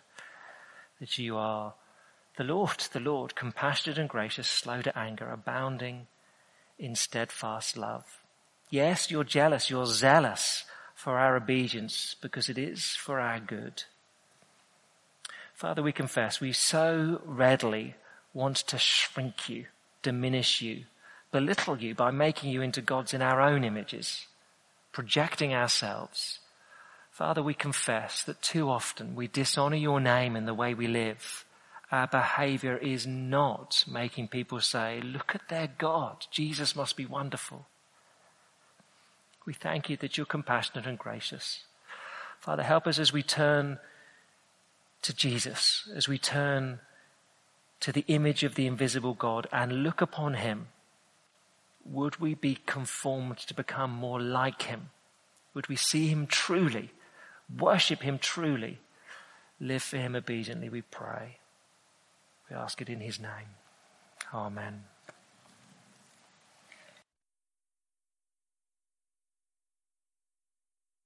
that 1.00 1.18
you 1.18 1.36
are 1.36 1.74
the 2.36 2.44
Lord, 2.44 2.78
the 2.92 3.00
Lord, 3.00 3.34
compassionate 3.34 3.98
and 3.98 4.08
gracious, 4.08 4.46
slow 4.46 4.80
to 4.82 4.96
anger, 4.96 5.28
abounding 5.28 6.06
in 6.78 6.94
steadfast 6.94 7.76
love. 7.76 8.22
Yes, 8.70 9.10
you're 9.10 9.24
jealous, 9.24 9.68
you're 9.68 9.86
zealous 9.86 10.64
for 10.94 11.18
our 11.18 11.34
obedience 11.34 12.14
because 12.20 12.48
it 12.48 12.58
is 12.58 12.90
for 12.90 13.18
our 13.18 13.40
good. 13.40 13.82
Father, 15.52 15.82
we 15.82 15.90
confess 15.90 16.40
we 16.40 16.52
so 16.52 17.20
readily 17.24 17.96
want 18.32 18.56
to 18.58 18.78
shrink 18.78 19.48
you 19.48 19.66
diminish 20.06 20.62
you, 20.62 20.84
belittle 21.32 21.76
you 21.78 21.92
by 21.92 22.12
making 22.12 22.48
you 22.48 22.62
into 22.62 22.80
gods 22.80 23.12
in 23.12 23.20
our 23.20 23.40
own 23.40 23.64
images, 23.64 24.28
projecting 24.92 25.52
ourselves. 25.52 26.38
Father, 27.10 27.42
we 27.42 27.54
confess 27.54 28.22
that 28.22 28.40
too 28.40 28.70
often 28.70 29.16
we 29.16 29.26
dishonor 29.26 29.74
your 29.74 29.98
name 29.98 30.36
in 30.36 30.46
the 30.46 30.54
way 30.54 30.74
we 30.74 30.86
live. 30.86 31.44
Our 31.90 32.06
behavior 32.06 32.76
is 32.76 33.04
not 33.04 33.82
making 33.90 34.28
people 34.28 34.60
say, 34.60 35.00
look 35.00 35.34
at 35.34 35.48
their 35.48 35.68
God. 35.76 36.26
Jesus 36.30 36.76
must 36.76 36.96
be 36.96 37.04
wonderful. 37.04 37.66
We 39.44 39.54
thank 39.54 39.90
you 39.90 39.96
that 39.96 40.16
you're 40.16 40.24
compassionate 40.24 40.86
and 40.86 40.96
gracious. 40.96 41.64
Father, 42.38 42.62
help 42.62 42.86
us 42.86 43.00
as 43.00 43.12
we 43.12 43.24
turn 43.24 43.80
to 45.02 45.12
Jesus, 45.12 45.88
as 45.96 46.06
we 46.06 46.16
turn 46.16 46.78
to 47.80 47.92
the 47.92 48.04
image 48.08 48.42
of 48.42 48.54
the 48.54 48.66
invisible 48.66 49.14
God 49.14 49.46
and 49.52 49.82
look 49.82 50.00
upon 50.00 50.34
him, 50.34 50.68
would 51.84 52.16
we 52.16 52.34
be 52.34 52.58
conformed 52.66 53.38
to 53.38 53.54
become 53.54 53.90
more 53.90 54.20
like 54.20 54.62
him? 54.62 54.90
Would 55.54 55.68
we 55.68 55.76
see 55.76 56.08
him 56.08 56.26
truly, 56.26 56.90
worship 57.58 58.02
him 58.02 58.18
truly, 58.18 58.78
live 59.60 59.82
for 59.82 59.96
him 59.96 60.16
obediently, 60.16 60.68
we 60.68 60.82
pray. 60.82 61.38
We 62.50 62.56
ask 62.56 62.80
it 62.80 62.88
in 62.88 63.00
his 63.00 63.18
name. 63.18 63.54
Amen. 64.34 64.84